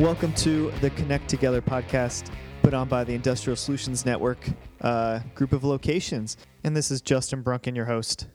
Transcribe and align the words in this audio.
Welcome 0.00 0.32
to 0.36 0.70
the 0.80 0.88
Connect 0.88 1.28
Together 1.28 1.60
podcast 1.60 2.32
put 2.62 2.72
on 2.72 2.88
by 2.88 3.04
the 3.04 3.12
Industrial 3.12 3.54
Solutions 3.54 4.06
Network 4.06 4.38
uh, 4.80 5.20
group 5.34 5.52
of 5.52 5.62
locations. 5.62 6.38
And 6.64 6.74
this 6.74 6.90
is 6.90 7.02
Justin 7.02 7.42
Brunken, 7.42 7.76
your 7.76 7.84
host. 7.84 8.26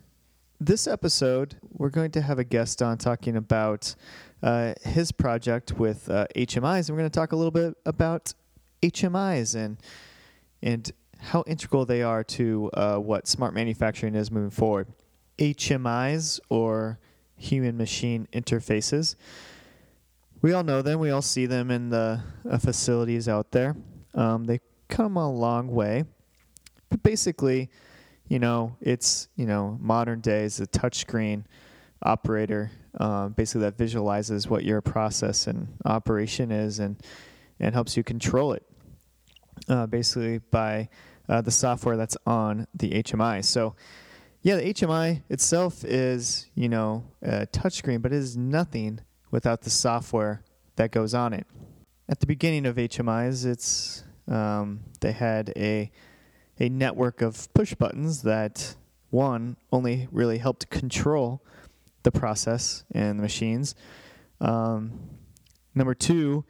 This 0.59 0.85
episode, 0.85 1.55
we're 1.71 1.89
going 1.89 2.11
to 2.11 2.21
have 2.21 2.37
a 2.37 2.43
guest 2.43 2.83
on 2.83 2.99
talking 2.99 3.35
about 3.35 3.95
uh, 4.43 4.75
his 4.83 5.11
project 5.11 5.71
with 5.71 6.07
uh, 6.07 6.27
HMIs. 6.35 6.87
And 6.87 6.89
we're 6.89 7.01
going 7.01 7.09
to 7.09 7.19
talk 7.19 7.31
a 7.31 7.35
little 7.35 7.49
bit 7.49 7.75
about 7.83 8.35
HMIs 8.83 9.55
and 9.55 9.77
and 10.61 10.91
how 11.17 11.43
integral 11.47 11.83
they 11.83 12.03
are 12.03 12.23
to 12.23 12.69
uh, 12.75 12.97
what 12.97 13.27
smart 13.27 13.55
manufacturing 13.55 14.13
is 14.13 14.29
moving 14.29 14.51
forward. 14.51 14.89
HMIs 15.39 16.39
or 16.47 16.99
human 17.35 17.75
machine 17.75 18.27
interfaces. 18.31 19.15
We 20.45 20.53
all 20.53 20.63
know 20.63 20.83
them. 20.83 20.99
We 20.99 21.09
all 21.09 21.23
see 21.23 21.47
them 21.47 21.71
in 21.71 21.89
the 21.89 22.21
uh, 22.47 22.59
facilities 22.59 23.27
out 23.27 23.49
there. 23.49 23.75
Um, 24.13 24.43
they 24.43 24.59
come 24.89 25.17
a 25.17 25.27
long 25.27 25.69
way, 25.69 26.03
but 26.91 27.01
basically, 27.01 27.71
you 28.27 28.37
know, 28.37 28.75
it's 28.79 29.27
you 29.37 29.47
know 29.47 29.75
modern 29.81 30.21
days 30.21 30.59
a 30.59 30.67
touchscreen 30.67 31.45
operator, 32.03 32.69
um, 32.99 33.31
basically 33.31 33.61
that 33.61 33.75
visualizes 33.75 34.47
what 34.47 34.63
your 34.63 34.81
process 34.81 35.47
and 35.47 35.67
operation 35.83 36.51
is 36.51 36.77
and 36.77 37.01
and 37.59 37.73
helps 37.73 37.97
you 37.97 38.03
control 38.03 38.53
it, 38.53 38.63
uh, 39.67 39.87
basically 39.87 40.37
by 40.51 40.89
uh, 41.27 41.41
the 41.41 41.49
software 41.49 41.97
that's 41.97 42.17
on 42.27 42.67
the 42.75 42.91
HMI. 42.91 43.43
So. 43.43 43.75
Yeah, 44.43 44.57
the 44.57 44.73
HMI 44.75 45.23
itself 45.27 45.83
is, 45.83 46.45
you 46.53 46.69
know, 46.69 47.03
a 47.23 47.47
touchscreen, 47.47 47.99
but 47.99 48.13
it 48.13 48.19
is 48.19 48.37
nothing 48.37 48.99
without 49.35 49.63
the 49.63 49.69
software 49.69 50.41
that 50.77 50.91
goes 50.91 51.13
on 51.13 51.33
it. 51.33 51.45
At 52.07 52.21
the 52.21 52.25
beginning 52.25 52.65
of 52.65 52.77
HMIs, 52.77 53.45
it's 53.45 54.05
um, 54.29 54.79
they 55.01 55.11
had 55.11 55.51
a 55.57 55.91
a 56.57 56.69
network 56.69 57.21
of 57.21 57.53
push 57.53 57.75
buttons 57.75 58.21
that 58.21 58.77
one 59.09 59.57
only 59.73 60.07
really 60.09 60.37
helped 60.37 60.69
control 60.69 61.43
the 62.03 62.11
process 62.11 62.85
and 62.91 63.19
the 63.19 63.21
machines. 63.21 63.75
Um, 64.39 65.01
number 65.73 65.93
two, 65.93 66.45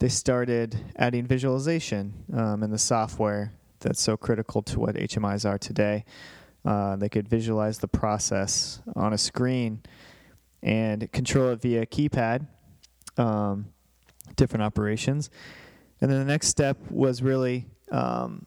they 0.00 0.08
started 0.08 0.76
adding 0.96 1.26
visualization 1.28 2.14
um, 2.36 2.64
in 2.64 2.70
the 2.72 2.78
software 2.78 3.52
that's 3.78 4.02
so 4.02 4.16
critical 4.16 4.60
to 4.62 4.80
what 4.80 4.96
HMIs 4.96 5.48
are 5.48 5.58
today. 5.58 6.04
Uh, 6.64 6.96
they 6.96 7.08
could 7.08 7.28
visualize 7.28 7.78
the 7.78 7.86
process 7.86 8.82
on 8.96 9.12
a 9.12 9.18
screen 9.18 9.82
and 10.64 11.12
control 11.12 11.50
it 11.50 11.60
via 11.60 11.86
keypad, 11.86 12.46
um, 13.18 13.66
different 14.34 14.64
operations. 14.64 15.30
And 16.00 16.10
then 16.10 16.18
the 16.18 16.24
next 16.24 16.48
step 16.48 16.78
was 16.90 17.22
really 17.22 17.66
um, 17.92 18.46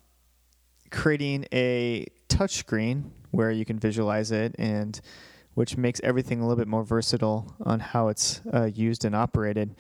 creating 0.92 1.46
a 1.54 2.08
touchscreen 2.28 3.12
where 3.32 3.52
you 3.52 3.64
can 3.64 3.80
visualize 3.80 4.32
it 4.32 4.56
and 4.58 5.00
which 5.54 5.78
makes 5.78 6.02
everything 6.04 6.40
a 6.40 6.44
little 6.44 6.58
bit 6.58 6.68
more 6.68 6.84
versatile 6.84 7.56
on 7.62 7.80
how 7.80 8.10
it's 8.10 8.42
uh, 8.54 8.66
used 8.66 9.06
and 9.06 9.16
operated. 9.16 9.76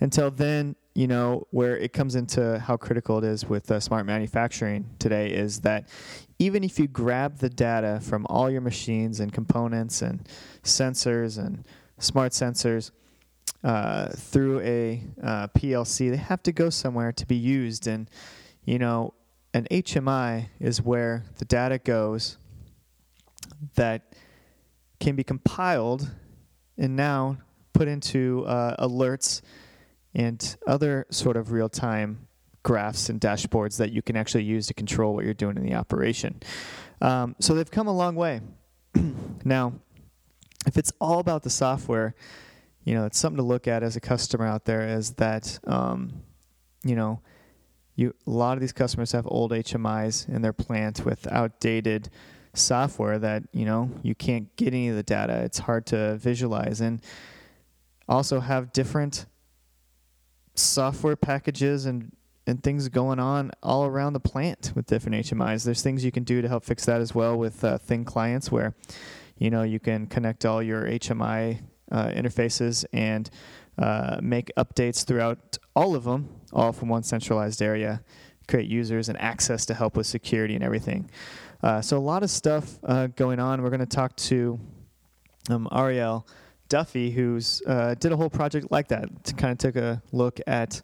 Until 0.00 0.30
then, 0.30 0.76
you 0.96 1.06
know, 1.06 1.46
where 1.50 1.76
it 1.76 1.92
comes 1.92 2.14
into 2.14 2.58
how 2.58 2.74
critical 2.74 3.18
it 3.18 3.24
is 3.24 3.44
with 3.44 3.70
uh, 3.70 3.78
smart 3.78 4.06
manufacturing 4.06 4.88
today 4.98 5.28
is 5.28 5.60
that 5.60 5.86
even 6.38 6.64
if 6.64 6.78
you 6.78 6.88
grab 6.88 7.36
the 7.36 7.50
data 7.50 8.00
from 8.02 8.26
all 8.30 8.50
your 8.50 8.62
machines 8.62 9.20
and 9.20 9.30
components 9.30 10.00
and 10.00 10.26
sensors 10.62 11.36
and 11.36 11.66
smart 11.98 12.32
sensors 12.32 12.92
uh, 13.62 14.08
through 14.08 14.60
a 14.60 15.02
uh, 15.22 15.48
PLC, 15.48 16.10
they 16.10 16.16
have 16.16 16.42
to 16.44 16.50
go 16.50 16.70
somewhere 16.70 17.12
to 17.12 17.26
be 17.26 17.36
used. 17.36 17.86
And, 17.86 18.08
you 18.64 18.78
know, 18.78 19.12
an 19.52 19.66
HMI 19.70 20.48
is 20.60 20.80
where 20.80 21.24
the 21.36 21.44
data 21.44 21.76
goes 21.76 22.38
that 23.74 24.14
can 24.98 25.14
be 25.14 25.24
compiled 25.24 26.10
and 26.78 26.96
now 26.96 27.36
put 27.74 27.86
into 27.86 28.46
uh, 28.46 28.82
alerts 28.82 29.42
and 30.16 30.56
other 30.66 31.06
sort 31.10 31.36
of 31.36 31.52
real 31.52 31.68
time 31.68 32.26
graphs 32.62 33.08
and 33.10 33.20
dashboards 33.20 33.76
that 33.76 33.92
you 33.92 34.02
can 34.02 34.16
actually 34.16 34.42
use 34.42 34.66
to 34.66 34.74
control 34.74 35.14
what 35.14 35.24
you're 35.24 35.34
doing 35.34 35.56
in 35.56 35.62
the 35.62 35.74
operation. 35.74 36.42
Um, 37.00 37.36
so 37.38 37.54
they've 37.54 37.70
come 37.70 37.86
a 37.86 37.92
long 37.92 38.16
way. 38.16 38.40
now, 39.44 39.74
if 40.66 40.76
it's 40.78 40.90
all 41.00 41.20
about 41.20 41.42
the 41.42 41.50
software, 41.50 42.14
you 42.82 42.94
know, 42.94 43.04
it's 43.04 43.18
something 43.18 43.36
to 43.36 43.42
look 43.42 43.68
at 43.68 43.82
as 43.82 43.94
a 43.94 44.00
customer 44.00 44.46
out 44.46 44.64
there 44.64 44.88
is 44.88 45.12
that, 45.12 45.58
um, 45.66 46.22
you 46.82 46.96
know, 46.96 47.20
you 47.94 48.14
a 48.26 48.30
lot 48.30 48.54
of 48.54 48.60
these 48.60 48.72
customers 48.72 49.12
have 49.12 49.26
old 49.26 49.52
HMIs 49.52 50.28
in 50.28 50.42
their 50.42 50.52
plant 50.52 51.04
with 51.04 51.26
outdated 51.30 52.08
software 52.54 53.18
that 53.18 53.42
you 53.52 53.64
know 53.64 53.90
you 54.02 54.14
can't 54.14 54.54
get 54.56 54.68
any 54.68 54.88
of 54.88 54.96
the 54.96 55.02
data. 55.02 55.42
It's 55.44 55.58
hard 55.58 55.86
to 55.86 56.16
visualize 56.16 56.80
and 56.80 57.00
also 58.08 58.40
have 58.40 58.72
different 58.72 59.26
software 60.58 61.16
packages 61.16 61.86
and 61.86 62.12
and 62.48 62.62
things 62.62 62.88
going 62.88 63.18
on 63.18 63.50
all 63.60 63.86
around 63.86 64.12
the 64.12 64.20
plant 64.20 64.72
with 64.76 64.86
different 64.86 65.26
HMIs. 65.26 65.64
There's 65.64 65.82
things 65.82 66.04
you 66.04 66.12
can 66.12 66.22
do 66.22 66.40
to 66.40 66.48
help 66.48 66.64
fix 66.64 66.84
that 66.84 67.00
as 67.00 67.12
well 67.12 67.36
with 67.36 67.64
uh, 67.64 67.78
thin 67.78 68.04
clients 68.04 68.52
where 68.52 68.74
you 69.36 69.50
know 69.50 69.62
you 69.62 69.80
can 69.80 70.06
connect 70.06 70.44
all 70.44 70.62
your 70.62 70.84
HMI 70.84 71.60
uh, 71.90 72.08
interfaces 72.08 72.84
and 72.92 73.28
uh, 73.78 74.18
make 74.22 74.50
updates 74.56 75.04
throughout 75.04 75.58
all 75.74 75.94
of 75.94 76.04
them, 76.04 76.28
all 76.52 76.72
from 76.72 76.88
one 76.88 77.02
centralized 77.02 77.60
area, 77.60 78.02
create 78.48 78.68
users 78.68 79.08
and 79.08 79.20
access 79.20 79.66
to 79.66 79.74
help 79.74 79.96
with 79.96 80.06
security 80.06 80.54
and 80.54 80.64
everything. 80.64 81.10
Uh, 81.62 81.80
so 81.80 81.96
a 81.96 82.00
lot 82.00 82.22
of 82.22 82.30
stuff 82.30 82.78
uh, 82.84 83.08
going 83.08 83.40
on. 83.40 83.62
We're 83.62 83.70
going 83.70 83.80
to 83.80 83.86
talk 83.86 84.14
to 84.16 84.58
um, 85.50 85.68
Ariel 85.72 86.26
Duffy, 86.68 87.10
who's 87.10 87.62
uh, 87.66 87.94
did 87.94 88.12
a 88.12 88.16
whole 88.16 88.30
project 88.30 88.70
like 88.70 88.88
that. 88.88 89.24
To 89.24 89.34
kind 89.34 89.52
of 89.52 89.58
took 89.58 89.76
a 89.76 90.02
look 90.12 90.40
at 90.46 90.82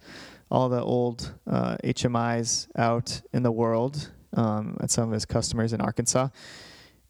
all 0.50 0.68
the 0.68 0.82
old 0.82 1.34
HMIs 1.48 2.68
uh, 2.78 2.82
out 2.82 3.22
in 3.32 3.42
the 3.42 3.52
world 3.52 4.10
um, 4.36 4.76
at 4.80 4.90
some 4.90 5.08
of 5.08 5.12
his 5.12 5.24
customers 5.24 5.72
in 5.72 5.80
Arkansas, 5.80 6.28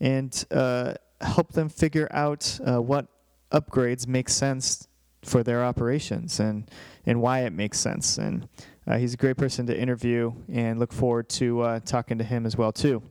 and 0.00 0.44
uh, 0.50 0.94
help 1.20 1.52
them 1.52 1.68
figure 1.68 2.08
out 2.10 2.58
uh, 2.66 2.80
what 2.80 3.06
upgrades 3.50 4.06
make 4.06 4.28
sense 4.28 4.88
for 5.22 5.42
their 5.42 5.64
operations 5.64 6.40
and 6.40 6.70
and 7.06 7.20
why 7.20 7.40
it 7.40 7.52
makes 7.52 7.78
sense. 7.78 8.18
And 8.18 8.48
uh, 8.86 8.98
he's 8.98 9.14
a 9.14 9.16
great 9.16 9.36
person 9.36 9.66
to 9.66 9.78
interview, 9.78 10.32
and 10.52 10.78
look 10.78 10.92
forward 10.92 11.28
to 11.30 11.60
uh, 11.60 11.80
talking 11.80 12.18
to 12.18 12.24
him 12.24 12.46
as 12.46 12.56
well 12.56 12.72
too. 12.72 13.02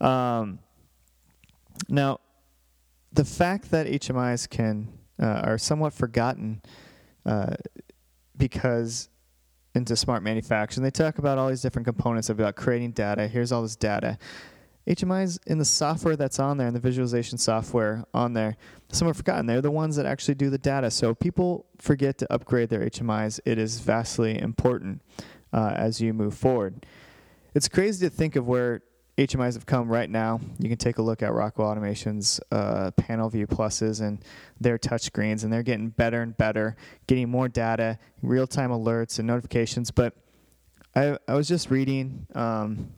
Um, 0.00 0.58
now, 1.88 2.20
the 3.12 3.24
fact 3.24 3.70
that 3.70 3.86
HMIs 3.86 4.48
can 4.48 4.88
uh, 5.20 5.42
are 5.44 5.58
somewhat 5.58 5.92
forgotten 5.92 6.62
uh, 7.26 7.54
because 8.36 9.08
into 9.74 9.96
smart 9.96 10.22
manufacturing, 10.22 10.82
they 10.82 10.90
talk 10.90 11.18
about 11.18 11.38
all 11.38 11.48
these 11.48 11.62
different 11.62 11.86
components 11.86 12.28
about 12.28 12.56
creating 12.56 12.92
data. 12.92 13.26
Here's 13.26 13.52
all 13.52 13.62
this 13.62 13.76
data. 13.76 14.18
HMIs 14.86 15.38
in 15.46 15.58
the 15.58 15.64
software 15.64 16.16
that's 16.16 16.40
on 16.40 16.56
there, 16.56 16.66
in 16.66 16.74
the 16.74 16.80
visualization 16.80 17.38
software 17.38 18.04
on 18.12 18.32
there, 18.32 18.56
some 18.90 19.06
are 19.06 19.14
forgotten. 19.14 19.46
They're 19.46 19.60
the 19.60 19.70
ones 19.70 19.94
that 19.96 20.06
actually 20.06 20.34
do 20.34 20.50
the 20.50 20.58
data. 20.58 20.90
So 20.90 21.14
people 21.14 21.66
forget 21.78 22.18
to 22.18 22.32
upgrade 22.32 22.68
their 22.68 22.80
HMIs. 22.80 23.38
It 23.44 23.58
is 23.58 23.78
vastly 23.78 24.40
important 24.40 25.02
uh, 25.52 25.72
as 25.76 26.00
you 26.00 26.12
move 26.12 26.34
forward. 26.34 26.84
It's 27.54 27.68
crazy 27.68 28.06
to 28.06 28.10
think 28.10 28.34
of 28.34 28.48
where 28.48 28.82
HMIs 29.18 29.54
have 29.54 29.66
come 29.66 29.90
right 29.90 30.08
now. 30.08 30.40
You 30.58 30.68
can 30.68 30.78
take 30.78 30.98
a 30.98 31.02
look 31.02 31.22
at 31.22 31.32
Rockwell 31.32 31.68
Automation's 31.68 32.40
uh, 32.50 32.92
panel 32.92 33.28
view 33.28 33.46
pluses 33.46 34.00
and 34.00 34.24
their 34.58 34.78
touchscreens, 34.78 35.44
and 35.44 35.52
they're 35.52 35.62
getting 35.62 35.90
better 35.90 36.22
and 36.22 36.36
better, 36.36 36.76
getting 37.06 37.28
more 37.28 37.48
data, 37.48 37.98
real 38.22 38.46
time 38.46 38.70
alerts 38.70 39.18
and 39.18 39.26
notifications. 39.26 39.90
But 39.90 40.14
I, 40.96 41.18
I 41.28 41.34
was 41.34 41.46
just 41.46 41.70
reading. 41.70 42.26
Um, 42.34 42.92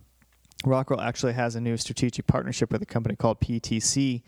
Rockwell 0.65 1.01
actually 1.01 1.33
has 1.33 1.57
a 1.57 1.61
new 1.61 1.77
strategic 1.77 2.27
partnership 2.27 2.71
with 2.71 2.81
a 2.81 2.87
company 2.87 3.17
called 3.17 3.41
PTC, 3.41 4.23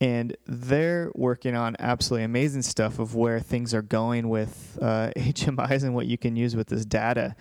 and 0.00 0.36
they're 0.46 1.10
working 1.16 1.56
on 1.56 1.74
absolutely 1.80 2.24
amazing 2.24 2.62
stuff 2.62 3.00
of 3.00 3.16
where 3.16 3.40
things 3.40 3.74
are 3.74 3.82
going 3.82 4.28
with 4.28 4.78
uh, 4.80 5.10
HMIs 5.16 5.82
and 5.82 5.94
what 5.94 6.06
you 6.06 6.16
can 6.16 6.36
use 6.36 6.54
with 6.54 6.68
this 6.68 6.84
data. 6.84 7.34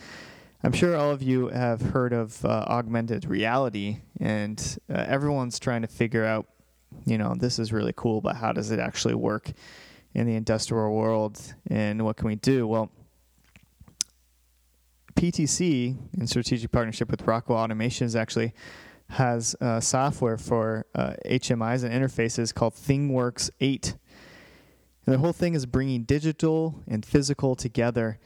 I'm 0.64 0.72
sure 0.72 0.96
all 0.98 1.12
of 1.12 1.22
you 1.22 1.50
have 1.50 1.82
heard 1.82 2.14
of 2.14 2.44
uh, 2.44 2.66
augmented 2.68 3.26
reality, 3.26 4.00
and 4.20 4.60
uh, 4.90 5.06
everyone's 5.08 5.60
trying 5.60 5.84
to 5.84 5.88
figure 5.88 6.26
out, 6.26 6.48
you 7.06 7.20
know, 7.20 7.36
this 7.38 7.60
is 7.60 7.72
really 7.72 7.94
cool, 7.96 8.22
but 8.22 8.38
how 8.38 8.54
does 8.54 8.72
it 8.72 8.80
actually 8.80 9.14
work 9.14 9.52
in 10.16 10.26
the 10.26 10.34
industrial 10.34 10.96
world, 10.96 11.40
and 11.70 12.04
what 12.04 12.18
can 12.18 12.28
we 12.28 12.36
do? 12.36 12.66
Well, 12.66 12.92
PTC, 15.14 15.96
in 16.18 16.28
strategic 16.28 16.72
partnership 16.72 17.12
with 17.12 17.28
Rockwell 17.28 17.60
Automation, 17.60 18.06
is 18.06 18.16
actually 18.16 18.54
has 19.10 19.56
uh, 19.62 19.80
software 19.80 20.38
for 20.38 20.88
uh, 20.96 21.14
HMIs 21.26 21.84
and 21.84 21.94
interfaces 21.94 22.54
called 22.54 22.74
ThingWorx 22.74 23.52
8. 23.62 23.96
And 25.06 25.14
the 25.16 25.20
whole 25.20 25.34
thing 25.34 25.54
is 25.54 25.66
bringing 25.66 26.04
digital 26.04 26.84
and 26.88 27.06
physical 27.06 27.56
together. 27.56 28.20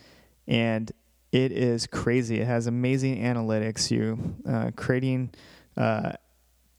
And 0.48 0.92
it 1.32 1.52
is 1.52 1.88
crazy. 1.88 2.42
It 2.42 2.48
has 2.48 2.68
amazing 2.68 3.22
analytics. 3.22 3.90
You 3.90 4.36
uh, 4.48 4.72
creating 4.76 5.32
uh, 5.78 6.14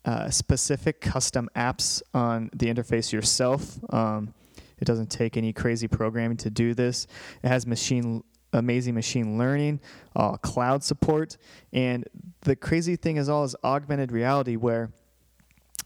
uh, 0.05 0.31
specific 0.31 1.01
custom 1.01 1.49
apps 1.57 2.03
on 2.13 2.51
the 2.55 2.67
interface 2.67 3.13
yourself. 3.13 3.79
Um, 3.93 4.35
it 4.79 4.85
doesn't 4.85 5.11
take 5.11 5.37
any 5.37 5.53
crazy 5.53 5.89
programming 5.89 6.37
to 6.39 6.51
do 6.51 6.75
this. 6.75 7.07
It 7.43 7.49
has 7.49 7.67
machine 7.67 8.25
amazing 8.55 8.95
machine 8.95 9.39
learning, 9.39 9.81
uh, 10.15 10.37
cloud 10.37 10.85
support, 10.85 11.39
and 11.73 12.05
the 12.43 12.55
crazy 12.55 12.97
thing 12.97 13.17
is 13.17 13.29
all 13.29 13.45
is 13.45 13.57
augmented 13.65 14.13
reality 14.13 14.57
where 14.57 14.91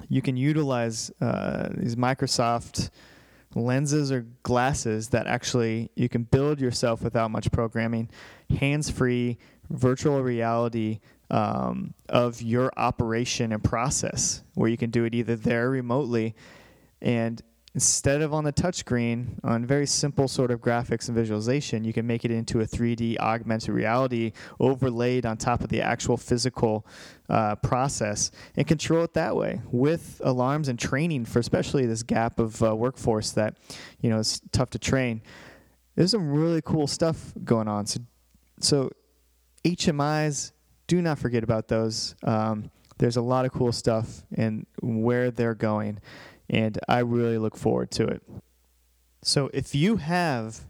you 0.08 0.20
can 0.20 0.36
utilize 0.36 1.12
uh, 1.20 1.68
these 1.76 1.94
Microsoft 1.94 2.90
lenses 3.56 4.12
or 4.12 4.26
glasses 4.42 5.08
that 5.08 5.26
actually 5.26 5.90
you 5.96 6.08
can 6.08 6.24
build 6.24 6.60
yourself 6.60 7.02
without 7.02 7.30
much 7.30 7.50
programming, 7.50 8.08
hands-free 8.50 9.38
virtual 9.70 10.22
reality 10.22 11.00
um, 11.30 11.94
of 12.08 12.40
your 12.42 12.70
operation 12.76 13.52
and 13.52 13.64
process, 13.64 14.42
where 14.54 14.68
you 14.68 14.76
can 14.76 14.90
do 14.90 15.04
it 15.04 15.14
either 15.14 15.34
there 15.34 15.70
remotely 15.70 16.34
and 17.00 17.42
instead 17.76 18.22
of 18.22 18.32
on 18.32 18.42
the 18.42 18.52
touchscreen 18.54 19.38
on 19.44 19.66
very 19.66 19.86
simple 19.86 20.26
sort 20.26 20.50
of 20.50 20.62
graphics 20.62 21.08
and 21.08 21.14
visualization, 21.14 21.84
you 21.84 21.92
can 21.92 22.06
make 22.06 22.24
it 22.24 22.30
into 22.30 22.60
a 22.60 22.64
3D 22.64 23.18
augmented 23.18 23.68
reality 23.68 24.32
overlaid 24.58 25.26
on 25.26 25.36
top 25.36 25.60
of 25.60 25.68
the 25.68 25.82
actual 25.82 26.16
physical 26.16 26.86
uh, 27.28 27.54
process 27.56 28.30
and 28.56 28.66
control 28.66 29.04
it 29.04 29.12
that 29.12 29.36
way 29.36 29.60
with 29.70 30.22
alarms 30.24 30.68
and 30.68 30.78
training 30.78 31.26
for 31.26 31.38
especially 31.38 31.84
this 31.84 32.02
gap 32.02 32.40
of 32.40 32.62
uh, 32.62 32.74
workforce 32.74 33.32
that 33.32 33.58
you 34.00 34.08
know 34.08 34.20
is 34.20 34.40
tough 34.52 34.70
to 34.70 34.78
train. 34.78 35.20
There's 35.96 36.12
some 36.12 36.30
really 36.30 36.62
cool 36.62 36.86
stuff 36.86 37.34
going 37.44 37.68
on. 37.68 37.84
So, 37.84 38.00
so 38.58 38.90
HMIs, 39.66 40.52
do 40.86 41.02
not 41.02 41.18
forget 41.18 41.44
about 41.44 41.68
those. 41.68 42.14
Um, 42.22 42.70
there's 42.96 43.18
a 43.18 43.22
lot 43.22 43.44
of 43.44 43.52
cool 43.52 43.72
stuff 43.72 44.22
and 44.34 44.64
where 44.80 45.30
they're 45.30 45.54
going 45.54 46.00
and 46.48 46.78
I 46.88 47.00
really 47.00 47.38
look 47.38 47.56
forward 47.56 47.90
to 47.92 48.06
it. 48.06 48.22
So 49.22 49.50
if 49.52 49.74
you 49.74 49.96
have 49.96 50.60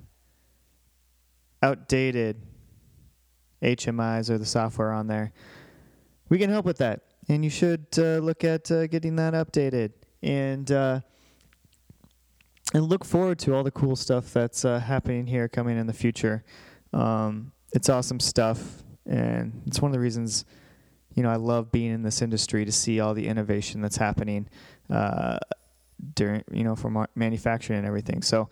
outdated 1.62 2.40
HMIs 3.62 4.30
or 4.30 4.38
the 4.38 4.46
software 4.46 4.92
on 4.92 5.06
there, 5.06 5.32
we 6.28 6.38
can 6.38 6.50
help 6.50 6.64
with 6.64 6.78
that. 6.78 7.02
And 7.28 7.44
you 7.44 7.50
should 7.50 7.86
uh, 7.98 8.18
look 8.18 8.44
at 8.44 8.70
uh, 8.70 8.86
getting 8.86 9.16
that 9.16 9.34
updated 9.34 9.92
and 10.22 10.70
uh, 10.70 11.00
and 12.72 12.84
look 12.84 13.04
forward 13.04 13.38
to 13.40 13.54
all 13.54 13.62
the 13.62 13.70
cool 13.70 13.96
stuff 13.96 14.32
that's 14.32 14.64
uh, 14.64 14.78
happening 14.78 15.26
here 15.26 15.48
coming 15.48 15.78
in 15.78 15.86
the 15.86 15.92
future. 15.92 16.44
Um, 16.92 17.52
it's 17.72 17.88
awesome 17.88 18.20
stuff, 18.20 18.82
and 19.06 19.62
it's 19.66 19.80
one 19.80 19.90
of 19.90 19.92
the 19.92 20.00
reasons 20.00 20.44
you 21.14 21.22
know 21.22 21.30
I 21.30 21.36
love 21.36 21.72
being 21.72 21.92
in 21.92 22.02
this 22.02 22.22
industry 22.22 22.64
to 22.64 22.72
see 22.72 23.00
all 23.00 23.14
the 23.14 23.26
innovation 23.26 23.80
that's 23.80 23.96
happening. 23.96 24.48
During 26.14 26.44
you 26.52 26.64
know 26.64 26.76
for 26.76 27.06
manufacturing 27.14 27.78
and 27.78 27.86
everything. 27.86 28.22
So, 28.22 28.48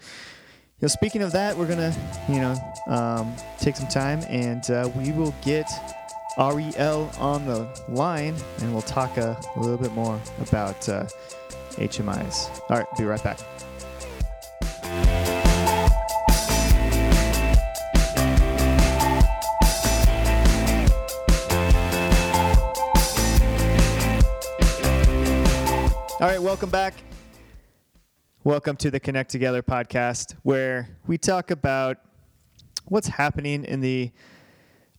you 0.80 0.82
know, 0.82 0.88
speaking 0.88 1.22
of 1.22 1.32
that, 1.32 1.56
we're 1.56 1.68
gonna 1.68 1.94
you 2.28 2.40
know 2.40 2.56
um, 2.86 3.34
take 3.58 3.76
some 3.76 3.88
time 3.88 4.22
and 4.28 4.68
uh, 4.70 4.90
we 4.96 5.12
will 5.12 5.34
get 5.42 5.68
Rel 6.38 7.10
on 7.18 7.46
the 7.46 7.68
line 7.88 8.34
and 8.60 8.72
we'll 8.72 8.82
talk 8.82 9.16
a, 9.16 9.38
a 9.56 9.60
little 9.60 9.78
bit 9.78 9.92
more 9.92 10.20
about 10.40 10.88
uh, 10.88 11.06
HMIs. 11.72 12.60
All 12.70 12.78
right, 12.78 12.86
be 12.96 13.04
right 13.04 13.22
back. 13.22 13.38
All 26.20 26.30
right, 26.30 26.40
welcome 26.40 26.70
back. 26.70 26.94
Welcome 28.46 28.76
to 28.76 28.90
the 28.90 29.00
Connect 29.00 29.30
Together 29.30 29.62
podcast, 29.62 30.36
where 30.42 30.98
we 31.06 31.16
talk 31.16 31.50
about 31.50 31.96
what's 32.84 33.08
happening 33.08 33.64
in 33.64 33.80
the 33.80 34.10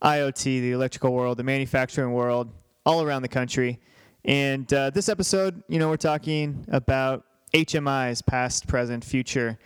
IoT, 0.02 0.44
the 0.44 0.72
electrical 0.72 1.14
world, 1.14 1.38
the 1.38 1.44
manufacturing 1.44 2.12
world, 2.12 2.52
all 2.88 3.04
around 3.04 3.22
the 3.22 3.28
country. 3.28 3.80
And 4.24 4.74
uh, 4.74 4.90
this 4.90 5.10
episode, 5.10 5.62
you 5.68 5.78
know, 5.78 5.90
we're 5.90 5.98
talking 5.98 6.66
about 6.70 7.24
HMIs, 7.54 8.26
past, 8.26 8.68
present, 8.68 9.06
future. 9.06 9.60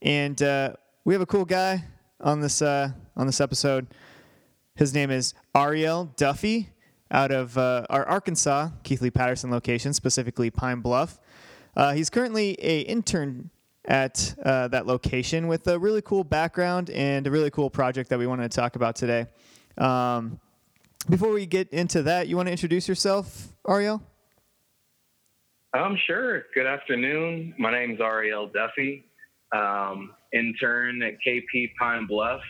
And 0.00 0.40
uh, 0.40 0.74
we 1.04 1.12
have 1.12 1.20
a 1.20 1.26
cool 1.26 1.44
guy 1.44 1.82
on 2.20 2.40
this 2.40 2.62
uh, 2.62 2.92
on 3.16 3.26
this 3.26 3.40
episode. 3.40 3.88
His 4.76 4.94
name 4.94 5.10
is 5.10 5.34
Ariel 5.56 6.04
Duffy 6.16 6.68
out 7.10 7.32
of 7.32 7.58
uh, 7.58 7.84
our 7.90 8.06
Arkansas 8.06 8.68
Keithley 8.84 9.10
Patterson 9.10 9.50
location, 9.50 9.92
specifically 9.92 10.50
Pine 10.50 10.78
Bluff. 10.78 11.18
Uh, 11.76 11.92
he's 11.92 12.10
currently 12.10 12.56
a 12.60 12.80
intern 12.80 13.50
at 13.86 14.34
uh, 14.44 14.68
that 14.68 14.86
location 14.86 15.46
with 15.46 15.66
a 15.66 15.78
really 15.78 16.02
cool 16.02 16.24
background 16.24 16.90
and 16.90 17.26
a 17.26 17.30
really 17.30 17.50
cool 17.50 17.68
project 17.68 18.10
that 18.10 18.18
we 18.18 18.26
wanted 18.26 18.50
to 18.50 18.56
talk 18.56 18.76
about 18.76 18.96
today. 18.96 19.26
Um, 19.76 20.40
before 21.08 21.32
we 21.32 21.46
get 21.46 21.68
into 21.70 22.02
that, 22.04 22.28
you 22.28 22.36
want 22.36 22.46
to 22.46 22.52
introduce 22.52 22.88
yourself, 22.88 23.48
Ariel? 23.68 24.02
Um, 25.74 25.98
sure. 26.06 26.44
Good 26.54 26.66
afternoon. 26.66 27.54
My 27.58 27.72
name 27.72 27.92
is 27.92 28.00
Ariel 28.00 28.46
Duffy, 28.46 29.04
um, 29.52 30.14
intern 30.32 31.02
at 31.02 31.14
KP 31.26 31.72
Pine 31.78 32.06
Bluff. 32.06 32.40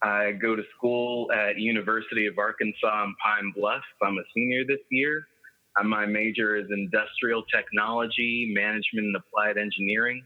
I 0.00 0.32
go 0.32 0.56
to 0.56 0.62
school 0.76 1.30
at 1.32 1.58
University 1.58 2.26
of 2.26 2.38
Arkansas 2.38 3.04
in 3.04 3.14
Pine 3.22 3.52
Bluff. 3.54 3.82
I'm 4.02 4.16
a 4.16 4.22
senior 4.34 4.64
this 4.66 4.80
year. 4.90 5.26
Uh, 5.78 5.84
my 5.84 6.06
major 6.06 6.56
is 6.56 6.66
industrial 6.70 7.42
technology, 7.44 8.52
management, 8.54 9.06
and 9.06 9.16
applied 9.16 9.56
engineering. 9.56 10.22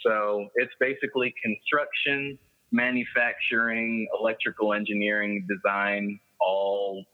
So 0.00 0.48
it's 0.56 0.72
basically 0.78 1.34
construction, 1.42 2.38
manufacturing, 2.72 4.06
electrical 4.18 4.74
engineering, 4.74 5.46
design, 5.48 6.20
all 6.40 7.04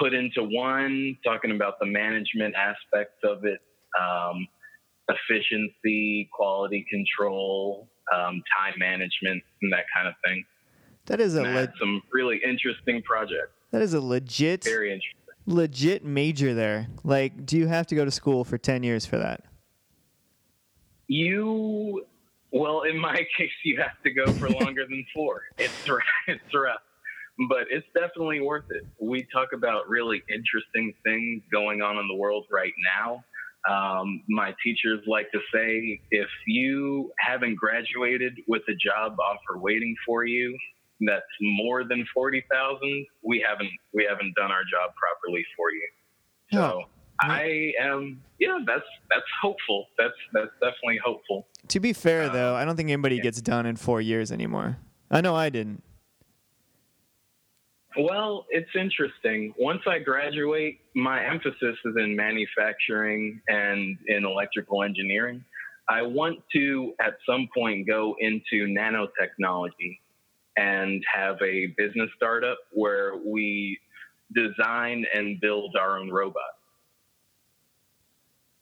put 0.00 0.14
into 0.14 0.42
one, 0.42 1.16
talking 1.24 1.50
about 1.50 1.78
the 1.80 1.86
management 1.86 2.54
aspects 2.54 3.18
of 3.24 3.44
it, 3.44 3.60
um, 4.00 4.46
efficiency, 5.08 6.28
quality 6.32 6.84
control, 6.90 7.88
um, 8.12 8.42
time 8.58 8.74
management, 8.78 9.42
and 9.62 9.72
that 9.72 9.84
kind 9.94 10.08
of 10.08 10.14
thing. 10.24 10.44
That 11.06 11.20
is 11.20 11.36
a 11.36 11.42
le- 11.42 11.72
some 11.78 12.02
really 12.12 12.40
interesting 12.44 13.02
projects. 13.02 13.52
That 13.70 13.82
is 13.82 13.94
a 13.94 14.00
legit, 14.00 14.64
very 14.64 14.92
interesting 14.92 15.17
legit 15.48 16.04
major 16.04 16.54
there. 16.54 16.88
Like, 17.02 17.46
do 17.46 17.56
you 17.56 17.66
have 17.66 17.86
to 17.88 17.94
go 17.94 18.04
to 18.04 18.10
school 18.10 18.44
for 18.44 18.58
10 18.58 18.82
years 18.82 19.06
for 19.06 19.18
that? 19.18 19.42
You, 21.06 22.04
well, 22.52 22.82
in 22.82 22.98
my 22.98 23.16
case, 23.38 23.50
you 23.64 23.80
have 23.80 24.00
to 24.04 24.12
go 24.12 24.32
for 24.34 24.48
longer 24.48 24.84
than 24.88 25.04
four. 25.14 25.42
It's 25.58 25.88
rough. 25.88 26.02
It's 26.26 26.54
rough, 26.54 26.80
but 27.48 27.64
it's 27.70 27.86
definitely 27.94 28.40
worth 28.40 28.66
it. 28.70 28.86
We 29.00 29.26
talk 29.32 29.48
about 29.54 29.88
really 29.88 30.22
interesting 30.28 30.94
things 31.04 31.42
going 31.50 31.82
on 31.82 31.96
in 31.96 32.06
the 32.08 32.16
world 32.16 32.46
right 32.50 32.74
now. 32.94 33.24
Um, 33.68 34.22
my 34.28 34.54
teachers 34.62 35.00
like 35.06 35.30
to 35.32 35.40
say 35.52 36.00
if 36.10 36.28
you 36.46 37.10
haven't 37.18 37.56
graduated 37.56 38.34
with 38.46 38.62
a 38.68 38.74
job 38.74 39.16
offer 39.18 39.58
waiting 39.58 39.94
for 40.06 40.24
you, 40.24 40.56
that's 41.00 41.24
more 41.40 41.84
than 41.84 42.04
forty 42.12 42.44
thousand, 42.50 43.06
we 43.22 43.44
haven't 43.46 43.70
we 43.92 44.06
haven't 44.08 44.34
done 44.34 44.50
our 44.50 44.62
job 44.62 44.92
properly 44.96 45.44
for 45.56 45.72
you. 45.72 45.88
So. 46.52 46.84
I 47.20 47.72
am 47.80 48.22
yeah, 48.38 48.58
that's 48.64 48.84
that's 49.10 49.26
hopeful. 49.42 49.86
That's 49.98 50.14
that's 50.32 50.52
definitely 50.60 51.00
hopeful. 51.04 51.48
To 51.66 51.80
be 51.80 51.92
fair 51.92 52.26
um, 52.28 52.32
though, 52.32 52.54
I 52.54 52.64
don't 52.64 52.76
think 52.76 52.90
anybody 52.90 53.16
yeah. 53.16 53.22
gets 53.22 53.42
done 53.42 53.66
in 53.66 53.74
four 53.74 54.00
years 54.00 54.30
anymore. 54.30 54.78
I 55.10 55.20
know 55.20 55.34
I 55.34 55.50
didn't. 55.50 55.82
Well, 57.98 58.46
it's 58.50 58.70
interesting. 58.76 59.52
Once 59.58 59.80
I 59.88 59.98
graduate, 59.98 60.80
my 60.94 61.24
emphasis 61.24 61.76
is 61.84 61.96
in 61.96 62.14
manufacturing 62.14 63.40
and 63.48 63.98
in 64.06 64.24
electrical 64.24 64.84
engineering. 64.84 65.44
I 65.88 66.02
want 66.02 66.38
to, 66.52 66.92
at 67.00 67.14
some 67.26 67.48
point, 67.52 67.88
go 67.88 68.14
into 68.20 68.66
nanotechnology 68.66 69.98
and 70.58 71.02
have 71.12 71.36
a 71.42 71.66
business 71.76 72.10
startup 72.16 72.58
where 72.72 73.16
we 73.16 73.78
design 74.34 75.06
and 75.14 75.40
build 75.40 75.76
our 75.76 75.98
own 75.98 76.10
robots. 76.10 76.42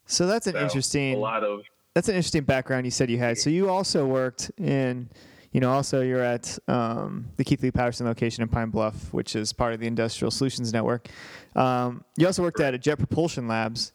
So 0.05 0.27
that's 0.27 0.47
an 0.47 0.53
so 0.53 0.59
interesting 0.59 1.15
a 1.15 1.17
lot 1.17 1.43
of 1.43 1.61
that's 1.93 2.07
an 2.07 2.15
interesting 2.15 2.43
background 2.43 2.85
you 2.85 2.91
said 2.91 3.09
you 3.09 3.17
had. 3.17 3.37
So 3.37 3.49
you 3.49 3.69
also 3.69 4.05
worked 4.05 4.51
in 4.57 5.09
you 5.51 5.61
know, 5.61 5.71
also 5.71 6.01
you're 6.01 6.21
at 6.21 6.59
um, 6.67 7.25
the 7.37 7.43
Keithley 7.43 7.71
Patterson 7.71 8.05
location 8.05 8.43
in 8.43 8.49
Pine 8.49 8.69
Bluff, 8.69 9.11
which 9.11 9.35
is 9.35 9.53
part 9.53 9.73
of 9.73 9.79
the 9.79 9.87
Industrial 9.87 10.29
Solutions 10.29 10.71
Network. 10.71 11.07
Um, 11.55 12.03
you 12.15 12.27
also 12.27 12.43
worked 12.43 12.59
at 12.59 12.79
Jet 12.79 12.99
Propulsion 12.99 13.47
Labs. 13.47 13.93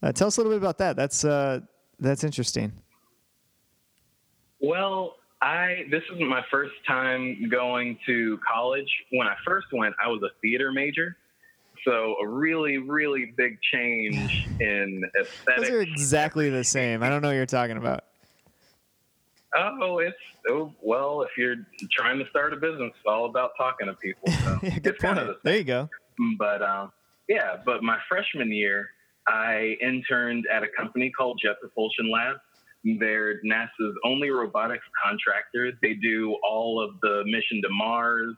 Uh, 0.00 0.12
tell 0.12 0.28
us 0.28 0.36
a 0.36 0.40
little 0.40 0.52
bit 0.52 0.62
about 0.62 0.78
that. 0.78 0.94
That's 0.94 1.24
uh, 1.24 1.60
that's 1.98 2.22
interesting. 2.22 2.72
Well, 4.60 5.16
I 5.42 5.84
this 5.90 6.02
isn't 6.12 6.28
my 6.28 6.44
first 6.50 6.72
time 6.86 7.48
going 7.50 7.98
to 8.06 8.38
college. 8.48 8.88
When 9.10 9.26
I 9.26 9.34
first 9.44 9.66
went, 9.72 9.94
I 10.02 10.08
was 10.08 10.22
a 10.22 10.30
theater 10.40 10.72
major. 10.72 11.16
So 11.84 12.14
a 12.22 12.26
really, 12.26 12.78
really 12.78 13.34
big 13.36 13.58
change 13.72 14.46
in 14.60 15.02
aesthetics. 15.20 15.68
Those 15.68 15.70
are 15.70 15.80
exactly 15.80 16.48
the 16.48 16.62
same. 16.62 17.02
I 17.02 17.08
don't 17.08 17.22
know 17.22 17.28
what 17.28 17.34
you're 17.34 17.44
talking 17.44 17.76
about. 17.76 18.04
Oh, 19.54 19.98
it's 19.98 20.16
oh 20.48 20.72
well. 20.80 21.22
If 21.22 21.30
you're 21.36 21.56
trying 21.90 22.20
to 22.20 22.30
start 22.30 22.52
a 22.52 22.56
business, 22.56 22.92
it's 22.94 23.06
all 23.06 23.26
about 23.26 23.50
talking 23.58 23.88
to 23.88 23.94
people. 23.94 24.30
So 24.44 24.58
yeah, 24.62 24.78
good 24.82 24.98
point. 24.98 25.18
of 25.18 25.26
the 25.26 25.36
There 25.42 25.56
you 25.56 25.64
go. 25.64 25.90
But 26.38 26.62
um, 26.62 26.92
yeah, 27.28 27.56
but 27.66 27.82
my 27.82 27.98
freshman 28.08 28.52
year, 28.52 28.90
I 29.26 29.76
interned 29.80 30.46
at 30.52 30.62
a 30.62 30.68
company 30.68 31.10
called 31.10 31.40
Jet 31.42 31.56
Propulsion 31.60 32.10
Labs. 32.10 32.38
They're 32.84 33.40
NASA's 33.42 33.96
only 34.04 34.30
robotics 34.30 34.84
contractor. 35.04 35.72
They 35.82 35.94
do 35.94 36.36
all 36.48 36.82
of 36.82 37.00
the 37.00 37.22
mission 37.26 37.62
to 37.62 37.68
Mars 37.70 38.34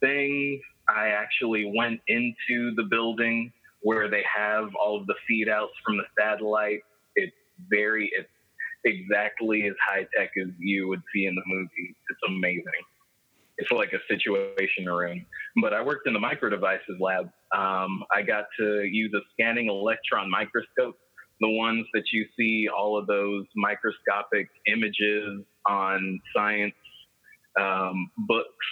things. 0.00 0.60
I 0.88 1.08
actually 1.08 1.72
went 1.74 2.00
into 2.08 2.74
the 2.74 2.84
building 2.90 3.52
where 3.80 4.10
they 4.10 4.24
have 4.34 4.68
all 4.74 5.00
of 5.00 5.06
the 5.06 5.14
feed 5.26 5.48
outs 5.48 5.72
from 5.84 5.96
the 5.96 6.04
satellite. 6.18 6.80
It's 7.16 7.32
very, 7.70 8.10
it's 8.12 8.28
exactly 8.84 9.66
as 9.66 9.74
high 9.86 10.06
tech 10.16 10.30
as 10.40 10.48
you 10.58 10.88
would 10.88 11.02
see 11.14 11.26
in 11.26 11.34
the 11.34 11.42
movie. 11.46 11.94
It's 12.10 12.20
amazing. 12.28 12.64
It's 13.58 13.70
like 13.70 13.92
a 13.92 14.00
situation 14.08 14.86
room. 14.86 15.24
But 15.60 15.72
I 15.72 15.82
worked 15.82 16.06
in 16.06 16.14
the 16.14 16.20
micro 16.20 16.50
devices 16.50 16.96
lab. 17.00 17.30
Um, 17.54 18.02
I 18.14 18.22
got 18.22 18.46
to 18.58 18.82
use 18.84 19.12
a 19.14 19.20
scanning 19.32 19.68
electron 19.68 20.30
microscope 20.30 20.96
the 21.42 21.50
ones 21.50 21.86
that 21.92 22.04
you 22.12 22.26
see 22.38 22.68
all 22.68 22.96
of 22.96 23.06
those 23.06 23.44
microscopic 23.54 24.48
images 24.66 25.44
on 25.66 26.20
science 26.34 26.74
um, 27.60 28.10
books 28.16 28.66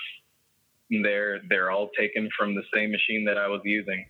they're 1.03 1.41
they're 1.49 1.71
all 1.71 1.91
taken 1.99 2.29
from 2.37 2.55
the 2.55 2.63
same 2.75 2.91
machine 2.91 3.25
that 3.27 3.39
I 3.39 3.47
was 3.49 3.61
using. 3.65 4.07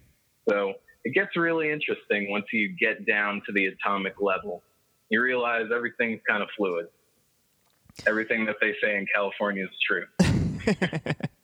So 0.49 0.75
it 1.05 1.14
gets 1.14 1.37
really 1.37 1.71
interesting 1.71 2.31
once 2.31 2.47
you 2.52 2.75
get 2.79 3.07
down 3.07 3.43
to 3.47 3.52
the 3.52 3.67
atomic 3.67 4.14
level. 4.21 4.62
You 5.11 5.21
realize 5.21 5.67
everything's 5.75 6.21
kind 6.29 6.43
of 6.43 6.49
fluid. 6.57 6.87
Everything 8.07 8.47
that 8.47 8.57
they 8.61 8.75
say 8.83 8.97
in 8.97 9.07
California 9.14 9.64
is 9.64 9.76
true. 9.87 10.07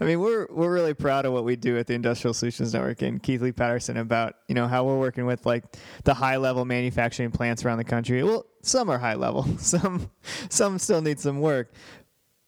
I 0.00 0.04
mean, 0.04 0.20
we're 0.20 0.46
we're 0.50 0.72
really 0.72 0.94
proud 0.94 1.24
of 1.24 1.32
what 1.32 1.44
we 1.44 1.56
do 1.56 1.78
at 1.78 1.86
the 1.86 1.94
Industrial 1.94 2.34
Solutions 2.34 2.74
Network 2.74 3.02
and 3.02 3.22
Keithley 3.22 3.52
Patterson 3.52 3.96
about 3.96 4.36
you 4.48 4.54
know 4.54 4.68
how 4.68 4.84
we're 4.84 4.98
working 4.98 5.26
with 5.26 5.46
like 5.46 5.64
the 6.04 6.14
high 6.14 6.36
level 6.36 6.64
manufacturing 6.64 7.30
plants 7.30 7.64
around 7.64 7.78
the 7.78 7.84
country. 7.84 8.22
Well, 8.22 8.46
some 8.62 8.90
are 8.90 8.98
high 8.98 9.14
level, 9.14 9.44
some 9.58 10.10
some 10.48 10.78
still 10.78 11.02
need 11.02 11.20
some 11.20 11.40
work. 11.40 11.72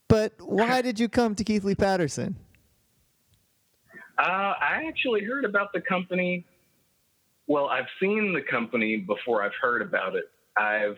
But 0.09 0.33
why 0.41 0.83
did 0.83 0.99
you 0.99 1.09
come 1.09 1.35
to 1.35 1.45
Keithley 1.45 1.75
Patterson? 1.75 2.37
Uh, 4.19 4.55
I 4.61 4.85
actually 4.88 5.23
heard 5.23 5.45
about 5.45 5.73
the 5.73 5.81
company. 5.81 6.45
Well, 7.47 7.69
I've 7.69 7.87
seen 8.00 8.35
the 8.35 8.43
company 8.43 8.97
before 8.97 9.43
I've 9.43 9.53
heard 9.61 9.81
about 9.81 10.17
it. 10.17 10.25
I've 10.57 10.97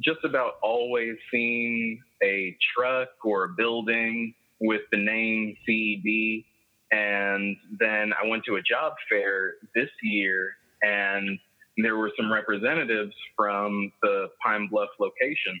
just 0.00 0.20
about 0.24 0.54
always 0.62 1.16
seen 1.30 2.00
a 2.22 2.56
truck 2.74 3.08
or 3.24 3.44
a 3.44 3.48
building 3.48 4.34
with 4.60 4.82
the 4.92 4.98
name 4.98 5.56
CED. 5.66 6.44
And 6.90 7.56
then 7.78 8.12
I 8.12 8.26
went 8.26 8.44
to 8.46 8.56
a 8.56 8.62
job 8.62 8.94
fair 9.10 9.54
this 9.74 9.90
year, 10.02 10.52
and 10.82 11.38
there 11.76 11.96
were 11.96 12.10
some 12.16 12.32
representatives 12.32 13.14
from 13.36 13.92
the 14.02 14.28
Pine 14.42 14.68
Bluff 14.70 14.88
location. 14.98 15.60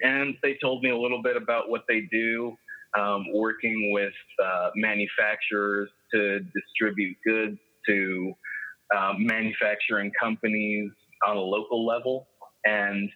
And 0.00 0.36
they 0.42 0.56
told 0.62 0.82
me 0.82 0.90
a 0.90 0.96
little 0.96 1.22
bit 1.22 1.36
about 1.36 1.70
what 1.70 1.82
they 1.88 2.02
do, 2.12 2.56
um, 2.96 3.24
working 3.34 3.92
with 3.92 4.12
uh, 4.44 4.70
manufacturers 4.76 5.88
to 6.12 6.40
distribute 6.54 7.16
goods 7.26 7.58
to 7.86 8.32
uh, 8.96 9.14
manufacturing 9.18 10.12
companies 10.20 10.90
on 11.26 11.36
a 11.36 11.40
local 11.40 11.84
level. 11.84 12.28
And 12.64 13.10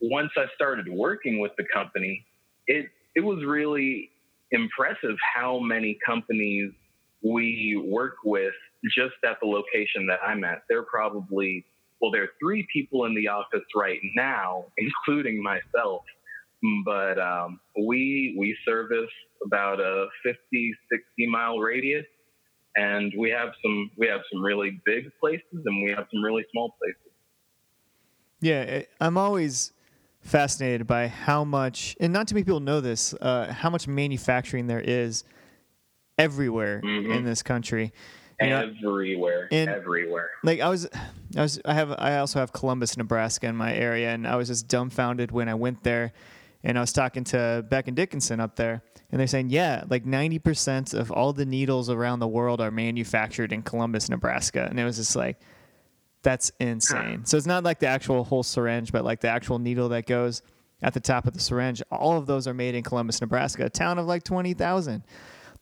once 0.00 0.30
I 0.36 0.44
started 0.54 0.88
working 0.88 1.40
with 1.40 1.52
the 1.58 1.64
company, 1.72 2.24
it, 2.66 2.86
it 3.14 3.20
was 3.20 3.44
really 3.44 4.10
impressive 4.52 5.16
how 5.34 5.58
many 5.58 5.98
companies 6.04 6.72
we 7.22 7.82
work 7.86 8.16
with 8.24 8.54
just 8.96 9.14
at 9.24 9.38
the 9.42 9.46
location 9.46 10.06
that 10.06 10.18
I'm 10.26 10.44
at. 10.44 10.62
There 10.68 10.78
are 10.78 10.86
probably, 10.90 11.64
well, 12.00 12.10
there 12.10 12.22
are 12.24 12.30
three 12.40 12.66
people 12.72 13.04
in 13.04 13.14
the 13.14 13.28
office 13.28 13.66
right 13.74 14.00
now, 14.14 14.64
including 14.78 15.42
myself. 15.42 16.02
But 16.84 17.18
um, 17.18 17.58
we 17.86 18.34
we 18.38 18.54
service 18.66 19.10
about 19.44 19.80
a 19.80 20.08
50, 20.22 20.74
60 20.92 21.26
mile 21.26 21.58
radius, 21.58 22.04
and 22.76 23.12
we 23.18 23.30
have 23.30 23.50
some 23.62 23.90
we 23.96 24.06
have 24.08 24.20
some 24.30 24.42
really 24.42 24.78
big 24.84 25.10
places, 25.18 25.64
and 25.64 25.82
we 25.82 25.90
have 25.90 26.06
some 26.12 26.22
really 26.22 26.44
small 26.52 26.74
places. 26.78 27.00
Yeah, 28.42 28.82
I'm 29.00 29.16
always 29.16 29.72
fascinated 30.20 30.86
by 30.86 31.08
how 31.08 31.44
much, 31.44 31.96
and 32.00 32.12
not 32.12 32.28
too 32.28 32.34
many 32.34 32.44
people 32.44 32.60
know 32.60 32.80
this, 32.80 33.14
uh, 33.14 33.52
how 33.52 33.70
much 33.70 33.88
manufacturing 33.88 34.66
there 34.66 34.80
is 34.80 35.24
everywhere 36.18 36.80
Mhm. 36.82 37.16
in 37.16 37.24
this 37.24 37.42
country. 37.42 37.92
You 38.40 38.48
know, 38.48 38.72
everywhere, 38.86 39.48
and- 39.52 39.68
everywhere. 39.68 40.30
like 40.42 40.60
I 40.60 40.68
was, 40.70 40.88
I 41.36 41.42
was, 41.42 41.60
I 41.64 41.74
have, 41.74 41.92
I 41.98 42.16
also 42.18 42.38
have 42.38 42.54
Columbus, 42.54 42.96
Nebraska 42.96 43.46
in 43.46 43.54
my 43.56 43.74
area, 43.74 44.10
and 44.14 44.26
I 44.26 44.36
was 44.36 44.48
just 44.48 44.66
dumbfounded 44.66 45.30
when 45.30 45.46
I 45.48 45.54
went 45.54 45.82
there, 45.82 46.12
and 46.64 46.78
I 46.78 46.80
was 46.80 46.90
talking 46.92 47.22
to 47.24 47.64
Becton 47.70 47.94
Dickinson 47.94 48.40
up 48.40 48.56
there, 48.56 48.82
and 49.12 49.20
they're 49.20 49.26
saying, 49.26 49.50
yeah, 49.50 49.84
like 49.90 50.06
ninety 50.06 50.38
percent 50.38 50.94
of 50.94 51.10
all 51.10 51.34
the 51.34 51.44
needles 51.44 51.90
around 51.90 52.20
the 52.20 52.28
world 52.28 52.62
are 52.62 52.70
manufactured 52.70 53.52
in 53.52 53.60
Columbus, 53.62 54.08
Nebraska, 54.08 54.66
and 54.70 54.80
it 54.80 54.84
was 54.84 54.96
just 54.96 55.16
like, 55.16 55.38
that's 56.22 56.52
insane. 56.60 57.24
So 57.24 57.36
it's 57.36 57.46
not 57.46 57.64
like 57.64 57.78
the 57.78 57.86
actual 57.86 58.24
whole 58.24 58.42
syringe, 58.42 58.92
but 58.92 59.04
like 59.04 59.20
the 59.20 59.28
actual 59.28 59.58
needle 59.58 59.88
that 59.90 60.06
goes 60.06 60.42
at 60.82 60.94
the 60.94 61.00
top 61.00 61.26
of 61.26 61.34
the 61.34 61.40
syringe. 61.40 61.82
All 61.90 62.18
of 62.18 62.26
those 62.26 62.46
are 62.46 62.54
made 62.54 62.74
in 62.74 62.82
Columbus, 62.82 63.20
Nebraska, 63.20 63.66
a 63.66 63.70
town 63.70 63.98
of 63.98 64.06
like 64.06 64.22
twenty 64.22 64.54
thousand 64.54 65.04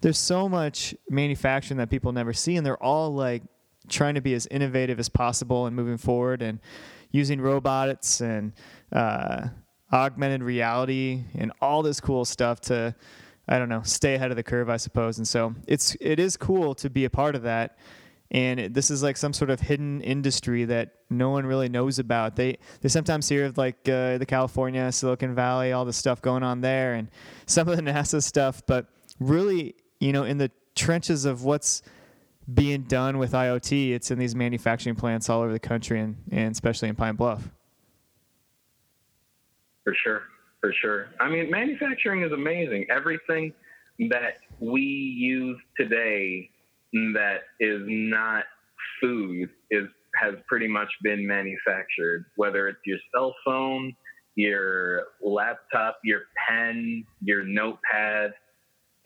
there's 0.01 0.19
so 0.19 0.49
much 0.49 0.95
manufacturing 1.09 1.79
that 1.79 1.91
people 1.91 2.13
never 2.13 2.33
see 2.33 2.57
and 2.57 2.65
they're 2.65 2.83
all 2.83 3.13
like 3.13 3.43
trying 3.89 4.15
to 4.15 4.21
be 4.21 4.35
as 4.35 4.47
innovative 4.49 4.99
as 4.99 5.09
possible 5.09 5.67
and 5.67 5.75
moving 5.75 5.97
forward 5.97 6.43
and 6.43 6.61
using 7.11 7.41
robots 7.41 8.21
and 8.21 8.53
uh, 8.93 9.49
augmented 9.93 10.43
reality 10.43 11.25
and 11.35 11.51
all 11.61 11.83
this 11.83 12.01
cool 12.01 12.25
stuff 12.25 12.61
to 12.61 12.95
i 13.49 13.59
don't 13.59 13.71
know 13.71 13.83
stay 13.83 14.15
ahead 14.15 14.31
of 14.31 14.37
the 14.37 14.43
curve 14.43 14.69
i 14.69 14.77
suppose 14.77 15.17
and 15.17 15.27
so 15.27 15.55
it's 15.67 15.97
it 16.01 16.21
is 16.21 16.37
cool 16.37 16.75
to 16.75 16.91
be 16.91 17.07
a 17.07 17.11
part 17.11 17.35
of 17.35 17.43
that 17.43 17.79
and 18.31 18.61
it, 18.61 18.75
this 18.75 18.91
is 18.91 19.03
like 19.03 19.17
some 19.17 19.33
sort 19.33 19.51
of 19.51 19.61
hidden 19.61 20.01
industry 20.03 20.65
that 20.67 20.93
no 21.09 21.31
one 21.31 21.47
really 21.47 21.69
knows 21.69 21.99
about. 21.99 22.37
They 22.37 22.59
they 22.81 22.89
sometimes 22.89 23.29
hear 23.29 23.47
of 23.47 23.57
like 23.57 23.89
uh, 23.89 24.19
the 24.19 24.27
California, 24.27 24.91
Silicon 24.93 25.35
Valley, 25.35 25.73
all 25.73 25.85
the 25.85 25.93
stuff 25.93 26.21
going 26.21 26.43
on 26.43 26.61
there, 26.61 26.95
and 26.95 27.09
some 27.47 27.69
of 27.69 27.77
the 27.77 27.83
NASA 27.83 28.23
stuff, 28.23 28.63
but 28.67 28.87
really, 29.19 29.75
you 30.01 30.13
know, 30.13 30.25
in 30.25 30.39
the 30.39 30.51
trenches 30.75 31.25
of 31.25 31.45
what's 31.45 31.83
being 32.53 32.83
done 32.83 33.19
with 33.19 33.33
IoT, 33.33 33.93
it's 33.93 34.11
in 34.11 34.19
these 34.19 34.35
manufacturing 34.35 34.95
plants 34.95 35.29
all 35.29 35.43
over 35.43 35.53
the 35.53 35.59
country, 35.59 36.01
and, 36.01 36.17
and 36.31 36.53
especially 36.53 36.89
in 36.89 36.95
Pine 36.95 37.15
Bluff. 37.15 37.49
For 39.85 39.95
sure, 40.03 40.23
for 40.61 40.73
sure. 40.73 41.09
I 41.19 41.29
mean, 41.29 41.51
manufacturing 41.51 42.23
is 42.23 42.33
amazing. 42.33 42.87
Everything 42.91 43.53
that 44.11 44.39
we 44.61 44.83
use 44.83 45.59
today 45.77 46.51
that 46.93 47.41
is 47.61 47.83
not 47.87 48.45
food 49.01 49.51
is 49.71 49.87
has 50.21 50.35
pretty 50.49 50.69
much 50.69 50.89
been 51.03 51.27
manufactured. 51.27 52.25
Whether 52.37 52.69
it's 52.69 52.81
your 52.85 52.99
cell 53.15 53.35
phone, 53.45 53.95
your 54.35 55.05
laptop, 55.23 55.99
your 56.03 56.23
pen, 56.49 57.05
your 57.23 57.45
notepad, 57.45 58.33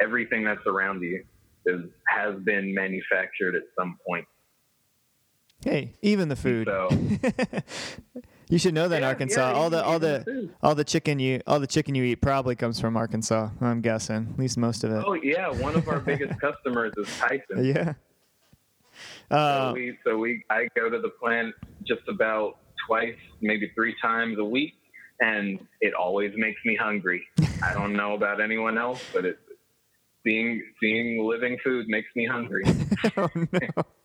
everything 0.00 0.44
that's 0.44 0.66
around 0.66 1.02
you 1.02 1.24
is 1.66 1.80
has 2.08 2.34
been 2.44 2.74
manufactured 2.74 3.54
at 3.54 3.62
some 3.78 3.98
point. 4.06 4.26
Hey, 5.64 5.94
even 6.02 6.28
the 6.28 6.36
food. 6.36 6.66
So 6.66 6.88
you 8.52 8.58
should 8.58 8.74
know 8.74 8.86
that 8.88 8.96
in 8.96 9.02
Yeah, 9.02 9.08
Arkansas. 9.08 9.48
yeah, 9.50 9.56
all 9.56 9.70
the 9.70 9.82
all 9.82 9.98
the 9.98 10.50
all 10.62 10.74
the 10.74 10.84
chicken 10.84 11.18
you 11.18 11.40
all 11.46 11.58
the 11.58 11.66
chicken 11.66 11.94
you 11.94 12.04
eat 12.04 12.20
probably 12.20 12.54
comes 12.54 12.78
from 12.78 12.96
Arkansas. 12.96 13.48
I'm 13.60 13.80
guessing, 13.80 14.28
at 14.34 14.38
least 14.38 14.58
most 14.58 14.84
of 14.84 14.92
it. 14.92 15.02
oh 15.06 15.14
yeah, 15.14 15.48
one 15.50 15.74
of 15.74 15.88
our 15.88 16.00
biggest 16.00 16.38
customers 16.46 16.92
is 16.98 17.08
Tyson. 17.18 17.64
Yeah. 17.64 17.94
So 19.30 19.36
Uh, 19.36 19.72
we 19.74 19.98
so 20.04 20.18
we 20.18 20.44
I 20.50 20.68
go 20.76 20.90
to 20.90 20.98
the 21.00 21.08
plant 21.20 21.54
just 21.86 22.06
about 22.08 22.58
twice, 22.86 23.16
maybe 23.40 23.70
three 23.74 23.94
times 24.02 24.38
a 24.38 24.44
week, 24.44 24.74
and 25.20 25.58
it 25.80 25.94
always 25.94 26.32
makes 26.36 26.60
me 26.66 26.76
hungry. 26.76 27.22
I 27.62 27.72
don't 27.72 27.94
know 27.94 28.12
about 28.14 28.40
anyone 28.40 28.76
else, 28.76 29.02
but 29.14 29.24
it 29.24 29.38
seeing 30.24 30.62
seeing 30.80 31.24
living 31.24 31.56
food 31.64 31.86
makes 31.88 32.08
me 32.14 32.26
hungry. 32.26 32.64
oh 33.16 33.28
no. 33.34 33.68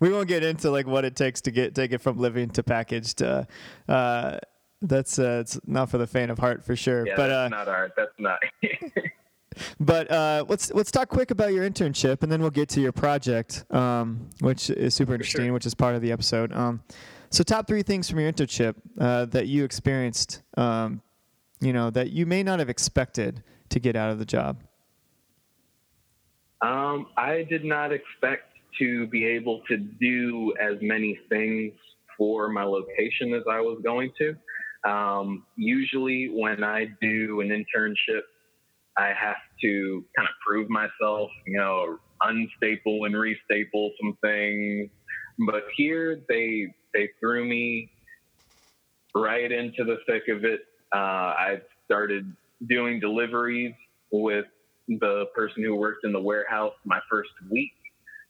We 0.00 0.10
won't 0.10 0.28
get 0.28 0.42
into 0.42 0.70
like 0.70 0.86
what 0.86 1.04
it 1.04 1.14
takes 1.14 1.40
to 1.42 1.50
get 1.50 1.74
take 1.74 1.92
it 1.92 1.98
from 1.98 2.18
living 2.18 2.50
to 2.50 2.62
packaged. 2.62 3.22
Uh, 3.22 3.44
uh, 3.88 4.38
that's 4.82 5.18
uh, 5.18 5.38
it's 5.40 5.60
not 5.66 5.90
for 5.90 5.98
the 5.98 6.06
faint 6.06 6.30
of 6.30 6.38
heart 6.38 6.64
for 6.64 6.74
sure. 6.74 7.06
Yeah, 7.06 7.14
but 7.16 7.28
that's 7.28 7.52
uh, 7.52 7.56
not 7.56 7.68
art. 7.68 7.92
That's 7.96 8.12
not. 8.18 8.38
but 9.80 10.10
uh, 10.10 10.44
let's 10.48 10.72
let's 10.72 10.90
talk 10.90 11.08
quick 11.08 11.30
about 11.30 11.52
your 11.52 11.68
internship, 11.68 12.22
and 12.22 12.32
then 12.32 12.40
we'll 12.40 12.50
get 12.50 12.68
to 12.70 12.80
your 12.80 12.92
project, 12.92 13.64
um, 13.70 14.28
which 14.40 14.70
is 14.70 14.94
super 14.94 15.12
interesting, 15.12 15.46
sure. 15.46 15.52
which 15.52 15.66
is 15.66 15.74
part 15.74 15.94
of 15.94 16.02
the 16.02 16.12
episode. 16.12 16.52
Um, 16.52 16.82
so, 17.30 17.44
top 17.44 17.66
three 17.66 17.82
things 17.82 18.08
from 18.08 18.20
your 18.20 18.32
internship 18.32 18.74
uh, 18.98 19.26
that 19.26 19.46
you 19.46 19.64
experienced, 19.64 20.42
um, 20.56 21.02
you 21.60 21.72
know, 21.72 21.90
that 21.90 22.10
you 22.10 22.26
may 22.26 22.42
not 22.42 22.58
have 22.58 22.68
expected 22.68 23.42
to 23.68 23.78
get 23.78 23.96
out 23.96 24.10
of 24.10 24.18
the 24.18 24.24
job. 24.24 24.62
Um, 26.62 27.06
I 27.16 27.46
did 27.48 27.64
not 27.64 27.92
expect 27.92 28.49
to 28.78 29.06
be 29.08 29.26
able 29.26 29.62
to 29.68 29.76
do 29.76 30.54
as 30.60 30.76
many 30.80 31.18
things 31.28 31.72
for 32.16 32.48
my 32.48 32.64
location 32.64 33.34
as 33.34 33.42
I 33.50 33.60
was 33.60 33.80
going 33.82 34.12
to. 34.18 34.36
Um, 34.88 35.44
usually, 35.56 36.28
when 36.28 36.64
I 36.64 36.86
do 37.00 37.40
an 37.40 37.48
internship, 37.48 38.22
I 38.96 39.12
have 39.18 39.36
to 39.62 40.04
kind 40.16 40.28
of 40.28 40.34
prove 40.46 40.68
myself, 40.68 41.30
you 41.46 41.58
know, 41.58 41.98
unstaple 42.22 43.06
and 43.06 43.14
restaple 43.14 43.90
some 44.00 44.16
things. 44.22 44.90
But 45.46 45.64
here, 45.76 46.20
they 46.28 46.66
they 46.94 47.08
threw 47.20 47.44
me 47.44 47.90
right 49.14 49.50
into 49.50 49.84
the 49.84 49.98
thick 50.06 50.24
of 50.28 50.44
it. 50.44 50.60
Uh, 50.94 50.98
I 50.98 51.60
started 51.84 52.34
doing 52.68 53.00
deliveries 53.00 53.74
with 54.10 54.46
the 54.88 55.26
person 55.34 55.62
who 55.62 55.76
worked 55.76 56.04
in 56.04 56.12
the 56.12 56.20
warehouse 56.20 56.74
my 56.84 57.00
first 57.08 57.30
week. 57.50 57.72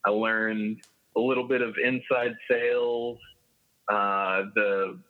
I 0.04 0.10
learned 0.10 0.80
a 1.16 1.20
little 1.20 1.46
bit 1.46 1.62
of 1.62 1.74
inside 1.82 2.34
sales. 2.50 3.18
Uh, 3.88 4.42
the 4.54 5.00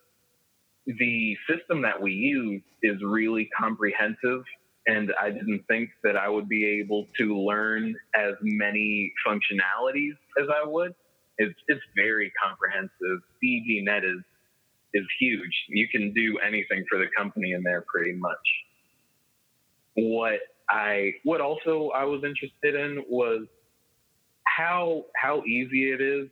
the 0.86 1.36
system 1.48 1.82
that 1.82 2.00
we 2.00 2.12
use 2.12 2.62
is 2.82 2.96
really 3.02 3.48
comprehensive, 3.58 4.42
and 4.86 5.12
I 5.20 5.30
didn't 5.30 5.64
think 5.68 5.90
that 6.02 6.16
I 6.16 6.28
would 6.28 6.48
be 6.48 6.80
able 6.82 7.06
to 7.18 7.38
learn 7.38 7.94
as 8.16 8.34
many 8.40 9.12
functionalities 9.26 10.16
as 10.40 10.48
I 10.48 10.66
would. 10.66 10.94
It's 11.38 11.58
it's 11.68 11.82
very 11.94 12.32
comprehensive. 12.42 13.20
CDNet 13.42 14.04
is 14.04 14.22
is 14.94 15.06
huge. 15.20 15.54
You 15.68 15.86
can 15.88 16.12
do 16.12 16.38
anything 16.38 16.84
for 16.90 16.98
the 16.98 17.06
company 17.16 17.52
in 17.52 17.62
there 17.62 17.84
pretty 17.92 18.12
much. 18.12 18.34
What 19.94 20.40
I 20.68 21.12
what 21.24 21.40
also 21.40 21.90
I 21.94 22.04
was 22.04 22.22
interested 22.24 22.74
in 22.74 23.04
was 23.08 23.46
how 24.60 25.04
how 25.16 25.42
easy 25.44 25.92
it 25.92 26.00
is 26.00 26.28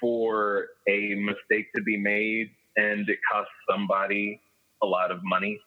for 0.00 0.68
a 0.88 1.14
mistake 1.14 1.66
to 1.74 1.82
be 1.82 1.96
made 1.96 2.50
and 2.76 3.08
it 3.08 3.18
costs 3.30 3.52
somebody 3.70 4.40
a 4.82 4.86
lot 4.86 5.10
of 5.10 5.18
money 5.22 5.60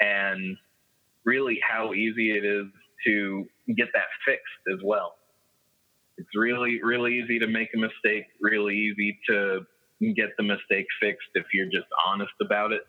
and 0.00 0.56
really 1.24 1.58
how 1.66 1.92
easy 1.92 2.30
it 2.30 2.44
is 2.44 2.66
to 3.06 3.46
get 3.76 3.88
that 3.94 4.08
fixed 4.26 4.62
as 4.72 4.78
well. 4.84 5.14
It's 6.18 6.28
really 6.36 6.80
really 6.82 7.18
easy 7.18 7.38
to 7.40 7.46
make 7.46 7.68
a 7.74 7.78
mistake, 7.78 8.26
really 8.40 8.76
easy 8.76 9.18
to 9.28 9.66
get 10.14 10.36
the 10.36 10.44
mistake 10.44 10.86
fixed 11.00 11.28
if 11.34 11.46
you're 11.52 11.70
just 11.70 11.88
honest 12.06 12.34
about 12.40 12.72
it 12.72 12.82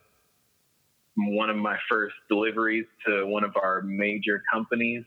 one 1.18 1.50
of 1.50 1.56
my 1.56 1.78
first 1.90 2.16
deliveries 2.30 2.86
to 3.08 3.26
one 3.26 3.46
of 3.46 3.56
our 3.56 3.82
major 3.82 4.44
companies, 4.52 5.04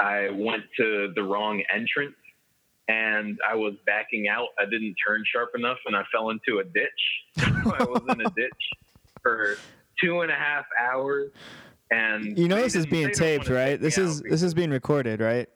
I 0.00 0.28
went 0.30 0.64
to 0.78 1.12
the 1.14 1.22
wrong 1.22 1.62
entrance 1.72 2.16
and 2.88 3.38
I 3.48 3.54
was 3.54 3.74
backing 3.86 4.28
out. 4.28 4.48
I 4.58 4.64
didn't 4.64 4.96
turn 5.06 5.22
sharp 5.32 5.50
enough 5.54 5.78
and 5.86 5.96
I 5.96 6.02
fell 6.12 6.30
into 6.30 6.58
a 6.58 6.64
ditch. 6.64 6.90
I 7.38 7.84
was 7.84 8.02
in 8.08 8.20
a 8.20 8.30
ditch 8.30 8.52
for 9.22 9.56
two 10.02 10.20
and 10.20 10.30
a 10.30 10.34
half 10.34 10.66
hours. 10.80 11.30
And 11.90 12.38
You 12.38 12.48
know 12.48 12.56
this 12.56 12.74
is 12.74 12.86
being 12.86 13.10
taped, 13.10 13.48
right? 13.48 13.80
This 13.80 13.98
is 13.98 14.22
this 14.22 14.42
is 14.42 14.54
being 14.54 14.70
recorded, 14.70 15.20
right? 15.20 15.48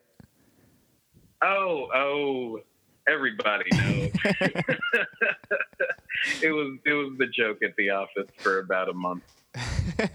Oh, 1.42 1.88
oh, 1.94 2.60
everybody 3.08 3.64
knows. 3.72 4.10
it 6.42 6.50
was 6.50 6.78
it 6.84 6.92
was 6.92 7.12
the 7.18 7.26
joke 7.26 7.58
at 7.62 7.74
the 7.76 7.90
office 7.90 8.28
for 8.38 8.60
about 8.60 8.88
a 8.88 8.94
month. 8.94 9.24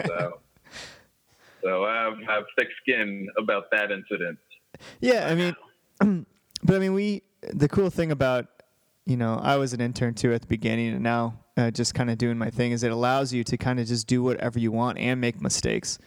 So, 0.06 0.39
so 1.63 1.86
I 1.86 2.04
have, 2.04 2.13
I 2.28 2.34
have 2.36 2.43
thick 2.58 2.69
skin 2.82 3.28
about 3.38 3.69
that 3.71 3.91
incident. 3.91 4.38
Yeah, 5.02 5.28
I 5.28 5.36
mean, 5.36 5.56
but 6.63 6.76
I 6.76 6.80
mean, 6.80 6.93
we 6.93 7.23
the 7.52 7.67
cool 7.67 7.89
thing 7.89 8.12
about 8.12 8.47
you 9.06 9.17
know 9.17 9.39
I 9.41 9.58
was 9.58 9.73
an 9.73 9.82
intern 9.82 10.13
too 10.13 10.34
at 10.34 10.41
the 10.41 10.47
beginning, 10.47 10.93
and 10.93 11.04
now 11.04 11.39
uh, 11.58 11.71
just 11.71 11.93
kind 11.93 12.10
of 12.10 12.17
doing 12.17 12.38
my 12.38 12.49
thing 12.49 12.71
is 12.71 12.84
it 12.84 12.91
allows 12.91 13.34
you 13.34 13.43
to 13.45 13.58
kind 13.58 13.80
of 13.80 13.88
just 13.88 14.08
do 14.08 14.23
whatever 14.23 14.60
you 14.60 14.71
want 14.71 14.97
and 14.97 15.19
make 15.21 15.41
mistakes. 15.41 15.99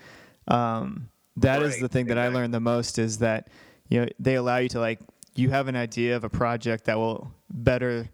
Um, 0.48 1.08
that 1.36 1.60
is 1.62 1.72
Right, 1.74 1.80
the 1.82 1.88
thing 1.88 2.06
that 2.06 2.18
I 2.18 2.28
learned 2.28 2.54
the 2.54 2.60
most 2.60 2.98
is 2.98 3.18
that 3.18 3.48
you 3.88 4.00
know 4.00 4.08
they 4.18 4.34
allow 4.36 4.56
you 4.58 4.68
to 4.70 4.80
like 4.80 5.00
you 5.34 5.50
have 5.50 5.68
an 5.68 5.76
idea 5.76 6.16
of 6.16 6.24
a 6.24 6.30
project 6.30 6.84
that 6.86 6.96
will 6.96 7.30
better 7.50 8.08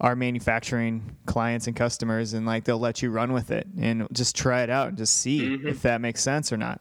our 0.00 0.16
manufacturing 0.16 1.16
clients 1.24 1.68
and 1.68 1.76
customers 1.76 2.32
and 2.34 2.44
like 2.44 2.64
they'll 2.64 2.80
let 2.80 3.00
you 3.00 3.10
run 3.10 3.32
with 3.32 3.52
it 3.52 3.66
and 3.78 4.08
just 4.12 4.34
try 4.34 4.62
it 4.62 4.68
out 4.68 4.88
and 4.88 4.98
just 4.98 5.16
see 5.20 5.46
Mhm. 5.46 5.70
if 5.70 5.82
that 5.82 6.00
makes 6.00 6.20
sense 6.20 6.52
or 6.52 6.56
not 6.56 6.80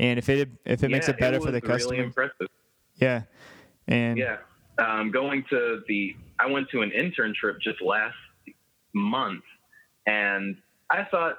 and 0.00 0.18
if 0.18 0.28
it 0.28 0.48
if 0.64 0.82
it 0.82 0.90
makes 0.90 1.06
Yeah, 1.06 1.14
it 1.14 1.20
better 1.20 1.38
for 1.38 1.52
the 1.52 1.60
really 1.60 1.68
customer 1.78 2.02
impressive. 2.02 2.48
yeah 2.96 3.22
and 3.90 4.18
Yeah. 4.18 4.38
Um, 4.78 5.10
going 5.10 5.44
to 5.50 5.82
the, 5.88 6.16
I 6.38 6.46
went 6.46 6.70
to 6.70 6.80
an 6.80 6.90
intern 6.92 7.34
trip 7.38 7.60
just 7.60 7.82
last 7.82 8.16
month, 8.94 9.42
and 10.06 10.56
I 10.90 11.04
thought 11.10 11.36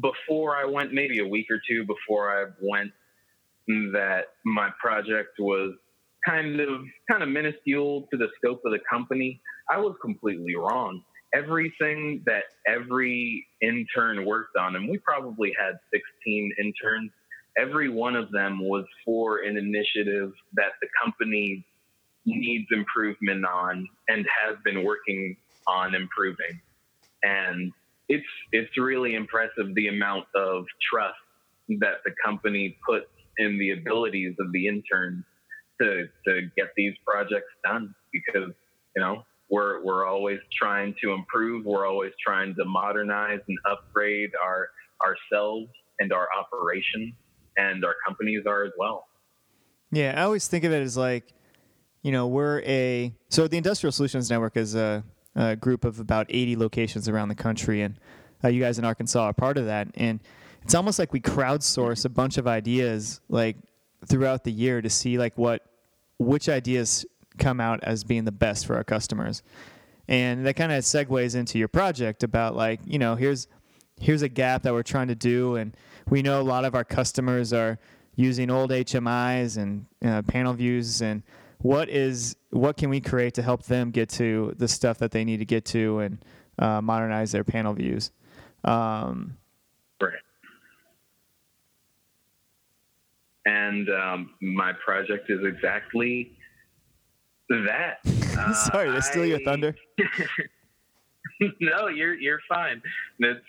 before 0.00 0.56
I 0.56 0.64
went, 0.64 0.92
maybe 0.92 1.18
a 1.18 1.26
week 1.26 1.46
or 1.50 1.60
two 1.68 1.84
before 1.84 2.30
I 2.30 2.46
went, 2.60 2.92
that 3.92 4.26
my 4.44 4.70
project 4.80 5.38
was 5.40 5.74
kind 6.24 6.60
of 6.60 6.82
kind 7.10 7.22
of 7.22 7.28
minuscule 7.28 8.06
to 8.12 8.16
the 8.16 8.28
scope 8.36 8.62
of 8.64 8.72
the 8.72 8.78
company. 8.88 9.40
I 9.70 9.78
was 9.78 9.96
completely 10.00 10.54
wrong. 10.54 11.02
Everything 11.34 12.22
that 12.26 12.44
every 12.68 13.44
intern 13.60 14.24
worked 14.24 14.56
on, 14.56 14.76
and 14.76 14.88
we 14.88 14.98
probably 14.98 15.52
had 15.58 15.74
16 15.92 16.52
interns, 16.58 17.10
every 17.58 17.88
one 17.88 18.14
of 18.14 18.30
them 18.30 18.60
was 18.60 18.84
for 19.04 19.38
an 19.38 19.56
initiative 19.56 20.32
that 20.54 20.72
the 20.80 20.88
company 21.02 21.64
needs 22.26 22.66
improvement 22.70 23.44
on 23.44 23.88
and 24.08 24.26
has 24.44 24.56
been 24.64 24.84
working 24.84 25.36
on 25.66 25.94
improving. 25.94 26.60
And 27.22 27.72
it's 28.08 28.26
it's 28.52 28.76
really 28.76 29.14
impressive 29.14 29.74
the 29.74 29.88
amount 29.88 30.26
of 30.34 30.64
trust 30.92 31.16
that 31.80 32.02
the 32.04 32.12
company 32.24 32.76
puts 32.88 33.06
in 33.38 33.58
the 33.58 33.72
abilities 33.72 34.34
of 34.38 34.52
the 34.52 34.66
interns 34.66 35.24
to 35.80 36.06
to 36.26 36.42
get 36.56 36.68
these 36.76 36.94
projects 37.06 37.52
done 37.64 37.94
because 38.12 38.50
you 38.94 39.02
know 39.02 39.24
we're 39.50 39.84
we're 39.84 40.06
always 40.06 40.38
trying 40.56 40.94
to 41.02 41.12
improve 41.12 41.64
we're 41.66 41.86
always 41.86 42.12
trying 42.24 42.54
to 42.54 42.64
modernize 42.64 43.40
and 43.48 43.58
upgrade 43.68 44.30
our 44.42 44.68
ourselves 45.04 45.68
and 45.98 46.12
our 46.12 46.28
operations 46.38 47.12
and 47.56 47.84
our 47.84 47.96
companies 48.06 48.44
are 48.46 48.64
as 48.64 48.72
well 48.78 49.06
Yeah, 49.92 50.14
I 50.16 50.22
always 50.24 50.48
think 50.48 50.64
of 50.64 50.72
it 50.72 50.82
as 50.82 50.96
like, 50.96 51.32
you 52.06 52.12
know, 52.12 52.28
we're 52.28 52.60
a 52.60 53.12
so 53.30 53.48
the 53.48 53.56
Industrial 53.56 53.90
Solutions 53.90 54.30
Network 54.30 54.56
is 54.56 54.76
a, 54.76 55.02
a 55.34 55.56
group 55.56 55.84
of 55.84 55.98
about 55.98 56.26
80 56.28 56.54
locations 56.54 57.08
around 57.08 57.30
the 57.30 57.34
country, 57.34 57.82
and 57.82 57.98
uh, 58.44 58.48
you 58.48 58.60
guys 58.60 58.78
in 58.78 58.84
Arkansas 58.84 59.20
are 59.20 59.32
part 59.32 59.58
of 59.58 59.66
that. 59.66 59.88
And 59.94 60.20
it's 60.62 60.76
almost 60.76 61.00
like 61.00 61.12
we 61.12 61.20
crowdsource 61.20 62.04
a 62.04 62.08
bunch 62.08 62.38
of 62.38 62.46
ideas 62.46 63.20
like 63.28 63.56
throughout 64.06 64.44
the 64.44 64.52
year 64.52 64.80
to 64.80 64.88
see 64.88 65.18
like 65.18 65.36
what 65.36 65.62
which 66.18 66.48
ideas 66.48 67.04
come 67.38 67.58
out 67.58 67.82
as 67.82 68.04
being 68.04 68.24
the 68.24 68.30
best 68.30 68.66
for 68.66 68.76
our 68.76 68.84
customers. 68.84 69.42
And 70.06 70.46
that 70.46 70.54
kind 70.54 70.70
of 70.70 70.84
segues 70.84 71.34
into 71.34 71.58
your 71.58 71.66
project 71.66 72.22
about 72.22 72.54
like, 72.54 72.78
you 72.84 73.00
know, 73.00 73.16
here's 73.16 73.48
here's 73.98 74.22
a 74.22 74.28
gap 74.28 74.62
that 74.62 74.72
we're 74.72 74.84
trying 74.84 75.08
to 75.08 75.16
do 75.16 75.56
and 75.56 75.76
we 76.08 76.22
know 76.22 76.40
a 76.40 76.44
lot 76.44 76.64
of 76.64 76.76
our 76.76 76.84
customers 76.84 77.52
are 77.52 77.80
using 78.14 78.48
old 78.48 78.70
HMIs 78.70 79.56
and 79.56 79.86
uh, 80.04 80.22
panel 80.22 80.52
views 80.52 81.02
and 81.02 81.24
what 81.58 81.88
is 81.88 82.36
what 82.50 82.76
can 82.76 82.90
we 82.90 83.00
create 83.00 83.34
to 83.34 83.42
help 83.42 83.64
them 83.64 83.90
get 83.90 84.08
to 84.10 84.54
the 84.56 84.68
stuff 84.68 84.98
that 84.98 85.10
they 85.10 85.24
need 85.24 85.38
to 85.38 85.44
get 85.44 85.64
to 85.66 86.00
and 86.00 86.18
uh, 86.58 86.80
modernize 86.80 87.32
their 87.32 87.44
panel 87.44 87.74
views. 87.74 88.10
Um, 88.64 89.36
Right. 90.00 90.12
And 93.46 93.88
um, 93.88 94.30
my 94.40 94.72
project 94.84 95.30
is 95.30 95.40
exactly 95.44 96.32
that. 97.48 97.98
Uh, 98.36 98.52
sorry, 98.52 98.88
did 98.88 98.96
I 98.96 99.00
steal 99.00 99.24
your 99.24 99.40
thunder? 99.46 99.74
no, 101.58 101.88
you're 101.88 102.12
you're 102.12 102.40
fine. 102.46 102.82
It's 103.18 103.40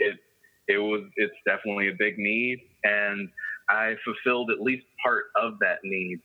it 0.00 0.18
it 0.66 0.78
was 0.78 1.02
it's 1.14 1.36
definitely 1.46 1.88
a 1.88 1.92
big 1.96 2.18
need, 2.18 2.58
and 2.82 3.28
I 3.70 3.94
fulfilled 4.04 4.50
at 4.50 4.60
least 4.60 4.86
part 5.00 5.26
of 5.40 5.60
that 5.60 5.78
need. 5.84 6.18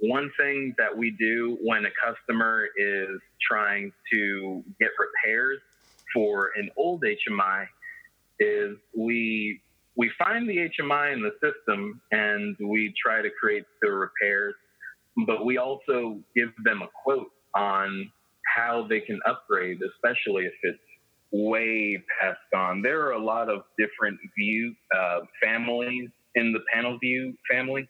One 0.00 0.30
thing 0.38 0.74
that 0.78 0.96
we 0.96 1.10
do 1.18 1.58
when 1.62 1.84
a 1.84 1.90
customer 2.04 2.66
is 2.76 3.20
trying 3.40 3.92
to 4.12 4.64
get 4.80 4.90
repairs 4.98 5.58
for 6.14 6.50
an 6.56 6.70
old 6.76 7.02
HMI, 7.02 7.66
is 8.40 8.76
we 8.96 9.60
we 9.96 10.10
find 10.16 10.48
the 10.48 10.70
HMI 10.78 11.12
in 11.12 11.22
the 11.22 11.32
system 11.42 12.00
and 12.12 12.56
we 12.60 12.94
try 13.04 13.20
to 13.20 13.30
create 13.30 13.64
the 13.82 13.90
repairs, 13.90 14.54
but 15.26 15.44
we 15.44 15.58
also 15.58 16.20
give 16.36 16.50
them 16.64 16.82
a 16.82 16.88
quote 17.02 17.32
on 17.56 18.10
how 18.56 18.86
they 18.88 19.00
can 19.00 19.18
upgrade, 19.26 19.78
especially 19.82 20.44
if 20.44 20.52
it's 20.62 20.78
way 21.32 22.00
past 22.20 22.38
gone. 22.52 22.80
There 22.80 23.02
are 23.06 23.12
a 23.12 23.22
lot 23.22 23.50
of 23.50 23.62
different 23.76 24.18
view 24.38 24.74
uh, 24.96 25.20
families 25.42 26.10
in 26.36 26.52
the 26.52 26.60
panel 26.72 26.96
view 26.98 27.34
family. 27.50 27.88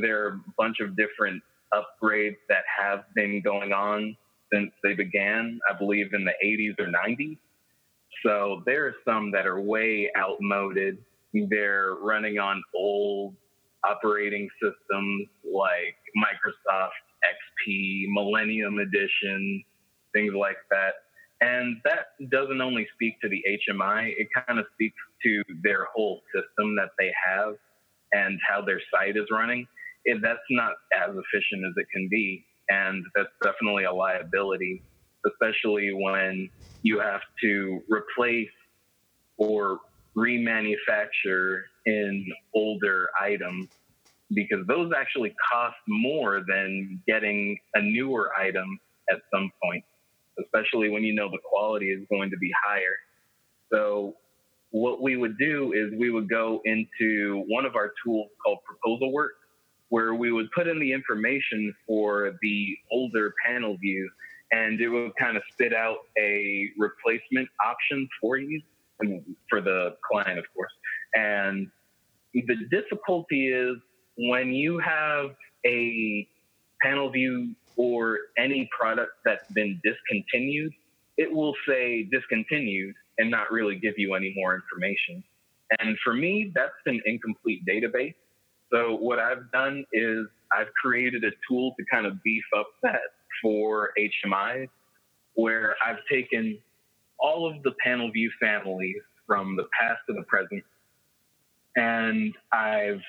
There 0.00 0.24
are 0.24 0.28
a 0.28 0.40
bunch 0.56 0.80
of 0.80 0.96
different 0.96 1.42
upgrades 1.72 2.36
that 2.48 2.64
have 2.78 3.04
been 3.14 3.40
going 3.42 3.72
on 3.72 4.16
since 4.52 4.70
they 4.82 4.94
began, 4.94 5.58
I 5.70 5.76
believe, 5.76 6.12
in 6.12 6.24
the 6.24 6.32
80s 6.44 6.78
or 6.78 6.86
90s. 6.86 7.38
So 8.24 8.62
there 8.66 8.86
are 8.86 8.94
some 9.04 9.30
that 9.32 9.46
are 9.46 9.60
way 9.60 10.10
outmoded. 10.16 10.98
They're 11.32 11.94
running 12.00 12.38
on 12.38 12.62
old 12.74 13.34
operating 13.84 14.48
systems 14.62 15.28
like 15.44 15.96
Microsoft 16.16 16.90
XP, 17.24 18.04
Millennium 18.08 18.78
Edition, 18.78 19.64
things 20.12 20.32
like 20.34 20.56
that. 20.70 20.94
And 21.40 21.76
that 21.84 22.30
doesn't 22.30 22.60
only 22.60 22.86
speak 22.94 23.20
to 23.20 23.28
the 23.28 23.42
HMI, 23.68 24.14
it 24.16 24.28
kind 24.46 24.58
of 24.58 24.66
speaks 24.72 24.96
to 25.24 25.42
their 25.62 25.86
whole 25.94 26.22
system 26.34 26.76
that 26.76 26.90
they 26.98 27.12
have 27.26 27.54
and 28.12 28.38
how 28.48 28.64
their 28.64 28.80
site 28.92 29.16
is 29.16 29.26
running. 29.30 29.66
If 30.04 30.20
that's 30.22 30.38
not 30.50 30.72
as 30.94 31.10
efficient 31.10 31.64
as 31.66 31.72
it 31.76 31.86
can 31.92 32.08
be. 32.10 32.44
And 32.68 33.04
that's 33.14 33.28
definitely 33.42 33.84
a 33.84 33.92
liability, 33.92 34.82
especially 35.26 35.92
when 35.92 36.48
you 36.82 36.98
have 37.00 37.20
to 37.42 37.82
replace 37.88 38.48
or 39.36 39.80
remanufacture 40.16 41.62
in 41.86 42.26
older 42.54 43.08
items 43.20 43.68
because 44.32 44.66
those 44.66 44.90
actually 44.96 45.34
cost 45.52 45.76
more 45.86 46.42
than 46.48 47.02
getting 47.06 47.58
a 47.74 47.82
newer 47.82 48.30
item 48.38 48.78
at 49.10 49.18
some 49.32 49.50
point 49.62 49.84
especially 50.40 50.88
when 50.88 51.02
you 51.02 51.14
know 51.14 51.30
the 51.30 51.38
quality 51.44 51.86
is 51.86 52.00
going 52.10 52.30
to 52.30 52.36
be 52.36 52.50
higher. 52.64 52.96
So 53.72 54.14
what 54.70 55.02
we 55.02 55.16
would 55.16 55.38
do 55.38 55.72
is 55.72 55.98
we 55.98 56.10
would 56.10 56.28
go 56.28 56.60
into 56.64 57.44
one 57.48 57.64
of 57.64 57.76
our 57.76 57.92
tools 58.04 58.30
called 58.44 58.58
Proposal 58.64 59.12
Work, 59.12 59.32
where 59.94 60.12
we 60.12 60.32
would 60.32 60.50
put 60.50 60.66
in 60.66 60.80
the 60.80 60.92
information 60.92 61.72
for 61.86 62.36
the 62.42 62.76
older 62.90 63.32
panel 63.46 63.76
view 63.76 64.10
and 64.50 64.80
it 64.80 64.88
would 64.88 65.12
kind 65.14 65.36
of 65.36 65.42
spit 65.52 65.72
out 65.72 65.98
a 66.18 66.68
replacement 66.76 67.48
option 67.64 68.08
for 68.20 68.36
you 68.36 68.60
for 69.48 69.60
the 69.60 69.94
client, 70.10 70.36
of 70.36 70.44
course. 70.52 70.72
And 71.14 71.68
the 72.32 72.56
difficulty 72.72 73.46
is 73.50 73.76
when 74.18 74.52
you 74.52 74.80
have 74.80 75.30
a 75.64 76.26
panel 76.82 77.08
view 77.10 77.54
or 77.76 78.18
any 78.36 78.68
product 78.76 79.12
that's 79.24 79.48
been 79.52 79.80
discontinued, 79.84 80.72
it 81.18 81.32
will 81.32 81.54
say 81.68 82.08
discontinued 82.10 82.96
and 83.18 83.30
not 83.30 83.52
really 83.52 83.76
give 83.76 83.94
you 83.96 84.14
any 84.14 84.32
more 84.36 84.56
information. 84.56 85.22
And 85.78 85.96
for 86.02 86.14
me, 86.14 86.50
that's 86.52 86.82
an 86.86 87.00
incomplete 87.06 87.64
database. 87.64 88.14
So 88.74 88.96
what 88.96 89.18
I've 89.18 89.50
done 89.52 89.84
is 89.92 90.26
I've 90.52 90.72
created 90.82 91.22
a 91.24 91.30
tool 91.48 91.74
to 91.78 91.84
kind 91.90 92.06
of 92.06 92.22
beef 92.22 92.44
up 92.56 92.66
that 92.82 93.00
for 93.40 93.90
HMIs, 93.98 94.68
where 95.34 95.76
I've 95.86 95.98
taken 96.10 96.58
all 97.18 97.48
of 97.48 97.62
the 97.62 97.72
panel 97.84 98.10
view 98.10 98.30
families 98.40 98.96
from 99.26 99.56
the 99.56 99.66
past 99.80 100.00
to 100.08 100.14
the 100.14 100.24
present, 100.24 100.64
and 101.76 102.34
I've 102.52 103.00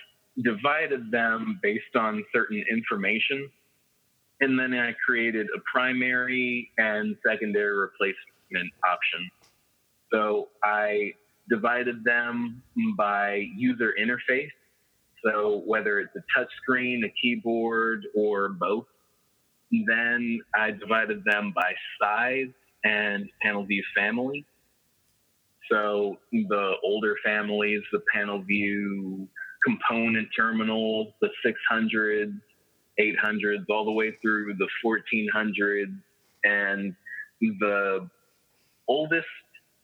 divided 0.44 1.12
them 1.12 1.60
based 1.64 1.96
on 1.96 2.24
certain 2.34 2.64
information 2.70 3.50
and 4.42 4.60
then 4.60 4.74
I 4.74 4.94
created 5.06 5.48
a 5.56 5.60
primary 5.72 6.72
and 6.78 7.16
secondary 7.26 7.76
replacement 7.76 8.72
option. 8.84 9.30
So 10.12 10.50
I 10.64 11.14
divided 11.50 12.04
them 12.04 12.62
by 12.98 13.48
user 13.56 13.94
interface. 14.00 14.52
So 15.26 15.64
whether 15.66 16.00
it's 16.00 16.16
a 16.16 16.24
touch 16.38 16.50
screen, 16.62 17.04
a 17.04 17.14
keyboard, 17.22 18.06
or 18.16 18.50
both. 18.50 18.86
Then 19.72 20.40
I 20.56 20.72
divided 20.72 21.24
them 21.26 21.54
by 21.56 21.74
size 22.00 22.52
and 22.84 23.28
panel 23.42 23.66
view 23.66 23.84
family. 23.96 24.46
So 25.72 26.18
the 26.32 26.74
older 26.84 27.16
families, 27.26 27.82
the 27.92 28.02
panel 28.14 28.42
view 28.42 29.28
component 29.66 30.28
terminals, 30.38 31.08
the 31.22 31.30
600s, 31.44 32.40
800s 33.00 33.66
all 33.70 33.84
the 33.84 33.92
way 33.92 34.16
through 34.22 34.54
the 34.56 34.68
1400s 34.86 35.98
and 36.44 36.96
the 37.42 38.08
oldest 38.88 39.26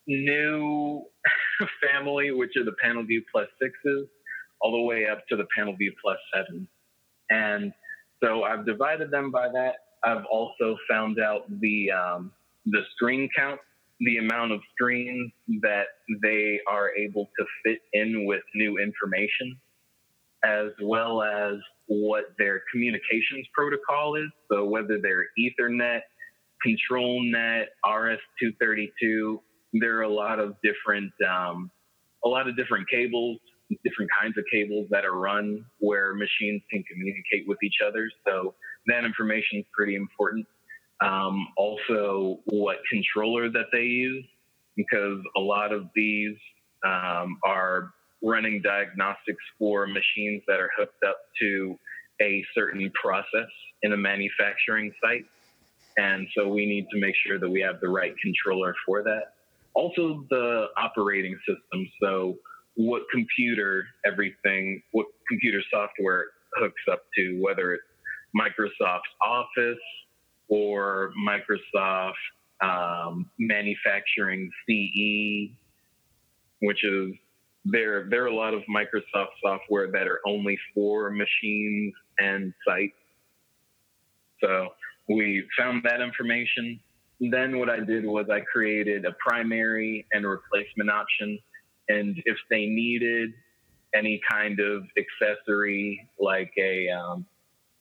new 0.07 1.03
family, 1.91 2.31
which 2.31 2.51
are 2.57 2.63
the 2.63 2.75
PanelView 2.83 3.23
Plus 3.31 3.47
sixes, 3.61 4.07
all 4.61 4.71
the 4.71 4.81
way 4.81 5.07
up 5.07 5.25
to 5.29 5.35
the 5.35 5.45
PanelView 5.57 5.91
Plus 6.01 6.17
seven. 6.33 6.67
And 7.29 7.73
so 8.23 8.43
I've 8.43 8.65
divided 8.65 9.11
them 9.11 9.31
by 9.31 9.49
that. 9.49 9.75
I've 10.03 10.25
also 10.31 10.77
found 10.89 11.19
out 11.19 11.43
the 11.59 11.91
um, 11.91 12.31
the 12.65 12.81
screen 12.95 13.29
count, 13.35 13.59
the 13.99 14.17
amount 14.17 14.51
of 14.51 14.59
screens 14.73 15.31
that 15.61 15.85
they 16.21 16.59
are 16.69 16.91
able 16.95 17.29
to 17.39 17.45
fit 17.63 17.79
in 17.93 18.25
with 18.25 18.41
new 18.55 18.77
information, 18.77 19.59
as 20.43 20.69
well 20.81 21.23
as 21.23 21.55
what 21.87 22.25
their 22.37 22.61
communications 22.71 23.47
protocol 23.53 24.15
is. 24.15 24.29
So 24.51 24.65
whether 24.65 24.99
they're 25.01 25.25
Ethernet, 25.39 26.01
ControlNet, 26.65 27.65
RS-232, 27.85 29.39
there 29.73 29.97
are 29.97 30.03
a 30.03 30.13
lot 30.13 30.39
of 30.39 30.55
different 30.63 31.11
um, 31.27 31.71
a 32.23 32.29
lot 32.29 32.47
of 32.47 32.55
different 32.55 32.87
cables, 32.89 33.39
different 33.83 34.11
kinds 34.19 34.37
of 34.37 34.43
cables 34.51 34.87
that 34.89 35.05
are 35.05 35.17
run 35.17 35.65
where 35.79 36.13
machines 36.13 36.61
can 36.71 36.83
communicate 36.91 37.47
with 37.47 37.57
each 37.63 37.77
other. 37.85 38.09
So 38.25 38.55
that 38.87 39.05
information 39.05 39.59
is 39.59 39.65
pretty 39.73 39.95
important. 39.95 40.45
Um, 41.01 41.47
also, 41.57 42.39
what 42.45 42.77
controller 42.89 43.49
that 43.49 43.67
they 43.71 43.83
use, 43.83 44.25
because 44.75 45.19
a 45.35 45.39
lot 45.39 45.73
of 45.73 45.87
these 45.95 46.35
um, 46.85 47.37
are 47.43 47.91
running 48.23 48.61
diagnostics 48.61 49.43
for 49.57 49.87
machines 49.87 50.43
that 50.47 50.59
are 50.59 50.69
hooked 50.77 51.03
up 51.07 51.17
to 51.39 51.77
a 52.21 52.45
certain 52.53 52.91
process 53.01 53.49
in 53.81 53.93
a 53.93 53.97
manufacturing 53.97 54.93
site. 55.03 55.25
And 55.97 56.27
so 56.37 56.47
we 56.47 56.65
need 56.65 56.87
to 56.91 56.99
make 56.99 57.15
sure 57.25 57.39
that 57.39 57.49
we 57.49 57.61
have 57.61 57.81
the 57.81 57.89
right 57.89 58.13
controller 58.21 58.75
for 58.85 59.03
that. 59.03 59.33
Also, 59.73 60.25
the 60.29 60.67
operating 60.77 61.37
system. 61.47 61.89
So, 62.01 62.35
what 62.87 63.03
computer 63.11 63.85
everything, 64.05 64.81
what 64.91 65.05
computer 65.29 65.61
software 65.71 66.25
hooks 66.55 66.81
up 66.91 67.03
to, 67.15 67.39
whether 67.41 67.73
it's 67.73 67.83
Microsoft 68.35 69.01
Office 69.23 69.77
or 70.47 71.11
Microsoft 71.27 72.13
um, 72.61 73.29
Manufacturing 73.39 74.49
CE, 74.67 75.51
which 76.61 76.83
is 76.83 77.13
there 77.65 78.07
there 78.09 78.23
are 78.23 78.27
a 78.27 78.35
lot 78.35 78.53
of 78.53 78.61
Microsoft 78.63 79.33
software 79.43 79.91
that 79.91 80.07
are 80.07 80.19
only 80.25 80.57
for 80.73 81.11
machines 81.11 81.93
and 82.19 82.53
sites. 82.67 82.93
So 84.43 84.69
we 85.07 85.43
found 85.57 85.83
that 85.83 86.01
information. 86.01 86.79
Then 87.19 87.59
what 87.59 87.69
I 87.69 87.79
did 87.79 88.05
was 88.05 88.25
I 88.31 88.39
created 88.39 89.05
a 89.05 89.11
primary 89.25 90.07
and 90.11 90.25
replacement 90.25 90.89
option. 90.89 91.37
And 91.89 92.17
if 92.25 92.37
they 92.49 92.65
needed 92.65 93.31
any 93.93 94.21
kind 94.29 94.59
of 94.59 94.83
accessory, 94.97 96.09
like 96.19 96.51
a 96.57 96.89
um, 96.89 97.25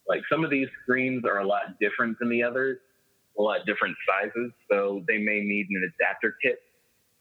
like 0.08 0.22
some 0.30 0.44
of 0.44 0.50
these 0.50 0.68
screens 0.82 1.24
are 1.24 1.38
a 1.38 1.46
lot 1.46 1.78
different 1.80 2.18
than 2.18 2.28
the 2.30 2.42
others, 2.42 2.78
a 3.38 3.42
lot 3.42 3.60
different 3.66 3.96
sizes, 4.08 4.50
so 4.70 5.04
they 5.06 5.18
may 5.18 5.40
need 5.40 5.66
an 5.70 5.92
adapter 5.94 6.36
kit. 6.42 6.58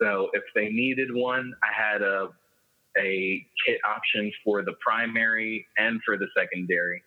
So 0.01 0.29
if 0.33 0.43
they 0.55 0.69
needed 0.69 1.09
one, 1.13 1.53
I 1.61 1.73
had 1.73 2.01
a 2.01 2.29
a 2.97 3.45
kit 3.65 3.79
option 3.87 4.31
for 4.43 4.63
the 4.63 4.73
primary 4.81 5.67
and 5.77 5.99
for 6.03 6.17
the 6.17 6.27
secondary. 6.35 7.03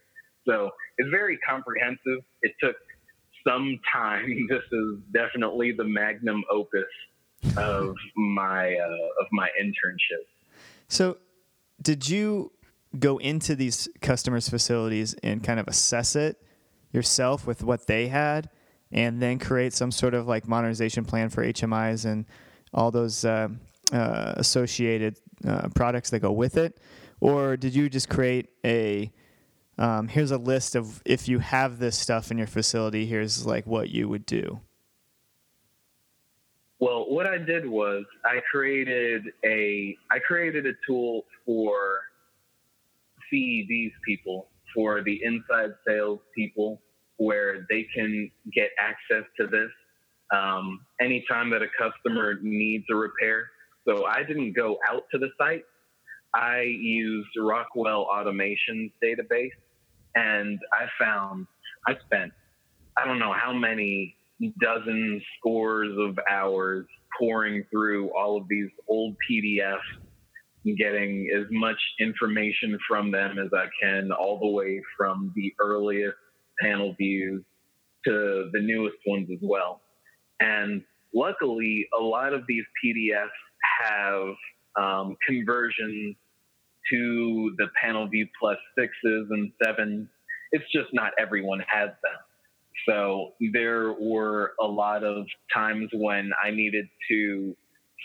So 0.47 0.71
it's 0.99 1.11
very 1.11 1.39
comprehensive. 1.39 2.25
It 2.43 2.53
took 2.63 2.77
some 3.47 3.79
time. 3.93 4.27
This 4.49 4.63
is 4.73 4.99
definitely 5.13 5.73
the 5.73 5.85
magnum 5.85 6.43
opus 6.51 6.85
of 7.57 7.97
my 8.17 8.75
uh, 8.75 9.21
of 9.21 9.27
my 9.33 9.49
internship. 9.61 10.25
So, 10.89 11.19
did 11.81 12.09
you 12.09 12.53
go 12.99 13.19
into 13.19 13.55
these 13.55 13.89
customers' 14.01 14.49
facilities 14.49 15.15
and 15.23 15.43
kind 15.43 15.59
of 15.59 15.67
assess 15.69 16.15
it 16.17 16.43
yourself 16.93 17.47
with 17.47 17.63
what 17.63 17.87
they 17.87 18.09
had, 18.09 18.51
and 18.91 19.21
then 19.21 19.39
create 19.39 19.73
some 19.73 19.91
sort 19.91 20.15
of 20.15 20.27
like 20.27 20.47
modernization 20.47 21.05
plan 21.05 21.29
for 21.29 21.45
HMIs 21.45 22.05
and 22.05 22.27
all 22.75 22.91
those 22.91 23.25
uh, 23.25 23.49
uh, 23.93 24.35
associated 24.37 25.17
uh, 25.47 25.69
products 25.75 26.11
that 26.11 26.21
go 26.21 26.33
with 26.33 26.57
it, 26.57 26.79
or 27.21 27.57
did 27.57 27.75
you 27.75 27.89
just 27.89 28.09
create 28.09 28.51
a 28.65 29.11
um, 29.79 30.09
here's 30.09 30.31
a 30.31 30.39
list 30.39 30.77
of 30.77 31.03
if 31.05 31.29
you 31.29 31.39
have 31.39 31.79
this 31.79 31.99
stuff 31.99 32.31
in 32.31 32.39
your 32.39 32.47
facility, 32.47 33.07
here's 33.07 33.47
like 33.47 33.67
what 33.67 33.89
you 33.89 34.09
would 34.09 34.27
do? 34.27 34.61
Well, 36.83 37.05
what 37.09 37.29
I 37.29 37.39
did 37.39 37.65
was 37.65 38.05
I 38.25 38.41
created 38.51 39.23
a 39.45 39.97
I 40.11 40.19
created 40.19 40.67
a 40.67 40.73
tool 40.85 41.23
for 41.47 42.01
CEDs 43.33 43.93
people, 44.05 44.49
for 44.75 45.01
the 45.01 45.21
inside 45.23 45.75
sales 45.87 46.19
people, 46.35 46.83
where 47.19 47.69
they 47.71 47.87
can 47.95 48.29
get 48.53 48.71
access 48.81 49.23
to 49.39 49.47
this 49.47 49.71
um, 50.35 50.81
anytime 51.01 51.51
that 51.51 51.63
a 51.63 51.69
customer 51.79 52.41
needs 52.43 52.87
a 52.91 52.97
repair. 52.97 53.49
So 53.87 54.07
I 54.07 54.25
didn't 54.25 54.55
go 54.55 54.79
out 54.91 55.05
to 55.13 55.19
the 55.19 55.29
site. 55.39 55.63
I 56.35 56.63
used 56.63 57.31
Rockwell 57.39 58.09
Automation's 58.13 58.91
database, 59.01 59.55
and 60.17 60.59
I 60.73 60.87
found 60.99 61.47
I 61.87 61.95
spent 62.07 62.33
I 62.97 63.05
don't 63.05 63.21
know 63.21 63.33
how 63.33 63.53
many 63.53 64.17
dozens, 64.61 65.23
scores 65.39 65.97
of 65.99 66.19
hours 66.31 66.87
pouring 67.19 67.65
through 67.71 68.11
all 68.17 68.37
of 68.37 68.49
these 68.49 68.69
old 68.89 69.17
PDFs 69.31 69.79
and 70.65 70.77
getting 70.77 71.29
as 71.37 71.47
much 71.51 71.77
information 72.01 72.79
from 72.89 73.11
them 73.11 73.39
as 73.39 73.51
I 73.53 73.67
can, 73.83 74.11
all 74.13 74.39
the 74.39 74.49
way 74.49 74.81
from 74.97 75.33
the 75.35 75.53
earliest 75.61 76.17
panel 76.61 76.95
views 76.99 77.43
to 78.05 78.51
the 78.53 78.61
newest 78.61 78.97
ones 79.07 79.29
as 79.33 79.39
well. 79.43 79.81
And 80.41 80.83
luckily, 81.15 81.87
a 81.99 82.03
lot 82.03 82.33
of 82.33 82.43
these 82.47 82.65
PDFs 82.85 83.29
have 83.81 84.35
um, 84.77 85.17
conversions 85.27 86.17
to 86.91 87.55
the 87.59 87.67
panel 87.81 88.09
view 88.09 88.27
plus 88.39 88.57
sixes 88.77 89.29
and 89.31 89.53
sevens. 89.63 90.09
It's 90.53 90.65
just 90.73 90.89
not 90.93 91.13
everyone 91.19 91.61
has 91.61 91.89
them. 91.89 92.21
So 92.89 93.33
there 93.53 93.93
were 93.93 94.53
a 94.61 94.67
lot 94.67 95.05
of 95.05 95.27
times 95.55 95.91
when 95.93 96.31
I 96.45 96.51
needed 96.51 96.87
to 97.11 97.57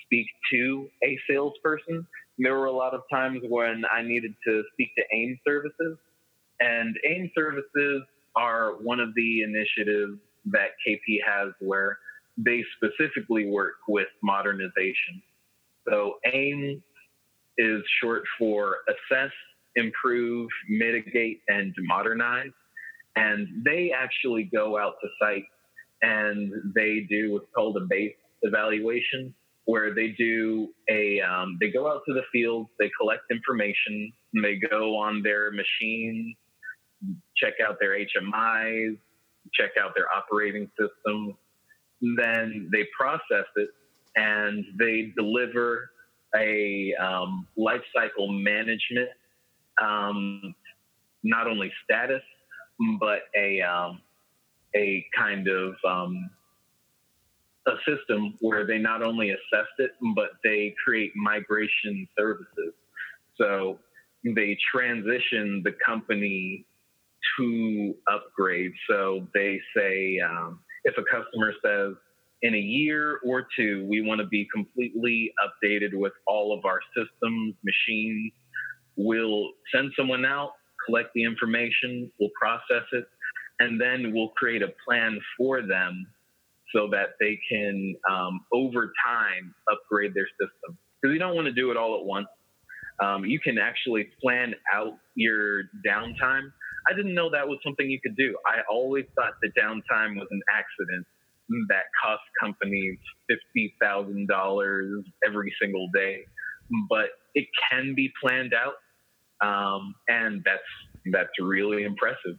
speak 0.06 0.28
to 0.52 0.88
a 1.04 1.18
salesperson. 1.30 2.08
There 2.38 2.56
were 2.58 2.66
a 2.66 2.72
lot 2.72 2.94
of 2.94 3.02
times 3.12 3.42
when 3.50 3.84
I 3.92 4.02
needed 4.02 4.34
to 4.46 4.64
speak 4.74 4.90
to 4.98 5.04
AIM 5.16 5.40
services. 5.46 5.98
And 6.60 6.96
AIM 7.08 7.32
services 7.36 8.04
are 8.36 8.74
one 8.82 9.00
of 9.00 9.10
the 9.16 9.42
initiatives 9.42 10.20
that 10.46 10.70
KP 10.88 11.20
has 11.26 11.54
where 11.60 11.98
they 12.38 12.64
specifically 12.76 13.48
work 13.48 13.76
with 13.88 14.08
modernization. 14.22 15.22
So 15.90 16.16
AIM 16.32 16.82
is 17.58 17.82
short 18.02 18.24
for 18.38 18.78
assess, 18.88 19.32
improve, 19.76 20.50
mitigate, 20.70 21.42
and 21.48 21.74
modernize. 21.80 22.52
And 23.18 23.64
they 23.66 23.92
actually 23.96 24.50
go 24.54 24.78
out 24.78 24.96
to 25.02 25.08
site 25.22 25.46
and 26.02 26.52
they 26.76 27.08
do 27.10 27.34
what's 27.34 27.48
called 27.56 27.78
a 27.78 27.86
base 27.90 28.14
evaluation, 28.44 29.34
where 29.66 29.94
they 29.94 30.10
do 30.18 30.70
a 30.90 31.20
um, 31.22 31.58
they 31.60 31.72
go 31.72 31.92
out 31.92 32.02
to 32.08 32.14
the 32.14 32.22
field, 32.32 32.68
they 32.80 32.90
collect 33.00 33.24
information, 33.32 34.14
they 34.42 34.60
go 34.70 34.96
on 34.96 35.22
their 35.24 35.52
machines, 35.52 36.36
check 37.36 37.54
out 37.68 37.78
their 37.80 37.98
HMIs, 37.98 38.98
check 39.54 39.72
out 39.82 39.94
their 39.96 40.08
operating 40.16 40.70
systems, 40.80 41.34
then 42.18 42.70
they 42.72 42.86
process 42.98 43.46
it 43.56 43.70
and 44.16 44.64
they 44.80 45.14
deliver 45.16 45.90
a 46.36 46.94
um, 47.02 47.48
life 47.56 47.82
cycle 47.96 48.32
management, 48.32 49.10
um, 49.82 50.56
not 51.24 51.48
only 51.48 51.72
status, 51.84 52.22
but 53.00 53.20
a 53.36 53.62
um, 53.62 54.02
a 54.76 55.06
kind 55.18 55.48
of 55.48 55.76
um, 55.88 56.30
a 57.68 57.76
system 57.86 58.36
where 58.40 58.66
they 58.66 58.78
not 58.78 59.04
only 59.04 59.32
assess 59.32 59.68
it, 59.80 59.92
but 60.16 60.30
they 60.44 60.74
create 60.84 61.12
migration 61.16 62.08
services. 62.18 62.74
So 63.38 63.80
they 64.24 64.58
transition 64.74 65.62
the 65.64 65.74
company 65.86 66.66
to 67.38 67.96
upgrade. 68.12 68.72
So 68.90 69.28
they 69.34 69.60
say 69.76 70.20
um, 70.20 70.60
if 70.86 70.96
a 70.98 71.04
customer 71.04 71.54
says 71.64 71.94
in 72.42 72.54
a 72.54 72.60
year 72.60 73.20
or 73.26 73.48
two, 73.58 73.86
we 73.90 74.02
want 74.02 74.22
to 74.22 74.28
be 74.28 74.48
completely 74.54 75.32
updated 75.44 75.94
with 75.94 76.14
all 76.26 76.58
of 76.58 76.66
our 76.66 76.80
systems, 76.96 77.56
machines. 77.64 78.32
We'll 78.96 79.52
send 79.74 79.92
someone 79.98 80.26
out, 80.26 80.52
collect 80.88 81.10
the 81.14 81.24
information, 81.24 82.12
we'll 82.20 82.32
process 82.40 82.84
it, 82.94 83.06
and 83.60 83.80
then 83.80 84.14
we'll 84.14 84.30
create 84.30 84.64
a 84.64 84.74
plan 84.88 85.20
for 85.38 85.62
them 85.62 86.08
so 86.74 86.90
that 86.92 87.16
they 87.20 87.40
can, 87.50 87.96
um, 88.10 88.42
over 88.52 88.92
time, 89.06 89.54
upgrade 89.72 90.14
their 90.14 90.28
system. 90.40 90.78
Because 91.02 91.14
you 91.14 91.20
don't 91.20 91.36
want 91.36 91.46
to 91.46 91.54
do 91.54 91.70
it 91.72 91.78
all 91.78 92.00
at 92.00 92.06
once. 92.06 92.28
Um, 93.00 93.26
you 93.26 93.40
can 93.40 93.58
actually 93.60 94.10
plan 94.22 94.56
out 94.74 94.98
your 95.16 95.64
downtime. 95.86 96.52
I 96.90 96.94
didn't 96.96 97.14
know 97.14 97.30
that 97.30 97.48
was 97.48 97.60
something 97.64 97.90
you 97.90 98.00
could 98.02 98.16
do. 98.16 98.36
I 98.46 98.62
always 98.70 99.06
thought 99.16 99.34
that 99.42 99.52
downtime 99.60 100.18
was 100.18 100.28
an 100.32 100.42
accident 100.52 101.06
that 101.70 101.84
cost 102.04 102.24
companies 102.42 102.98
$50,000 103.56 105.04
every 105.26 105.54
single 105.62 105.90
day, 105.94 106.26
but 106.90 107.10
it 107.36 107.48
can 107.70 107.94
be 107.96 108.12
planned 108.22 108.54
out. 108.54 108.76
Um, 109.42 109.96
and 110.08 110.44
that's, 110.44 111.12
that's 111.12 111.30
really 111.40 111.84
impressive. 111.84 112.38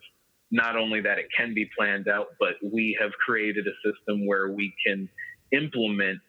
Not 0.50 0.76
only 0.76 1.00
that 1.02 1.18
it 1.18 1.26
can 1.36 1.54
be 1.54 1.68
planned 1.76 2.08
out, 2.08 2.28
but 2.40 2.54
we 2.62 2.96
have 3.00 3.12
created 3.24 3.66
a 3.66 3.74
system 3.88 4.26
where 4.26 4.50
we 4.50 4.74
can 4.84 5.08
implement 5.52 6.20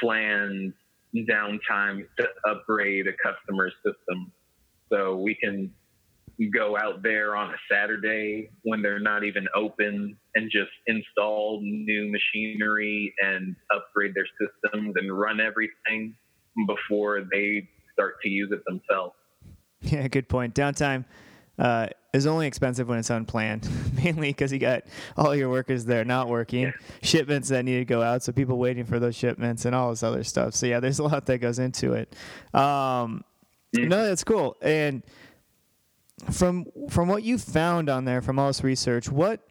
planned 0.00 0.72
downtime 1.14 2.04
to 2.18 2.26
upgrade 2.48 3.06
a 3.06 3.12
customer 3.22 3.70
system. 3.84 4.32
So 4.92 5.16
we 5.16 5.34
can 5.34 5.72
go 6.52 6.76
out 6.76 7.02
there 7.02 7.34
on 7.34 7.50
a 7.50 7.56
Saturday 7.70 8.50
when 8.62 8.82
they're 8.82 9.00
not 9.00 9.24
even 9.24 9.46
open 9.54 10.16
and 10.34 10.50
just 10.50 10.70
install 10.86 11.60
new 11.62 12.12
machinery 12.12 13.14
and 13.22 13.56
upgrade 13.74 14.12
their 14.14 14.26
systems 14.38 14.94
and 14.96 15.18
run 15.18 15.40
everything 15.40 16.14
before 16.66 17.22
they 17.32 17.66
start 17.92 18.16
to 18.22 18.28
use 18.28 18.50
it 18.52 18.60
themselves. 18.66 19.14
Yeah, 19.82 20.08
good 20.08 20.28
point. 20.28 20.54
Downtime 20.54 21.04
uh, 21.58 21.88
is 22.12 22.26
only 22.26 22.46
expensive 22.46 22.88
when 22.88 22.98
it's 22.98 23.10
unplanned, 23.10 23.68
mainly 23.94 24.30
because 24.30 24.52
you 24.52 24.58
got 24.58 24.84
all 25.16 25.34
your 25.34 25.48
workers 25.48 25.84
there 25.84 26.04
not 26.04 26.28
working, 26.28 26.62
yeah. 26.62 26.72
shipments 27.02 27.48
that 27.50 27.64
need 27.64 27.78
to 27.78 27.84
go 27.84 28.02
out, 28.02 28.22
so 28.22 28.32
people 28.32 28.58
waiting 28.58 28.84
for 28.84 28.98
those 28.98 29.14
shipments 29.14 29.64
and 29.64 29.74
all 29.74 29.90
this 29.90 30.02
other 30.02 30.24
stuff. 30.24 30.54
So 30.54 30.66
yeah, 30.66 30.80
there's 30.80 30.98
a 30.98 31.04
lot 31.04 31.26
that 31.26 31.38
goes 31.38 31.58
into 31.58 31.92
it. 31.92 32.14
Um, 32.52 33.24
mm-hmm. 33.74 33.88
No, 33.88 34.06
that's 34.06 34.24
cool. 34.24 34.56
And 34.60 35.02
from 36.30 36.66
from 36.88 37.08
what 37.08 37.22
you 37.22 37.38
found 37.38 37.88
on 37.88 38.04
there 38.04 38.22
from 38.22 38.38
all 38.38 38.48
this 38.48 38.64
research, 38.64 39.10
what 39.10 39.46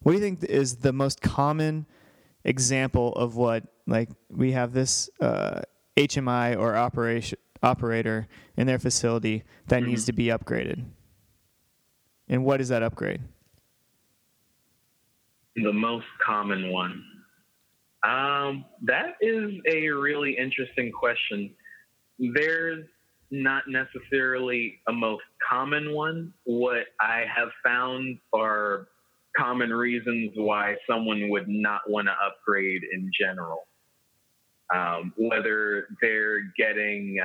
what 0.00 0.12
do 0.12 0.18
you 0.18 0.24
think 0.24 0.44
is 0.44 0.76
the 0.76 0.92
most 0.92 1.20
common 1.20 1.86
example 2.44 3.12
of 3.14 3.36
what 3.36 3.64
like 3.86 4.10
we 4.30 4.52
have 4.52 4.72
this 4.72 5.10
uh, 5.20 5.62
HMI 5.96 6.58
or 6.58 6.76
operation 6.76 7.38
operator 7.62 8.28
in 8.56 8.66
their 8.66 8.78
facility 8.78 9.44
that 9.66 9.80
mm-hmm. 9.80 9.90
needs 9.90 10.04
to 10.06 10.12
be 10.12 10.26
upgraded? 10.26 10.84
And 12.28 12.44
what 12.44 12.60
is 12.60 12.68
that 12.68 12.82
upgrade? 12.82 13.20
The 15.56 15.72
most 15.72 16.06
common 16.24 16.70
one. 16.70 17.02
Um, 18.06 18.64
that 18.82 19.14
is 19.20 19.52
a 19.70 19.88
really 19.88 20.36
interesting 20.38 20.92
question. 20.92 21.50
There's 22.18 22.84
not 23.30 23.64
necessarily 23.68 24.80
a 24.88 24.92
most 24.92 25.24
common 25.48 25.92
one. 25.94 26.32
What 26.44 26.84
I 27.00 27.24
have 27.34 27.48
found 27.64 28.18
are 28.32 28.88
common 29.36 29.70
reasons 29.70 30.32
why 30.34 30.76
someone 30.88 31.28
would 31.28 31.48
not 31.48 31.82
want 31.88 32.08
to 32.08 32.12
upgrade 32.12 32.82
in 32.92 33.10
general. 33.18 33.67
Um, 34.74 35.14
whether 35.16 35.88
they're 36.02 36.42
getting 36.58 37.18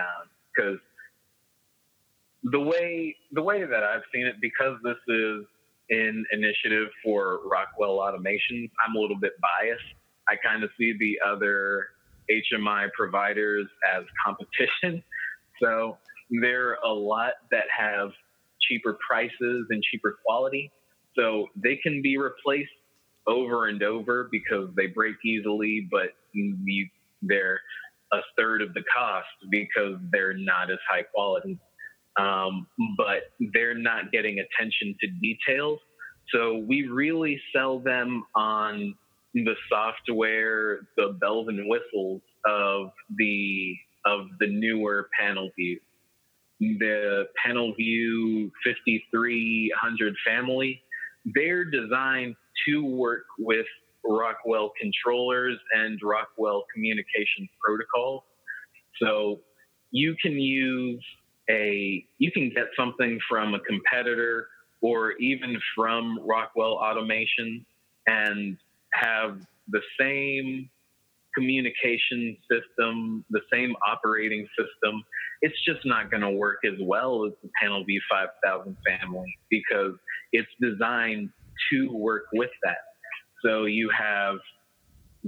because 0.55 0.75
uh, 0.75 2.51
the 2.51 2.59
way 2.59 3.15
the 3.31 3.41
way 3.41 3.65
that 3.65 3.83
I've 3.83 4.03
seen 4.13 4.25
it, 4.25 4.35
because 4.41 4.77
this 4.83 4.97
is 5.09 5.45
an 5.89 6.25
initiative 6.31 6.87
for 7.03 7.39
Rockwell 7.45 7.99
Automation, 7.99 8.69
I'm 8.85 8.95
a 8.95 8.99
little 8.99 9.19
bit 9.19 9.33
biased. 9.41 9.83
I 10.29 10.35
kind 10.43 10.63
of 10.63 10.69
see 10.77 10.93
the 10.97 11.19
other 11.27 11.87
HMI 12.31 12.89
providers 12.97 13.67
as 13.95 14.03
competition. 14.25 15.03
So 15.61 15.97
there 16.41 16.71
are 16.71 16.77
a 16.83 16.91
lot 16.91 17.33
that 17.51 17.65
have 17.77 18.09
cheaper 18.67 18.97
prices 19.07 19.67
and 19.69 19.83
cheaper 19.83 20.17
quality. 20.25 20.71
So 21.15 21.47
they 21.55 21.77
can 21.77 22.01
be 22.01 22.17
replaced 22.17 22.71
over 23.27 23.67
and 23.67 23.81
over 23.83 24.27
because 24.31 24.69
they 24.75 24.87
break 24.87 25.15
easily, 25.23 25.87
but 25.89 26.15
you, 26.33 26.89
they're 27.27 27.59
a 28.11 28.19
third 28.37 28.61
of 28.61 28.73
the 28.73 28.83
cost 28.95 29.27
because 29.49 29.95
they're 30.11 30.37
not 30.37 30.71
as 30.71 30.77
high 30.89 31.03
quality. 31.03 31.57
Um, 32.19 32.67
but 32.95 33.31
they're 33.53 33.77
not 33.77 34.11
getting 34.11 34.37
attention 34.39 34.95
to 35.01 35.07
details. 35.19 35.79
So 36.33 36.63
we 36.67 36.87
really 36.87 37.41
sell 37.55 37.79
them 37.79 38.23
on 38.35 38.93
the 39.33 39.55
software, 39.67 40.81
the 40.95 41.17
bells 41.19 41.47
and 41.47 41.67
whistles 41.67 42.21
of 42.45 42.91
the 43.17 43.75
of 44.05 44.27
the 44.39 44.47
newer 44.47 45.09
PanelView. 45.19 45.79
The 46.59 47.25
PanelView 47.45 48.51
5300 48.63 50.15
family, 50.25 50.81
they're 51.33 51.65
designed 51.65 52.35
to 52.67 52.85
work 52.85 53.25
with 53.39 53.65
Rockwell 54.05 54.71
controllers 54.79 55.57
and 55.73 55.99
Rockwell 56.03 56.65
communications 56.73 57.49
protocol. 57.65 58.25
So 59.01 59.41
you 59.91 60.15
can 60.21 60.33
use 60.33 61.03
a 61.49 62.05
you 62.17 62.31
can 62.31 62.49
get 62.49 62.65
something 62.77 63.19
from 63.29 63.53
a 63.53 63.59
competitor 63.59 64.47
or 64.81 65.13
even 65.13 65.57
from 65.75 66.19
Rockwell 66.25 66.73
Automation 66.73 67.65
and 68.07 68.57
have 68.93 69.39
the 69.69 69.81
same 69.99 70.69
communication 71.35 72.37
system, 72.51 73.25
the 73.29 73.41
same 73.51 73.75
operating 73.87 74.47
system. 74.57 75.03
It's 75.41 75.55
just 75.65 75.85
not 75.85 76.11
going 76.11 76.21
to 76.21 76.29
work 76.29 76.59
as 76.65 76.77
well 76.81 77.25
as 77.25 77.33
the 77.41 77.49
Panel 77.61 77.83
PanelView 77.83 77.97
5000 78.09 78.77
family 78.85 79.37
because 79.49 79.93
it's 80.31 80.49
designed 80.61 81.29
to 81.71 81.89
work 81.91 82.25
with 82.33 82.51
that. 82.63 82.92
So 83.43 83.65
you 83.65 83.89
have 83.97 84.35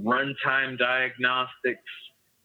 runtime 0.00 0.78
diagnostics, 0.78 1.82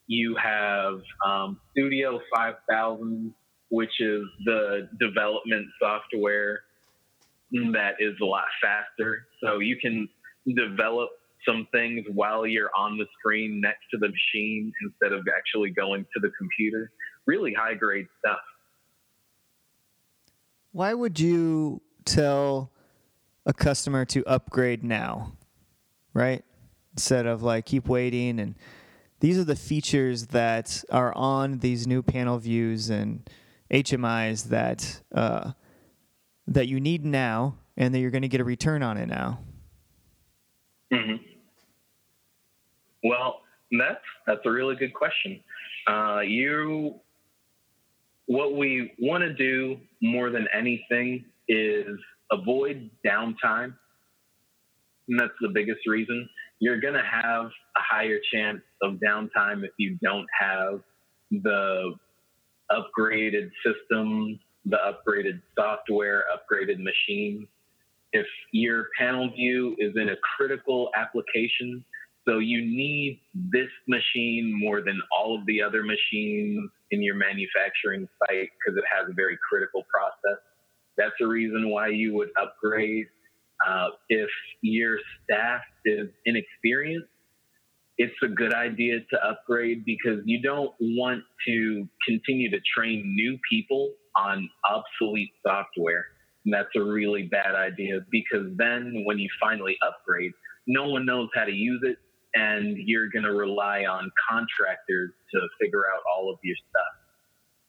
you 0.07 0.35
have 0.41 1.01
um, 1.25 1.59
Studio 1.71 2.19
5000, 2.35 3.33
which 3.69 3.99
is 3.99 4.23
the 4.45 4.89
development 4.99 5.67
software 5.81 6.61
that 7.51 7.95
is 7.99 8.13
a 8.21 8.25
lot 8.25 8.45
faster. 8.61 9.27
So 9.43 9.59
you 9.59 9.77
can 9.77 10.07
develop 10.55 11.09
some 11.47 11.67
things 11.71 12.05
while 12.13 12.45
you're 12.45 12.69
on 12.77 12.97
the 12.97 13.05
screen 13.17 13.59
next 13.61 13.81
to 13.91 13.97
the 13.97 14.07
machine 14.07 14.71
instead 14.83 15.11
of 15.11 15.25
actually 15.35 15.71
going 15.71 16.05
to 16.13 16.19
the 16.21 16.31
computer. 16.37 16.91
Really 17.25 17.53
high 17.53 17.73
grade 17.73 18.07
stuff. 18.19 18.39
Why 20.71 20.93
would 20.93 21.19
you 21.19 21.81
tell 22.05 22.71
a 23.45 23.53
customer 23.53 24.05
to 24.05 24.23
upgrade 24.25 24.83
now? 24.83 25.33
Right? 26.13 26.43
Instead 26.93 27.25
of 27.25 27.41
like 27.41 27.65
keep 27.65 27.87
waiting 27.87 28.39
and 28.39 28.55
these 29.21 29.37
are 29.37 29.43
the 29.43 29.55
features 29.55 30.27
that 30.27 30.83
are 30.89 31.15
on 31.15 31.59
these 31.59 31.85
new 31.87 32.01
PanelViews 32.01 32.89
and 32.89 33.29
HMIs 33.71 34.49
that 34.49 35.01
uh, 35.13 35.51
that 36.47 36.67
you 36.67 36.79
need 36.79 37.05
now 37.05 37.55
and 37.77 37.93
that 37.93 37.99
you're 37.99 38.11
going 38.11 38.23
to 38.23 38.27
get 38.27 38.41
a 38.41 38.43
return 38.43 38.83
on 38.83 38.97
it 38.97 39.05
now. 39.05 39.39
Mm-hmm. 40.91 41.23
Well, 43.03 43.41
that's 43.71 44.03
that's 44.27 44.41
a 44.45 44.51
really 44.51 44.75
good 44.75 44.93
question. 44.93 45.39
Uh, 45.87 46.19
you, 46.19 46.95
what 48.25 48.55
we 48.55 48.93
want 48.99 49.21
to 49.23 49.33
do 49.33 49.77
more 50.01 50.29
than 50.29 50.47
anything 50.53 51.25
is 51.47 51.97
avoid 52.31 52.89
downtime, 53.05 53.75
and 55.07 55.19
that's 55.19 55.33
the 55.41 55.49
biggest 55.49 55.87
reason. 55.87 56.27
You're 56.59 56.79
going 56.79 56.93
to 56.93 57.03
have 57.03 57.45
a 57.45 57.79
higher 57.79 58.19
chance 58.33 58.61
of 58.81 58.95
downtime 58.95 59.63
if 59.63 59.71
you 59.77 59.97
don't 60.01 60.27
have 60.39 60.81
the 61.31 61.93
upgraded 62.71 63.49
system, 63.65 64.39
the 64.65 64.77
upgraded 64.77 65.41
software, 65.57 66.25
upgraded 66.33 66.79
machine. 66.79 67.47
If 68.13 68.27
your 68.51 68.87
PanelView 68.99 69.73
is 69.79 69.93
in 69.95 70.09
a 70.09 70.15
critical 70.37 70.89
application 70.95 71.83
so 72.27 72.37
you 72.37 72.61
need 72.61 73.19
this 73.33 73.69
machine 73.87 74.53
more 74.53 74.81
than 74.81 75.01
all 75.17 75.35
of 75.37 75.45
the 75.47 75.61
other 75.61 75.83
machines 75.83 76.69
in 76.91 77.01
your 77.01 77.15
manufacturing 77.15 78.07
site 78.19 78.49
because 78.59 78.77
it 78.77 78.83
has 78.95 79.09
a 79.09 79.13
very 79.13 79.37
critical 79.49 79.83
process. 79.91 80.39
That's 80.97 81.15
a 81.21 81.25
reason 81.25 81.69
why 81.69 81.87
you 81.87 82.13
would 82.13 82.29
upgrade. 82.39 83.07
Uh, 83.67 83.89
if 84.09 84.29
your 84.61 84.97
staff 85.23 85.61
is 85.85 86.07
inexperienced, 86.25 87.07
it's 87.97 88.15
a 88.23 88.27
good 88.27 88.53
idea 88.53 88.99
to 89.11 89.25
upgrade 89.25 89.85
because 89.85 90.19
you 90.25 90.41
don't 90.41 90.73
want 90.79 91.23
to 91.47 91.87
continue 92.07 92.49
to 92.49 92.57
train 92.75 93.03
new 93.15 93.37
people 93.49 93.93
on 94.15 94.49
obsolete 94.69 95.31
software. 95.45 96.05
And 96.45 96.53
that's 96.53 96.69
a 96.75 96.81
really 96.81 97.23
bad 97.23 97.53
idea 97.53 97.99
because 98.09 98.47
then 98.55 99.03
when 99.05 99.19
you 99.19 99.29
finally 99.39 99.77
upgrade, 99.85 100.31
no 100.65 100.87
one 100.87 101.05
knows 101.05 101.29
how 101.35 101.43
to 101.43 101.51
use 101.51 101.81
it 101.83 101.97
and 102.33 102.77
you're 102.77 103.09
going 103.09 103.25
to 103.25 103.33
rely 103.33 103.85
on 103.85 104.11
contractors 104.29 105.11
to 105.33 105.41
figure 105.59 105.83
out 105.93 106.01
all 106.15 106.31
of 106.31 106.39
your 106.43 106.55
stuff. 106.69 106.93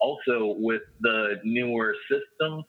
Also, 0.00 0.56
with 0.58 0.82
the 1.00 1.40
newer 1.44 1.94
system, 2.10 2.64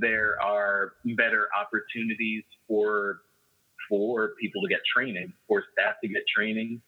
there 0.00 0.40
are 0.42 0.94
better 1.16 1.48
opportunities 1.58 2.44
for 2.66 3.20
for 3.88 4.32
people 4.40 4.60
to 4.60 4.68
get 4.68 4.80
training, 4.94 5.32
for 5.46 5.64
staff 5.72 5.94
to 6.02 6.08
get 6.08 6.22
training. 6.34 6.80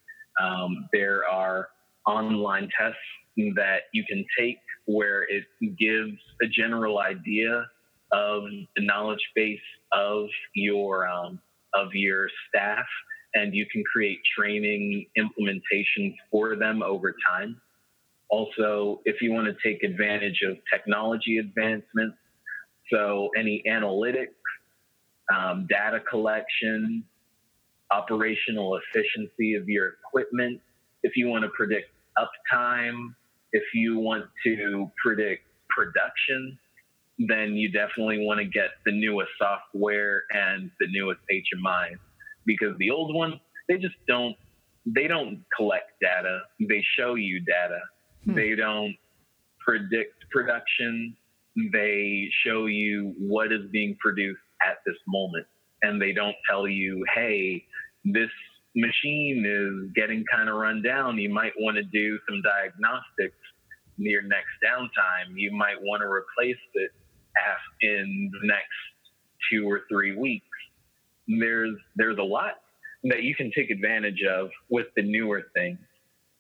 Um, 0.43 0.89
there 0.93 1.27
are 1.27 1.69
online 2.07 2.69
tests 2.79 2.99
that 3.55 3.85
you 3.93 4.05
can 4.09 4.25
take 4.39 4.59
where 4.87 5.23
it 5.23 5.45
gives 5.79 6.19
a 6.43 6.47
general 6.47 6.99
idea 6.99 7.67
of 8.13 8.43
the 8.77 8.85
knowledge 8.85 9.25
base 9.35 9.59
of 9.93 10.27
your 10.55 11.09
um, 11.09 11.41
of 11.75 11.95
your 11.95 12.29
staff 12.49 12.87
and 13.35 13.55
you 13.55 13.67
can 13.73 13.83
create 13.93 14.19
training 14.37 15.07
implementations 15.17 16.15
for 16.31 16.57
them 16.57 16.83
over 16.83 17.15
time. 17.29 17.61
Also, 18.29 19.01
if 19.05 19.21
you 19.21 19.33
want 19.33 19.47
to 19.47 19.55
take 19.69 19.83
advantage 19.83 20.41
of 20.49 20.57
technology 20.73 21.39
advancements, 21.39 22.17
so 22.93 23.31
any 23.37 23.63
analytics, 23.69 24.35
um, 25.35 25.67
data 25.69 26.01
collection, 26.09 27.05
operational 27.91 28.79
efficiency 28.79 29.55
of 29.55 29.69
your 29.69 29.95
equipment, 30.05 30.61
if 31.03 31.17
you 31.17 31.29
want 31.29 31.45
to 31.45 31.51
predict 31.51 31.91
uptime, 32.19 33.15
if 33.53 33.63
you 33.75 33.99
want 33.99 34.25
to 34.45 34.91
predict 35.03 35.45
production, 35.69 36.59
then 37.19 37.55
you 37.55 37.71
definitely 37.71 38.25
want 38.25 38.39
to 38.39 38.45
get 38.45 38.71
the 38.87 38.93
newest 38.93 39.31
software 39.39 40.23
and 40.33 40.71
the 40.81 40.87
newest 40.91 41.21
HMI 41.31 41.97
because 42.47 42.77
the 42.79 42.91
old 42.91 43.15
ones 43.15 43.35
they 43.69 43.77
just 43.77 43.95
don't 44.09 44.35
they 44.87 45.07
don't 45.07 45.45
collect 45.55 45.91
data. 46.01 46.41
They 46.59 46.83
show 46.99 47.15
you 47.15 47.41
data. 47.41 47.81
Hmm. 48.25 48.35
They 48.35 48.55
don't 48.55 48.97
predict 49.61 50.15
production. 50.31 51.17
They 51.73 52.29
show 52.45 52.67
you 52.67 53.15
what 53.19 53.53
is 53.53 53.71
being 53.71 53.97
produced 54.01 54.41
at 54.67 54.79
this 54.87 54.97
moment. 55.07 55.47
And 55.83 56.01
they 56.01 56.13
don't 56.13 56.37
tell 56.49 56.69
you, 56.69 57.05
hey, 57.15 57.65
this 58.05 58.31
machine 58.77 59.45
is 59.47 59.93
getting 59.95 60.25
kind 60.31 60.49
of 60.49 60.57
run 60.57 60.83
down. 60.83 61.19
You 61.19 61.31
might 61.31 61.53
want 61.59 61.77
to 61.77 61.83
do 61.83 62.19
some 62.29 62.43
diagnostics 62.43 63.37
near 63.99 64.23
next 64.23 64.51
downtime. 64.65 65.35
You 65.35 65.53
might 65.53 65.81
want 65.81 66.03
to 66.03 66.07
replace 66.07 66.61
it 66.75 66.91
in 67.83 68.31
the 68.33 68.47
next 68.47 68.67
two 69.51 69.69
or 69.69 69.83
three 69.89 70.15
weeks 70.15 70.47
there's 71.39 71.77
there's 71.97 72.19
a 72.19 72.23
lot 72.23 72.55
that 73.05 73.23
you 73.23 73.35
can 73.35 73.51
take 73.57 73.71
advantage 73.71 74.23
of 74.29 74.51
with 74.69 74.87
the 74.97 75.03
newer 75.03 75.43
things. 75.55 75.79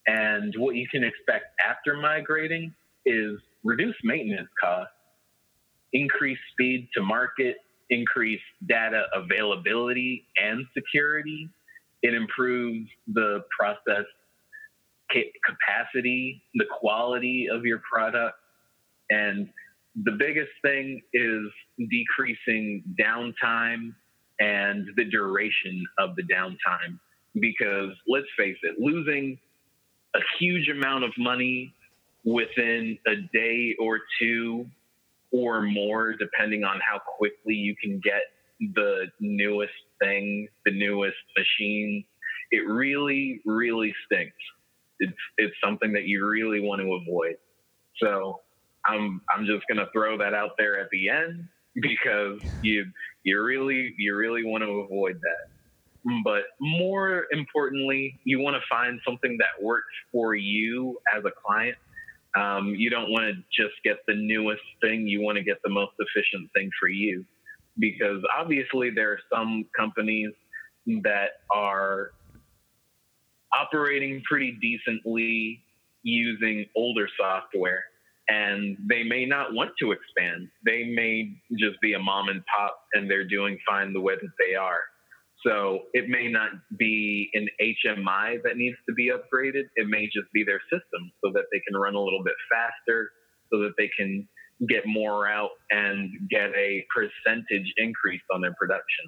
And 0.06 0.54
what 0.56 0.74
you 0.74 0.86
can 0.88 1.04
expect 1.04 1.44
after 1.66 1.96
migrating 1.96 2.74
is 3.06 3.38
reduced 3.62 3.98
maintenance 4.02 4.48
costs, 4.60 4.92
increased 5.92 6.40
speed 6.52 6.88
to 6.94 7.02
market, 7.02 7.56
increased 7.90 8.42
data 8.68 9.04
availability 9.14 10.26
and 10.42 10.64
security. 10.74 11.48
It 12.02 12.14
improves 12.14 12.88
the 13.12 13.44
process 13.58 14.04
capacity, 15.44 16.42
the 16.54 16.66
quality 16.78 17.48
of 17.50 17.64
your 17.64 17.80
product. 17.90 18.36
And 19.10 19.48
the 20.04 20.12
biggest 20.12 20.50
thing 20.62 21.02
is 21.12 21.88
decreasing 21.90 22.84
downtime 22.98 23.94
and 24.38 24.86
the 24.96 25.04
duration 25.04 25.84
of 25.98 26.14
the 26.16 26.22
downtime. 26.22 26.98
Because 27.34 27.90
let's 28.08 28.26
face 28.36 28.56
it, 28.62 28.76
losing 28.78 29.38
a 30.14 30.20
huge 30.38 30.68
amount 30.68 31.04
of 31.04 31.10
money 31.18 31.74
within 32.24 32.98
a 33.06 33.16
day 33.32 33.76
or 33.78 34.00
two 34.20 34.66
or 35.32 35.62
more, 35.62 36.14
depending 36.14 36.64
on 36.64 36.80
how 36.88 37.00
quickly 37.18 37.54
you 37.54 37.74
can 37.82 38.00
get 38.02 38.22
the 38.74 39.06
newest 39.20 39.72
thing, 40.02 40.48
the 40.64 40.72
newest 40.72 41.16
machine, 41.36 42.04
it 42.50 42.66
really, 42.68 43.40
really 43.46 43.94
stinks. 44.06 44.36
it's 44.98 45.12
it's 45.38 45.54
something 45.64 45.92
that 45.92 46.04
you 46.04 46.26
really 46.26 46.60
want 46.60 46.80
to 46.82 46.94
avoid. 46.94 47.36
So 48.02 48.40
I'm 48.86 49.20
I'm 49.34 49.46
just 49.46 49.64
gonna 49.68 49.88
throw 49.92 50.18
that 50.18 50.34
out 50.34 50.52
there 50.58 50.80
at 50.80 50.88
the 50.92 51.08
end 51.08 51.44
because 51.80 52.38
you 52.62 52.86
you 53.24 53.42
really 53.42 53.94
you 53.98 54.16
really 54.16 54.44
want 54.44 54.64
to 54.64 54.70
avoid 54.70 55.16
that. 55.16 55.58
But 56.24 56.44
more 56.60 57.26
importantly, 57.32 58.20
you 58.24 58.38
want 58.40 58.56
to 58.56 58.62
find 58.70 59.00
something 59.06 59.36
that 59.38 59.62
works 59.64 59.92
for 60.12 60.34
you 60.34 60.98
as 61.16 61.24
a 61.24 61.30
client. 61.46 61.76
Um, 62.36 62.74
you 62.76 62.90
don't 62.90 63.10
want 63.10 63.24
to 63.24 63.34
just 63.62 63.74
get 63.84 63.96
the 64.06 64.14
newest 64.14 64.62
thing. 64.80 65.06
You 65.06 65.20
want 65.20 65.36
to 65.36 65.44
get 65.44 65.58
the 65.64 65.70
most 65.70 65.92
efficient 65.98 66.50
thing 66.54 66.70
for 66.78 66.88
you, 66.88 67.24
because 67.78 68.22
obviously 68.38 68.90
there 68.90 69.10
are 69.12 69.20
some 69.32 69.64
companies 69.76 70.30
that 71.02 71.42
are 71.52 72.12
operating 73.52 74.22
pretty 74.28 74.56
decently 74.60 75.62
using 76.02 76.66
older 76.76 77.08
software 77.18 77.84
and 78.28 78.76
they 78.88 79.02
may 79.02 79.26
not 79.26 79.52
want 79.52 79.72
to 79.80 79.90
expand. 79.90 80.48
They 80.64 80.84
may 80.84 81.32
just 81.58 81.80
be 81.80 81.94
a 81.94 81.98
mom 81.98 82.28
and 82.28 82.42
pop 82.46 82.80
and 82.94 83.10
they're 83.10 83.26
doing 83.26 83.58
fine 83.68 83.92
the 83.92 84.00
way 84.00 84.14
that 84.14 84.30
they 84.38 84.54
are. 84.54 84.80
So 85.44 85.80
it 85.94 86.08
may 86.08 86.28
not 86.28 86.50
be 86.78 87.30
an 87.32 87.48
HMI 87.60 88.42
that 88.44 88.56
needs 88.56 88.76
to 88.88 88.94
be 88.94 89.10
upgraded. 89.10 89.64
It 89.76 89.88
may 89.88 90.06
just 90.06 90.30
be 90.34 90.44
their 90.44 90.60
system 90.64 91.10
so 91.24 91.32
that 91.32 91.44
they 91.52 91.60
can 91.66 91.80
run 91.80 91.94
a 91.94 92.00
little 92.00 92.22
bit 92.22 92.34
faster, 92.50 93.10
so 93.50 93.60
that 93.60 93.72
they 93.78 93.90
can 93.96 94.28
get 94.68 94.82
more 94.86 95.26
out 95.26 95.50
and 95.70 96.10
get 96.28 96.50
a 96.54 96.84
percentage 96.94 97.72
increase 97.78 98.20
on 98.32 98.42
their 98.42 98.54
production. 98.58 99.06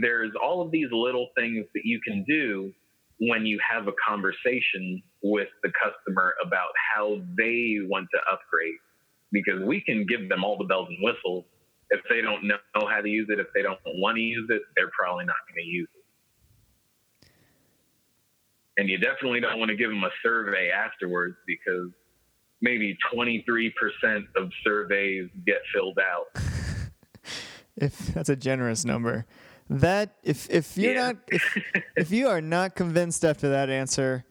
There's 0.00 0.32
all 0.42 0.62
of 0.62 0.70
these 0.70 0.88
little 0.90 1.28
things 1.36 1.66
that 1.74 1.84
you 1.84 2.00
can 2.00 2.24
do 2.26 2.72
when 3.18 3.44
you 3.44 3.58
have 3.70 3.88
a 3.88 3.92
conversation 4.06 5.02
with 5.22 5.48
the 5.62 5.70
customer 5.82 6.34
about 6.44 6.70
how 6.94 7.20
they 7.36 7.76
want 7.86 8.08
to 8.12 8.20
upgrade 8.32 8.80
because 9.30 9.62
we 9.64 9.80
can 9.80 10.06
give 10.06 10.28
them 10.28 10.42
all 10.44 10.56
the 10.56 10.64
bells 10.64 10.88
and 10.88 10.98
whistles 11.02 11.44
if 11.92 12.00
they 12.08 12.20
don't 12.20 12.44
know 12.44 12.56
how 12.74 13.00
to 13.00 13.08
use 13.08 13.28
it 13.30 13.38
if 13.38 13.46
they 13.54 13.62
don't 13.62 13.78
want 13.86 14.16
to 14.16 14.22
use 14.22 14.48
it 14.50 14.62
they're 14.76 14.90
probably 14.98 15.24
not 15.24 15.36
going 15.48 15.62
to 15.62 15.68
use 15.68 15.88
it 15.94 17.28
and 18.78 18.88
you 18.88 18.98
definitely 18.98 19.40
don't 19.40 19.58
want 19.58 19.70
to 19.70 19.76
give 19.76 19.90
them 19.90 20.02
a 20.02 20.10
survey 20.22 20.70
afterwards 20.70 21.36
because 21.46 21.90
maybe 22.60 22.96
23% 23.14 23.72
of 24.36 24.50
surveys 24.64 25.28
get 25.46 25.58
filled 25.72 25.98
out 25.98 26.26
if 27.76 27.96
that's 28.08 28.28
a 28.28 28.36
generous 28.36 28.84
number 28.84 29.26
that 29.80 30.16
if 30.22 30.50
if 30.50 30.76
you're 30.76 30.94
yeah. 30.94 31.06
not 31.06 31.16
if, 31.28 31.56
if 31.96 32.10
you 32.10 32.28
are 32.28 32.40
not 32.40 32.74
convinced 32.74 33.24
after 33.24 33.50
that 33.50 33.70
answer, 33.70 34.24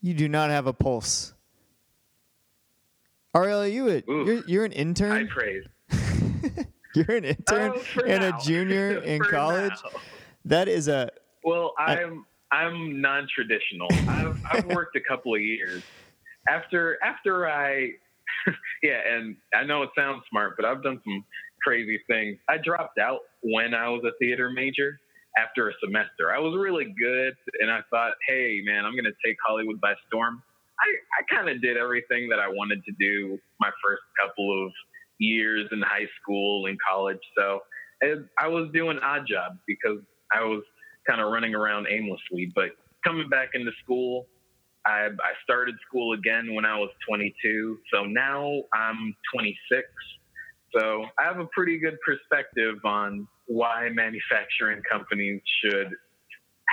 you 0.00 0.14
do 0.14 0.28
not 0.28 0.50
have 0.50 0.66
a 0.66 0.72
pulse. 0.72 1.32
Ariel, 3.34 3.62
are 3.62 3.66
you 3.66 3.88
a, 3.90 4.02
you're, 4.06 4.44
you're 4.46 4.64
an 4.64 4.72
intern? 4.72 5.12
I 5.12 5.24
praise. 5.24 5.64
You're 6.96 7.16
an 7.16 7.24
intern 7.24 7.72
oh, 7.74 8.00
and 8.06 8.22
now. 8.22 8.38
a 8.38 8.42
junior 8.44 8.98
in 8.98 9.20
college. 9.20 9.72
Now. 9.84 10.00
That 10.46 10.68
is 10.68 10.88
a 10.88 11.10
well. 11.44 11.74
I'm 11.78 12.24
I, 12.50 12.64
I'm 12.64 13.00
non-traditional. 13.00 13.88
I've 14.08 14.42
I've 14.50 14.66
worked 14.74 14.96
a 14.96 15.00
couple 15.00 15.34
of 15.34 15.40
years 15.40 15.82
after 16.48 16.98
after 17.02 17.48
I 17.48 17.90
yeah, 18.82 19.00
and 19.08 19.36
I 19.54 19.64
know 19.64 19.82
it 19.82 19.90
sounds 19.96 20.22
smart, 20.30 20.54
but 20.56 20.64
I've 20.64 20.82
done 20.82 21.00
some 21.04 21.24
crazy 21.62 22.00
things. 22.08 22.38
I 22.48 22.58
dropped 22.58 22.98
out 22.98 23.20
when 23.42 23.74
I 23.74 23.88
was 23.88 24.02
a 24.04 24.12
theater 24.20 24.50
major 24.50 24.98
after 25.38 25.68
a 25.68 25.72
semester. 25.84 26.32
I 26.34 26.38
was 26.38 26.56
really 26.58 26.94
good, 26.98 27.34
and 27.60 27.70
I 27.70 27.80
thought, 27.90 28.12
hey, 28.28 28.60
man, 28.64 28.84
I'm 28.84 28.92
going 28.92 29.04
to 29.04 29.16
take 29.24 29.36
Hollywood 29.46 29.80
by 29.80 29.94
storm. 30.08 30.42
I, 30.78 30.88
I 31.20 31.34
kind 31.34 31.48
of 31.48 31.60
did 31.62 31.76
everything 31.76 32.28
that 32.28 32.38
I 32.38 32.48
wanted 32.48 32.84
to 32.84 32.92
do 32.98 33.38
my 33.60 33.70
first 33.82 34.02
couple 34.20 34.66
of 34.66 34.72
years 35.18 35.68
in 35.72 35.82
high 35.82 36.06
school 36.20 36.66
and 36.66 36.78
college. 36.88 37.20
So 37.36 37.60
I 38.38 38.48
was 38.48 38.70
doing 38.72 38.98
odd 39.02 39.26
jobs 39.28 39.58
because 39.66 39.98
I 40.34 40.44
was 40.44 40.62
kind 41.06 41.20
of 41.20 41.32
running 41.32 41.54
around 41.54 41.86
aimlessly. 41.90 42.52
But 42.54 42.70
coming 43.04 43.28
back 43.28 43.50
into 43.54 43.70
school, 43.82 44.26
I, 44.84 45.08
I 45.08 45.32
started 45.42 45.74
school 45.86 46.12
again 46.12 46.54
when 46.54 46.64
I 46.64 46.78
was 46.78 46.90
22. 47.08 47.78
So 47.92 48.04
now 48.04 48.62
I'm 48.74 49.14
26 49.34 49.84
so 50.76 51.04
I 51.18 51.24
have 51.24 51.38
a 51.38 51.46
pretty 51.46 51.78
good 51.78 51.96
perspective 52.04 52.76
on 52.84 53.26
why 53.46 53.88
manufacturing 53.92 54.82
companies 54.90 55.40
should 55.62 55.92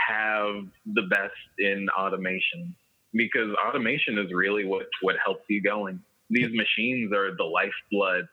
have 0.08 0.66
the 0.94 1.04
best 1.04 1.32
in 1.60 1.88
automation 1.98 2.76
because 3.14 3.50
automation 3.66 4.18
is 4.18 4.34
really 4.34 4.66
what, 4.66 4.88
what 5.02 5.16
helps 5.24 5.44
you 5.48 5.62
going. 5.62 6.02
These 6.30 6.49
machines 6.53 7.11
are 7.13 7.36
the 7.36 7.43
lifeblood 7.43 8.26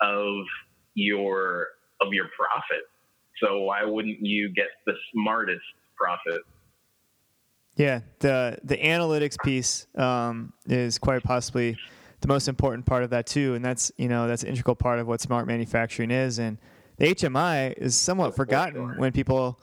of 0.00 0.44
your 0.94 1.68
of 2.00 2.12
your 2.12 2.26
profit. 2.36 2.82
So 3.42 3.62
why 3.62 3.84
wouldn't 3.84 4.18
you 4.20 4.52
get 4.54 4.68
the 4.86 4.94
smartest 5.12 5.64
profit? 5.96 6.42
Yeah, 7.76 8.00
the 8.20 8.58
the 8.62 8.76
analytics 8.76 9.36
piece 9.42 9.86
um, 9.96 10.52
is 10.66 10.98
quite 10.98 11.22
possibly 11.22 11.76
the 12.20 12.28
most 12.28 12.48
important 12.48 12.86
part 12.86 13.02
of 13.02 13.10
that 13.10 13.26
too, 13.26 13.54
and 13.54 13.64
that's 13.64 13.90
you 13.96 14.08
know 14.08 14.28
that's 14.28 14.42
an 14.42 14.50
integral 14.50 14.76
part 14.76 14.98
of 14.98 15.06
what 15.06 15.20
smart 15.20 15.46
manufacturing 15.46 16.10
is. 16.10 16.38
And 16.38 16.58
the 16.98 17.14
HMI 17.14 17.74
is 17.76 17.96
somewhat 17.96 18.36
forgotten 18.36 18.98
when 18.98 19.12
people 19.12 19.60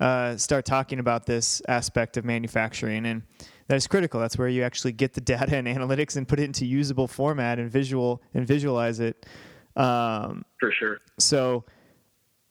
uh, 0.00 0.36
start 0.36 0.64
talking 0.64 0.98
about 0.98 1.26
this 1.26 1.60
aspect 1.68 2.16
of 2.16 2.24
manufacturing, 2.24 3.04
and 3.04 3.22
that 3.70 3.76
is 3.76 3.86
critical. 3.86 4.18
That's 4.18 4.36
where 4.36 4.48
you 4.48 4.64
actually 4.64 4.90
get 4.90 5.12
the 5.12 5.20
data 5.20 5.56
and 5.56 5.68
analytics 5.68 6.16
and 6.16 6.26
put 6.26 6.40
it 6.40 6.42
into 6.42 6.66
usable 6.66 7.06
format 7.06 7.60
and 7.60 7.70
visual 7.70 8.20
and 8.34 8.44
visualize 8.44 8.98
it. 8.98 9.26
Um, 9.76 10.44
For 10.58 10.72
sure. 10.72 10.98
So 11.20 11.64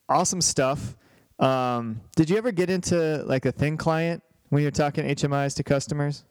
awesome 0.07 0.39
stuff. 0.39 0.95
Um, 1.37 1.99
did 2.15 2.29
you 2.29 2.37
ever 2.37 2.53
get 2.53 2.69
into 2.69 3.21
like 3.25 3.45
a 3.45 3.51
thin 3.51 3.75
client 3.75 4.23
when 4.47 4.61
you're 4.61 4.71
talking 4.71 5.03
HMIs 5.03 5.57
to 5.57 5.63
customers? 5.63 6.23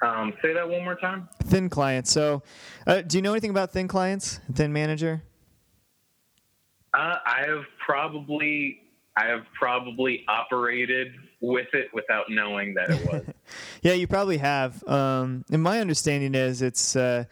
Um, 0.00 0.32
say 0.40 0.54
that 0.54 0.66
one 0.66 0.84
more 0.84 0.94
time. 0.94 1.28
Thin 1.44 1.68
client. 1.68 2.08
So, 2.08 2.42
uh, 2.86 3.02
do 3.02 3.18
you 3.18 3.22
know 3.22 3.32
anything 3.32 3.50
about 3.50 3.72
thin 3.72 3.88
clients? 3.88 4.40
ThinManager. 4.50 5.20
Uh, 6.94 7.16
I 7.26 7.44
have 7.46 7.64
probably 7.84 8.80
I 9.18 9.26
have 9.26 9.44
probably 9.58 10.24
operated 10.28 11.12
with 11.40 11.68
it 11.72 11.88
without 11.92 12.26
knowing 12.28 12.74
that 12.74 12.90
it 12.90 13.06
was. 13.06 13.22
yeah, 13.82 13.92
you 13.92 14.06
probably 14.06 14.38
have. 14.38 14.86
Um, 14.88 15.44
and 15.50 15.62
my 15.62 15.80
understanding 15.80 16.34
is 16.34 16.62
it's 16.62 16.96
uh, 16.96 17.24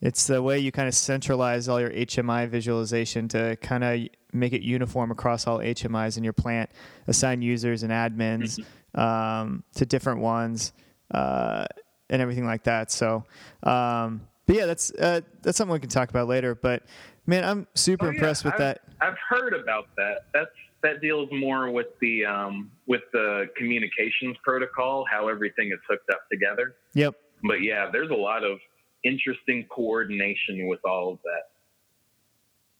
it's 0.00 0.26
the 0.26 0.42
way 0.42 0.58
you 0.58 0.72
kind 0.72 0.88
of 0.88 0.94
centralize 0.94 1.68
all 1.68 1.80
your 1.80 1.90
HMI 1.90 2.48
visualization 2.48 3.28
to 3.28 3.56
kind 3.56 3.84
of 3.84 4.00
make 4.32 4.52
it 4.52 4.62
uniform 4.62 5.10
across 5.10 5.46
all 5.46 5.58
HMIs 5.58 6.16
in 6.16 6.24
your 6.24 6.32
plant, 6.32 6.70
assign 7.06 7.42
users 7.42 7.82
and 7.82 7.92
admins 7.92 8.60
mm-hmm. 8.60 9.00
um, 9.00 9.64
to 9.74 9.84
different 9.84 10.20
ones. 10.20 10.72
Uh, 11.10 11.66
and 12.10 12.20
everything 12.20 12.44
like 12.44 12.64
that. 12.64 12.90
So, 12.90 13.24
um, 13.62 14.26
but 14.46 14.56
yeah, 14.56 14.66
that's 14.66 14.92
uh, 14.92 15.20
that's 15.42 15.56
something 15.56 15.72
we 15.72 15.78
can 15.78 15.88
talk 15.88 16.10
about 16.10 16.28
later. 16.28 16.54
But 16.54 16.82
man, 17.26 17.44
I'm 17.44 17.66
super 17.74 18.06
oh, 18.06 18.10
yeah. 18.10 18.14
impressed 18.14 18.44
with 18.44 18.54
I've, 18.54 18.58
that. 18.58 18.80
I've 19.00 19.16
heard 19.28 19.54
about 19.54 19.86
that. 19.96 20.24
That's 20.34 20.50
that 20.82 21.00
deals 21.00 21.28
more 21.32 21.70
with 21.70 21.88
the 22.00 22.24
um, 22.24 22.70
with 22.86 23.02
the 23.12 23.46
communications 23.56 24.36
protocol, 24.42 25.04
how 25.10 25.28
everything 25.28 25.70
is 25.72 25.78
hooked 25.88 26.08
up 26.10 26.22
together. 26.30 26.76
Yep. 26.94 27.14
But 27.42 27.62
yeah, 27.62 27.88
there's 27.92 28.10
a 28.10 28.14
lot 28.14 28.44
of 28.44 28.58
interesting 29.04 29.66
coordination 29.70 30.66
with 30.66 30.80
all 30.84 31.12
of 31.12 31.18
that. 31.24 31.50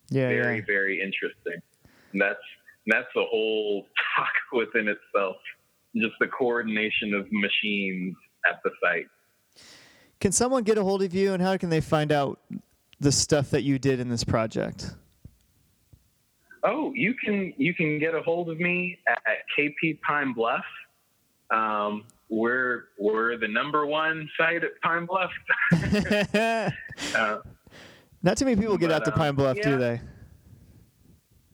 Yeah. 0.08 0.28
Very 0.28 0.56
yeah. 0.56 0.64
very 0.66 1.00
interesting. 1.00 1.60
And 2.12 2.20
that's 2.20 2.38
that's 2.86 3.08
a 3.16 3.24
whole 3.24 3.86
talk 4.16 4.32
within 4.52 4.88
itself. 4.88 5.36
Just 5.96 6.14
the 6.20 6.28
coordination 6.28 7.14
of 7.14 7.26
machines 7.32 8.14
at 8.48 8.60
the 8.64 8.70
site. 8.82 9.06
Can 10.20 10.32
someone 10.32 10.62
get 10.62 10.78
a 10.78 10.84
hold 10.84 11.02
of 11.02 11.14
you, 11.14 11.32
and 11.32 11.42
how 11.42 11.56
can 11.56 11.70
they 11.70 11.80
find 11.80 12.12
out 12.12 12.38
the 13.00 13.10
stuff 13.10 13.50
that 13.50 13.62
you 13.62 13.78
did 13.78 14.00
in 14.00 14.08
this 14.08 14.22
project? 14.22 14.94
Oh, 16.62 16.92
you 16.94 17.14
can 17.14 17.52
you 17.56 17.74
can 17.74 17.98
get 17.98 18.14
a 18.14 18.22
hold 18.22 18.50
of 18.50 18.58
me 18.60 18.98
at, 19.08 19.18
KP 19.58 20.00
Pine 20.02 20.32
Bluff. 20.32 20.64
Um, 21.50 22.04
we're 22.28 22.84
we're 22.98 23.36
the 23.38 23.48
number 23.48 23.86
one 23.86 24.28
site 24.38 24.62
at 24.62 24.80
Pine 24.82 25.06
Bluff. 25.06 25.30
uh, 27.14 27.38
Not 28.22 28.36
too 28.36 28.44
many 28.44 28.60
people 28.60 28.76
get 28.76 28.90
but, 28.90 28.96
out 28.96 29.04
to 29.06 29.12
Pine 29.12 29.34
Bluff, 29.34 29.56
yeah, 29.56 29.70
do 29.70 29.78
they? 29.78 30.00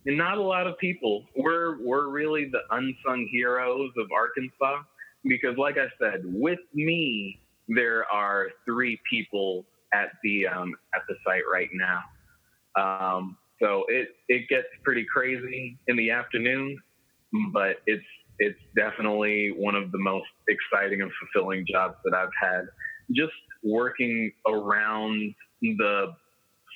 Not 0.06 0.38
a 0.38 0.42
lot 0.42 0.66
of 0.66 0.76
people. 0.78 1.24
We're 1.36 1.82
we're 1.82 2.08
really 2.08 2.50
the 2.50 2.60
unsung 2.70 3.28
heroes 3.30 3.90
of 3.96 4.06
Arkansas 4.12 4.82
because, 5.24 5.56
like 5.56 5.76
I 5.78 5.86
said, 6.00 6.22
with 6.24 6.60
me, 6.74 7.40
there 7.68 8.04
are 8.12 8.48
three 8.64 9.00
people 9.08 9.64
at 9.92 10.10
the 10.22 10.46
um, 10.46 10.74
at 10.94 11.02
the 11.08 11.14
site 11.24 11.42
right 11.50 11.70
now. 11.72 12.00
Um, 12.76 13.36
so 13.60 13.84
it 13.88 14.08
it 14.28 14.48
gets 14.48 14.66
pretty 14.84 15.04
crazy 15.04 15.78
in 15.88 15.96
the 15.96 16.10
afternoon, 16.10 16.78
but 17.52 17.76
it's 17.86 18.04
it's 18.38 18.58
definitely 18.76 19.52
one 19.56 19.74
of 19.74 19.90
the 19.92 19.98
most 19.98 20.28
exciting 20.48 21.00
and 21.00 21.10
fulfilling 21.20 21.64
jobs 21.70 21.96
that 22.04 22.14
I've 22.14 22.28
had. 22.40 22.66
Just 23.12 23.32
working 23.62 24.32
around 24.46 25.34
the 25.62 26.14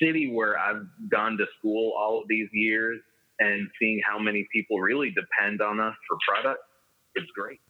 city 0.00 0.32
where 0.32 0.58
I've 0.58 0.86
gone 1.10 1.36
to 1.36 1.44
school 1.58 1.92
all 1.98 2.20
of 2.22 2.28
these 2.28 2.48
years 2.52 3.00
and 3.40 3.68
seeing 3.78 4.00
how 4.06 4.18
many 4.18 4.46
people 4.52 4.78
really 4.78 5.10
depend 5.10 5.60
on 5.60 5.80
us 5.80 5.94
for 6.08 6.16
products, 6.28 6.62
it's 7.14 7.30
great. 7.34 7.60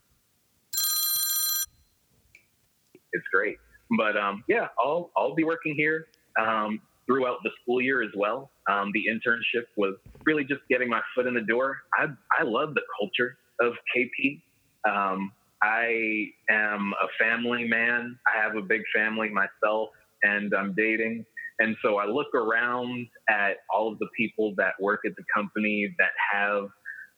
It's 3.12 3.26
great. 3.32 3.56
But 3.96 4.16
um, 4.16 4.44
yeah, 4.48 4.68
I'll 4.78 5.10
I'll 5.16 5.34
be 5.34 5.44
working 5.44 5.74
here 5.74 6.06
um, 6.40 6.80
throughout 7.06 7.38
the 7.42 7.50
school 7.62 7.80
year 7.80 8.02
as 8.02 8.10
well. 8.16 8.50
Um, 8.70 8.90
the 8.92 9.04
internship 9.10 9.64
was 9.76 9.94
really 10.24 10.44
just 10.44 10.60
getting 10.68 10.88
my 10.88 11.00
foot 11.14 11.26
in 11.26 11.34
the 11.34 11.42
door. 11.42 11.78
I 11.98 12.06
I 12.38 12.44
love 12.44 12.74
the 12.74 12.82
culture 12.98 13.36
of 13.60 13.72
KP. 13.96 14.42
Um, 14.88 15.32
I 15.62 16.28
am 16.50 16.92
a 17.02 17.08
family 17.18 17.64
man. 17.64 18.18
I 18.26 18.42
have 18.42 18.56
a 18.56 18.62
big 18.62 18.82
family 18.94 19.28
myself, 19.28 19.90
and 20.22 20.54
I'm 20.54 20.74
dating. 20.76 21.24
And 21.58 21.76
so 21.82 21.98
I 21.98 22.06
look 22.06 22.34
around 22.34 23.06
at 23.28 23.58
all 23.72 23.92
of 23.92 23.98
the 23.98 24.08
people 24.16 24.54
that 24.56 24.72
work 24.80 25.00
at 25.04 25.12
the 25.16 25.24
company 25.34 25.94
that 25.98 26.12
have 26.32 26.68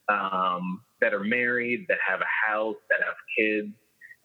um, 0.09 0.83
that 1.01 1.15
are 1.15 1.23
married, 1.25 1.87
that 1.89 1.99
have 2.07 2.21
a 2.21 2.51
house, 2.51 2.77
that 2.91 3.05
have 3.07 3.15
kids, 3.39 3.73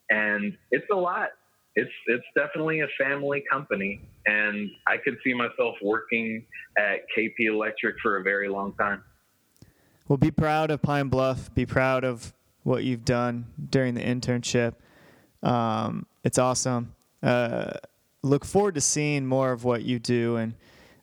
and 0.09 0.57
it's 0.71 0.87
a 0.91 0.95
lot 0.95 1.29
it's 1.77 1.91
it's 2.07 2.25
definitely 2.35 2.79
a 2.79 2.87
family 2.97 3.43
company, 3.49 4.01
and 4.25 4.71
I 4.87 4.97
could 4.97 5.15
see 5.23 5.33
myself 5.35 5.75
working 5.83 6.43
at 6.75 7.01
KP 7.15 7.47
Electric 7.47 7.97
for 8.01 8.17
a 8.17 8.23
very 8.23 8.49
long 8.49 8.73
time. 8.73 9.03
Well, 10.07 10.17
be 10.17 10.31
proud 10.31 10.71
of 10.71 10.81
Pine 10.81 11.09
Bluff. 11.09 11.53
Be 11.53 11.67
proud 11.67 12.03
of 12.03 12.33
what 12.63 12.83
you've 12.83 13.05
done 13.05 13.45
during 13.69 13.93
the 13.93 14.01
internship. 14.01 14.73
Um, 15.43 16.07
it's 16.23 16.39
awesome. 16.39 16.95
Uh, 17.21 17.73
look 18.23 18.43
forward 18.43 18.73
to 18.73 18.81
seeing 18.81 19.27
more 19.27 19.51
of 19.51 19.63
what 19.63 19.83
you 19.83 19.99
do, 19.99 20.37
and 20.37 20.55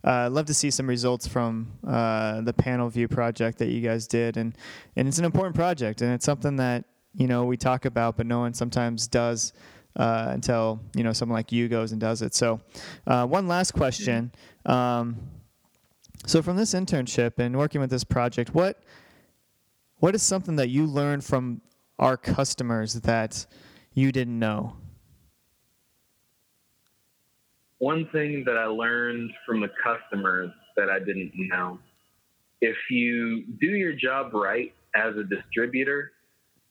uh, 0.03 0.29
love 0.29 0.47
to 0.47 0.55
see 0.55 0.73
some 0.73 0.89
results 0.89 1.29
from 1.29 1.69
uh, 1.87 2.41
the 2.41 2.53
PanelView 2.53 3.09
project 3.09 3.59
that 3.59 3.69
you 3.69 3.81
guys 3.81 4.09
did. 4.09 4.37
And 4.37 4.57
and 4.97 5.07
it's 5.07 5.21
an 5.21 5.25
important 5.25 5.55
project, 5.55 6.03
and 6.03 6.13
it's 6.13 6.25
something 6.25 6.57
that 6.57 6.85
you 7.15 7.29
know 7.29 7.45
we 7.45 7.57
talk 7.57 7.85
about, 7.85 8.17
but 8.17 8.27
no 8.27 8.41
one 8.41 8.55
sometimes 8.55 9.07
does 9.07 9.53
uh, 9.97 10.29
until 10.31 10.81
you 10.95 11.05
know 11.05 11.13
someone 11.13 11.37
like 11.37 11.53
you 11.53 11.69
goes 11.69 11.93
and 11.93 12.01
does 12.01 12.23
it. 12.23 12.35
So, 12.35 12.61
uh, 13.07 13.27
one 13.27 13.49
last 13.49 13.73
question. 13.73 14.33
Um, 14.67 15.17
so, 16.27 16.43
from 16.43 16.57
this 16.57 16.75
internship 16.75 17.39
and 17.39 17.57
working 17.57 17.81
with 17.81 17.91
this 17.91 18.05
project, 18.05 18.55
what 18.55 18.83
what 19.99 20.15
is 20.15 20.23
something 20.23 20.57
that 20.57 20.69
you 20.69 20.87
learned 20.87 21.25
from 21.25 21.61
our 21.99 22.17
customers 22.17 22.95
that 22.95 23.47
you 23.93 24.13
didn't 24.13 24.39
know? 24.39 24.77
One 27.79 28.09
thing 28.13 28.45
that 28.47 28.57
I 28.57 28.65
learned 28.65 29.33
from 29.47 29.61
the 29.61 29.71
customers 29.83 30.51
that 30.77 30.89
I 30.89 30.99
didn't 30.99 31.33
know 31.35 31.79
if 32.65 32.77
you 32.89 33.45
do 33.61 33.67
your 33.67 33.93
job 33.93 34.33
right 34.33 34.73
as 34.95 35.15
a 35.17 35.25
distributor, 35.25 36.13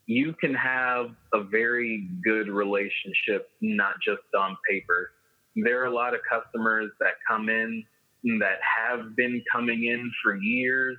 you 0.05 0.33
can 0.33 0.53
have 0.53 1.11
a 1.33 1.43
very 1.43 2.09
good 2.23 2.49
relationship, 2.49 3.49
not 3.61 3.95
just 4.05 4.21
on 4.37 4.57
paper. 4.69 5.11
There 5.55 5.81
are 5.81 5.85
a 5.85 5.93
lot 5.93 6.13
of 6.13 6.21
customers 6.29 6.91
that 6.99 7.13
come 7.27 7.49
in 7.49 7.83
that 8.39 8.59
have 8.77 9.15
been 9.15 9.43
coming 9.51 9.85
in 9.85 10.11
for 10.21 10.35
years. 10.35 10.97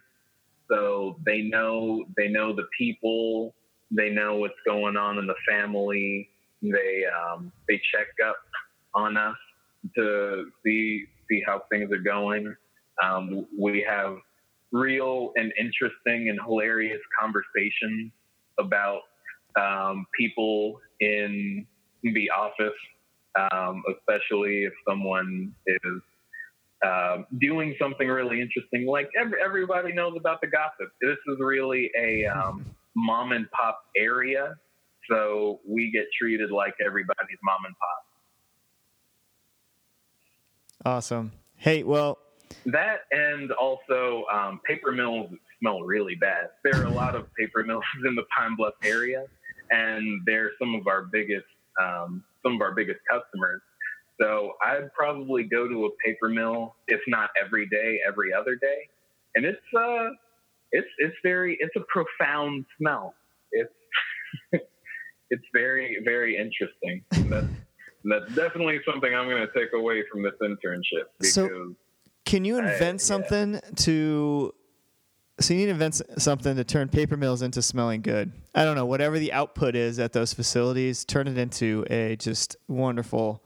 So 0.71 1.17
they 1.27 1.43
know 1.43 2.05
they 2.17 2.29
know 2.29 2.55
the 2.55 2.67
people, 2.77 3.55
they 3.91 4.11
know 4.11 4.37
what's 4.37 4.55
going 4.65 4.97
on 4.97 5.19
in 5.19 5.27
the 5.27 5.35
family. 5.47 6.31
They 6.63 7.05
um, 7.07 7.53
they 7.69 7.81
check 7.93 8.07
up 8.27 8.37
on 8.95 9.17
us 9.19 9.37
to 9.97 10.47
see 10.65 11.05
see 11.29 11.43
how 11.47 11.63
things 11.71 11.91
are 11.93 11.99
going. 11.99 12.55
Um, 13.03 13.47
we 13.59 13.85
have 13.87 14.17
real 14.73 15.33
and 15.37 15.53
interesting 15.59 16.31
and 16.31 16.39
hilarious 16.45 17.01
conversations 17.21 18.13
about 18.59 19.01
um, 19.61 20.07
people 20.19 20.81
in 21.01 21.67
the 22.03 22.31
office, 22.31 22.73
um, 23.53 23.83
especially 23.91 24.65
if 24.65 24.73
someone 24.89 25.55
is 25.67 26.03
uh, 26.85 27.19
doing 27.41 27.75
something 27.81 28.09
really 28.09 28.41
interesting. 28.41 28.87
Like 28.87 29.09
every, 29.19 29.39
everybody 29.45 29.93
knows 29.93 30.15
about 30.19 30.41
the 30.41 30.49
gossip. 30.49 30.93
This 31.01 31.17
is 31.29 31.39
really 31.39 31.91
a 31.99 32.27
um, 32.27 32.67
mom 32.95 33.33
and 33.33 33.51
pop 33.51 33.85
area, 33.97 34.55
so 35.11 35.61
we 35.67 35.91
get 35.91 36.05
treated 36.19 36.51
like 36.51 36.75
everybody's 36.85 37.39
mom 37.43 37.65
and 37.67 37.75
pop. 37.79 38.05
Awesome. 40.97 41.33
Hey, 41.57 41.83
well, 41.83 42.19
that 42.67 43.01
and 43.11 43.51
also 43.53 44.25
um, 44.33 44.61
paper 44.67 44.93
mills 44.93 45.31
smell 45.61 45.83
really 45.83 46.15
bad. 46.15 46.49
There 46.65 46.81
are 46.81 46.87
a 46.87 46.91
lot 46.91 47.15
of 47.15 47.27
paper 47.35 47.63
mills 47.65 47.85
in 48.07 48.15
the 48.15 48.25
Pine 48.37 48.57
Bluff 48.57 48.75
area, 48.83 49.25
and 49.71 50.23
they're 50.27 50.53
some 50.59 50.75
of 50.75 50.87
our 50.87 51.03
biggest 51.13 51.47
um, 51.81 52.25
some 52.43 52.55
of 52.55 52.61
our 52.61 52.73
biggest 52.73 53.01
customers. 53.11 53.61
So 54.21 54.53
I'd 54.65 54.93
probably 54.95 55.43
go 55.43 55.67
to 55.67 55.87
a 55.87 55.91
paper 56.05 56.29
mill, 56.29 56.77
if 56.87 57.01
not 57.09 57.31
every 57.43 57.67
day, 57.69 57.99
every 58.07 58.33
other 58.33 58.55
day, 58.55 58.89
and 59.35 59.45
it's 59.45 59.59
uh, 59.77 60.11
it's 60.73 60.89
it's 60.99 61.17
very 61.23 61.57
it's 61.61 61.75
a 61.77 61.85
profound 61.89 62.65
smell. 62.79 63.15
It's 63.53 63.73
it's 65.31 65.45
very 65.53 65.99
very 66.05 66.37
interesting. 66.37 67.05
That's 67.29 67.47
that's 68.05 68.35
definitely 68.35 68.81
something 68.87 69.15
I'm 69.15 69.29
going 69.29 69.47
to 69.47 69.59
take 69.59 69.73
away 69.73 70.05
from 70.13 70.23
this 70.23 70.35
internship. 70.43 71.07
Because 71.19 71.35
so, 71.35 71.75
can 72.25 72.45
you 72.45 72.59
invent 72.59 73.01
I, 73.01 73.05
something 73.05 73.61
to 73.77 74.55
so 75.41 75.53
you 75.53 75.61
need 75.61 75.67
to 75.67 75.73
invent 75.73 76.01
something 76.19 76.55
to 76.57 76.65
turn 76.65 76.89
paper 76.89 77.17
mills 77.17 77.43
into 77.43 77.61
smelling 77.61 78.03
good. 78.03 78.33
I 78.55 78.65
don't 78.65 78.77
know, 78.77 78.87
whatever 78.87 79.19
the 79.19 79.33
output 79.33 79.75
is 79.75 79.99
at 79.99 80.13
those 80.13 80.33
facilities, 80.33 81.05
turn 81.05 81.27
it 81.27 81.37
into 81.37 81.85
a 81.91 82.17
just 82.17 82.57
wonderful, 82.69 83.45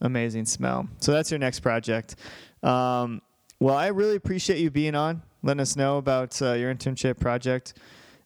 amazing 0.00 0.46
smell. 0.46 0.88
So 1.00 1.12
that's 1.12 1.30
your 1.30 1.38
next 1.38 1.60
project. 1.60 2.16
Um, 2.62 3.20
well, 3.60 3.76
I 3.76 3.88
really 3.88 4.16
appreciate 4.16 4.58
you 4.60 4.70
being 4.70 4.94
on, 4.94 5.22
letting 5.42 5.60
us 5.60 5.76
know 5.76 5.98
about 5.98 6.40
uh, 6.40 6.52
your 6.52 6.74
internship 6.74 7.20
project, 7.20 7.74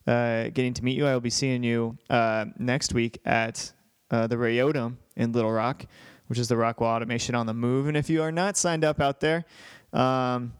uh, 0.07 0.45
getting 0.45 0.73
to 0.73 0.83
meet 0.83 0.97
you. 0.97 1.05
I 1.05 1.13
will 1.13 1.21
be 1.21 1.29
seeing 1.29 1.63
you 1.63 1.97
uh, 2.09 2.45
next 2.57 2.93
week 2.93 3.19
at 3.25 3.71
uh, 4.09 4.27
the 4.27 4.35
Rayodum 4.35 4.95
in 5.15 5.31
Little 5.33 5.51
Rock, 5.51 5.85
which 6.27 6.39
is 6.39 6.47
the 6.47 6.57
Rockwell 6.57 6.89
Automation 6.89 7.35
on 7.35 7.45
the 7.45 7.53
Move. 7.53 7.87
And 7.87 7.97
if 7.97 8.09
you 8.09 8.21
are 8.21 8.31
not 8.31 8.57
signed 8.57 8.83
up 8.83 8.99
out 9.01 9.19
there, 9.19 9.45
um, 9.93 10.53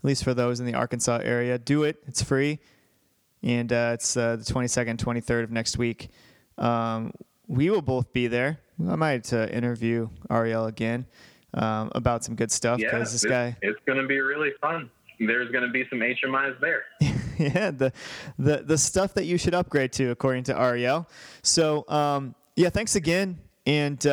at 0.00 0.04
least 0.04 0.24
for 0.24 0.32
those 0.32 0.60
in 0.60 0.66
the 0.66 0.74
Arkansas 0.74 1.20
area. 1.22 1.58
Do 1.58 1.84
it. 1.84 2.02
It's 2.06 2.22
free. 2.22 2.58
And 3.42 3.70
uh, 3.70 3.90
it's 3.94 4.16
uh, 4.16 4.36
the 4.36 4.44
22nd, 4.44 4.96
23rd 4.96 5.44
of 5.44 5.50
next 5.50 5.76
week. 5.76 6.08
Um, 6.56 7.12
we 7.46 7.68
will 7.68 7.82
both 7.82 8.10
be 8.14 8.26
there. 8.26 8.60
I 8.88 8.96
might 8.96 9.30
uh, 9.32 9.46
interview 9.50 10.08
Ariel 10.30 10.66
again 10.66 11.06
um, 11.52 11.92
about 11.94 12.24
some 12.24 12.34
good 12.34 12.50
stuff 12.50 12.78
because 12.78 13.10
yeah, 13.10 13.12
this 13.12 13.24
guy. 13.24 13.56
It's 13.60 13.78
going 13.84 14.00
to 14.00 14.06
be 14.06 14.20
really 14.20 14.52
fun. 14.60 14.90
There's 15.18 15.50
going 15.50 15.64
to 15.64 15.70
be 15.70 15.84
some 15.90 15.98
HMIs 15.98 16.58
there. 16.60 16.84
yeah, 17.38 17.70
the, 17.70 17.92
the 18.38 18.58
the 18.58 18.78
stuff 18.78 19.12
that 19.14 19.24
you 19.24 19.36
should 19.36 19.52
upgrade 19.52 19.92
to, 19.94 20.10
according 20.10 20.44
to 20.44 20.58
Ariel. 20.58 21.06
So, 21.42 21.84
um, 21.88 22.34
yeah, 22.56 22.70
thanks 22.70 22.96
again, 22.96 23.38
and 23.66 24.06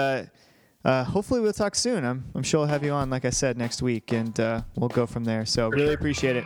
uh, 0.85 1.03
hopefully 1.03 1.39
we'll 1.41 1.53
talk 1.53 1.75
soon. 1.75 2.05
I'm, 2.05 2.25
I'm 2.35 2.43
sure 2.43 2.61
I'll 2.61 2.67
have 2.67 2.83
you 2.83 2.91
on, 2.91 3.09
like 3.09 3.25
I 3.25 3.29
said, 3.29 3.57
next 3.57 3.81
week, 3.81 4.11
and 4.13 4.37
uh, 4.39 4.61
we'll 4.75 4.89
go 4.89 5.05
from 5.05 5.23
there. 5.23 5.45
So, 5.45 5.69
For 5.69 5.75
really 5.75 5.87
sure. 5.87 5.95
appreciate 5.95 6.35
it. 6.37 6.45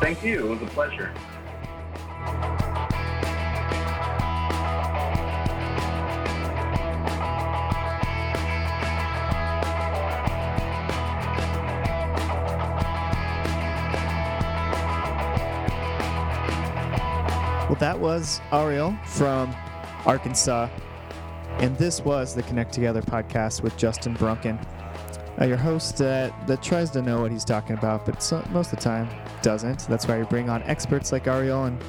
Thank 0.00 0.24
you. 0.24 0.46
It 0.46 0.48
was 0.48 0.62
a 0.62 0.66
pleasure. 0.66 1.12
Well, 17.68 17.78
that 17.80 17.98
was 17.98 18.40
Ariel 18.52 18.94
from 19.06 19.54
Arkansas. 20.04 20.68
And 21.58 21.76
this 21.78 22.00
was 22.00 22.34
the 22.34 22.42
Connect 22.42 22.72
Together 22.72 23.02
podcast 23.02 23.62
with 23.62 23.76
Justin 23.76 24.14
Brunken, 24.14 24.58
uh, 25.40 25.44
your 25.44 25.56
host 25.56 26.02
uh, 26.02 26.30
that 26.46 26.62
tries 26.62 26.90
to 26.90 27.02
know 27.02 27.22
what 27.22 27.30
he's 27.30 27.44
talking 27.44 27.76
about, 27.76 28.04
but 28.04 28.22
so, 28.22 28.44
most 28.50 28.72
of 28.72 28.78
the 28.78 28.84
time 28.84 29.08
doesn't. 29.42 29.86
That's 29.88 30.06
why 30.06 30.18
we 30.18 30.24
bring 30.24 30.50
on 30.50 30.62
experts 30.64 31.12
like 31.12 31.26
Ariel 31.26 31.64
and 31.64 31.82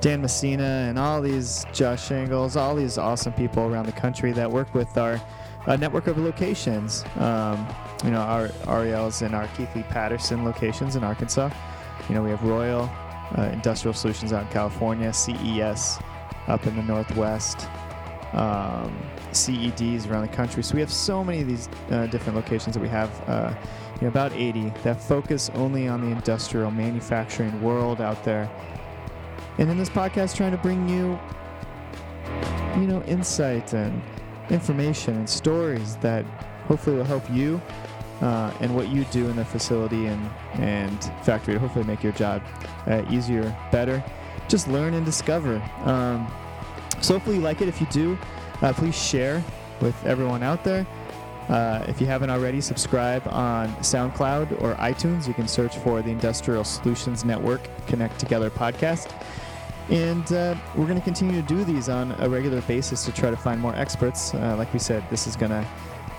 Dan 0.00 0.20
Messina 0.20 0.86
and 0.88 0.98
all 0.98 1.22
these 1.22 1.64
Josh 1.72 2.06
Shangles, 2.06 2.56
all 2.56 2.74
these 2.74 2.98
awesome 2.98 3.32
people 3.32 3.62
around 3.64 3.86
the 3.86 3.92
country 3.92 4.32
that 4.32 4.50
work 4.50 4.74
with 4.74 4.98
our 4.98 5.20
uh, 5.66 5.76
network 5.76 6.08
of 6.08 6.18
locations. 6.18 7.04
Um, 7.16 7.66
you 8.04 8.10
know, 8.10 8.20
our 8.20 8.50
Ariel's 8.66 9.22
in 9.22 9.34
our 9.34 9.46
Keathley 9.48 9.88
Patterson 9.88 10.44
locations 10.44 10.96
in 10.96 11.04
Arkansas. 11.04 11.50
You 12.08 12.16
know, 12.16 12.22
we 12.22 12.30
have 12.30 12.42
Royal, 12.42 12.90
uh, 13.38 13.50
Industrial 13.52 13.94
Solutions 13.94 14.32
out 14.32 14.42
in 14.42 14.48
California, 14.48 15.12
CES 15.12 15.98
up 16.48 16.66
in 16.66 16.76
the 16.76 16.82
Northwest, 16.82 17.68
um, 18.34 18.96
CEDs 19.32 20.08
around 20.08 20.22
the 20.22 20.36
country. 20.36 20.62
So 20.62 20.74
we 20.74 20.80
have 20.80 20.92
so 20.92 21.24
many 21.24 21.40
of 21.42 21.48
these 21.48 21.68
uh, 21.90 22.06
different 22.06 22.36
locations 22.36 22.74
that 22.74 22.80
we 22.80 22.88
have, 22.88 23.10
uh, 23.28 23.54
you 23.96 24.02
know, 24.02 24.08
about 24.08 24.32
80 24.32 24.72
that 24.82 25.00
focus 25.00 25.50
only 25.54 25.88
on 25.88 26.00
the 26.00 26.08
industrial 26.08 26.70
manufacturing 26.70 27.60
world 27.62 28.00
out 28.00 28.22
there. 28.24 28.50
And 29.58 29.70
in 29.70 29.78
this 29.78 29.88
podcast, 29.88 30.36
trying 30.36 30.52
to 30.52 30.58
bring 30.58 30.88
you, 30.88 31.18
you 32.80 32.86
know, 32.86 33.02
insight 33.04 33.72
and 33.72 34.02
information 34.50 35.16
and 35.16 35.28
stories 35.28 35.96
that 35.96 36.24
hopefully 36.66 36.96
will 36.96 37.04
help 37.04 37.28
you 37.30 37.60
uh, 38.20 38.52
and 38.60 38.74
what 38.74 38.88
you 38.88 39.04
do 39.06 39.28
in 39.28 39.36
the 39.36 39.44
facility 39.44 40.06
and, 40.06 40.30
and 40.54 41.04
factory 41.22 41.54
to 41.54 41.60
hopefully 41.60 41.84
make 41.84 42.02
your 42.02 42.12
job 42.12 42.42
uh, 42.86 43.04
easier, 43.10 43.56
better. 43.70 44.02
Just 44.48 44.68
learn 44.68 44.94
and 44.94 45.06
discover. 45.06 45.62
Um, 45.84 46.30
so 47.04 47.14
hopefully 47.14 47.36
you 47.36 47.42
like 47.42 47.60
it. 47.60 47.68
If 47.68 47.80
you 47.80 47.86
do, 47.88 48.18
uh, 48.62 48.72
please 48.72 48.96
share 48.96 49.42
with 49.80 49.94
everyone 50.06 50.42
out 50.42 50.64
there. 50.64 50.86
Uh, 51.48 51.84
if 51.86 52.00
you 52.00 52.06
haven't 52.06 52.30
already, 52.30 52.60
subscribe 52.60 53.26
on 53.28 53.68
SoundCloud 53.76 54.62
or 54.62 54.74
iTunes. 54.76 55.28
You 55.28 55.34
can 55.34 55.46
search 55.46 55.76
for 55.76 56.00
the 56.00 56.10
Industrial 56.10 56.64
Solutions 56.64 57.24
Network 57.24 57.60
Connect 57.86 58.18
Together 58.18 58.48
podcast. 58.48 59.12
And 59.90 60.32
uh, 60.32 60.54
we're 60.74 60.86
going 60.86 60.98
to 60.98 61.04
continue 61.04 61.42
to 61.42 61.46
do 61.46 61.62
these 61.62 61.90
on 61.90 62.12
a 62.20 62.28
regular 62.28 62.62
basis 62.62 63.04
to 63.04 63.12
try 63.12 63.30
to 63.30 63.36
find 63.36 63.60
more 63.60 63.76
experts. 63.76 64.32
Uh, 64.32 64.56
like 64.56 64.72
we 64.72 64.78
said, 64.78 65.04
this 65.10 65.26
is 65.26 65.36
going 65.36 65.50
to 65.50 65.66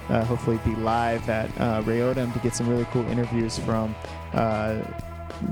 uh, 0.09 0.23
hopefully 0.25 0.59
be 0.63 0.75
live 0.75 1.27
at 1.29 1.49
uh, 1.59 1.81
Rayodem 1.81 2.31
to 2.33 2.39
get 2.39 2.53
some 2.53 2.69
really 2.69 2.85
cool 2.91 3.05
interviews 3.07 3.57
from 3.57 3.95
uh, 4.33 4.83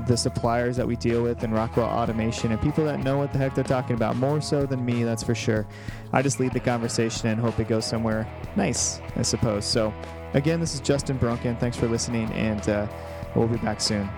the 0.06 0.16
suppliers 0.16 0.76
that 0.76 0.86
we 0.86 0.96
deal 0.96 1.22
with 1.22 1.44
in 1.44 1.52
Rockwell 1.52 1.88
Automation 1.88 2.52
and 2.52 2.60
people 2.60 2.84
that 2.84 3.00
know 3.00 3.18
what 3.18 3.32
the 3.32 3.38
heck 3.38 3.54
they're 3.54 3.64
talking 3.64 3.96
about, 3.96 4.16
more 4.16 4.40
so 4.40 4.66
than 4.66 4.84
me, 4.84 5.04
that's 5.04 5.22
for 5.22 5.34
sure. 5.34 5.66
I 6.12 6.22
just 6.22 6.40
lead 6.40 6.52
the 6.52 6.60
conversation 6.60 7.28
and 7.28 7.40
hope 7.40 7.58
it 7.58 7.68
goes 7.68 7.84
somewhere 7.84 8.26
nice, 8.56 9.00
I 9.16 9.22
suppose. 9.22 9.64
So, 9.64 9.92
again, 10.34 10.60
this 10.60 10.74
is 10.74 10.80
Justin 10.80 11.16
Brunken. 11.16 11.56
Thanks 11.56 11.76
for 11.76 11.88
listening, 11.88 12.30
and 12.32 12.68
uh, 12.68 12.86
we'll 13.34 13.48
be 13.48 13.58
back 13.58 13.80
soon. 13.80 14.08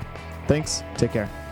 Thanks. 0.46 0.82
Take 0.96 1.12
care. 1.12 1.45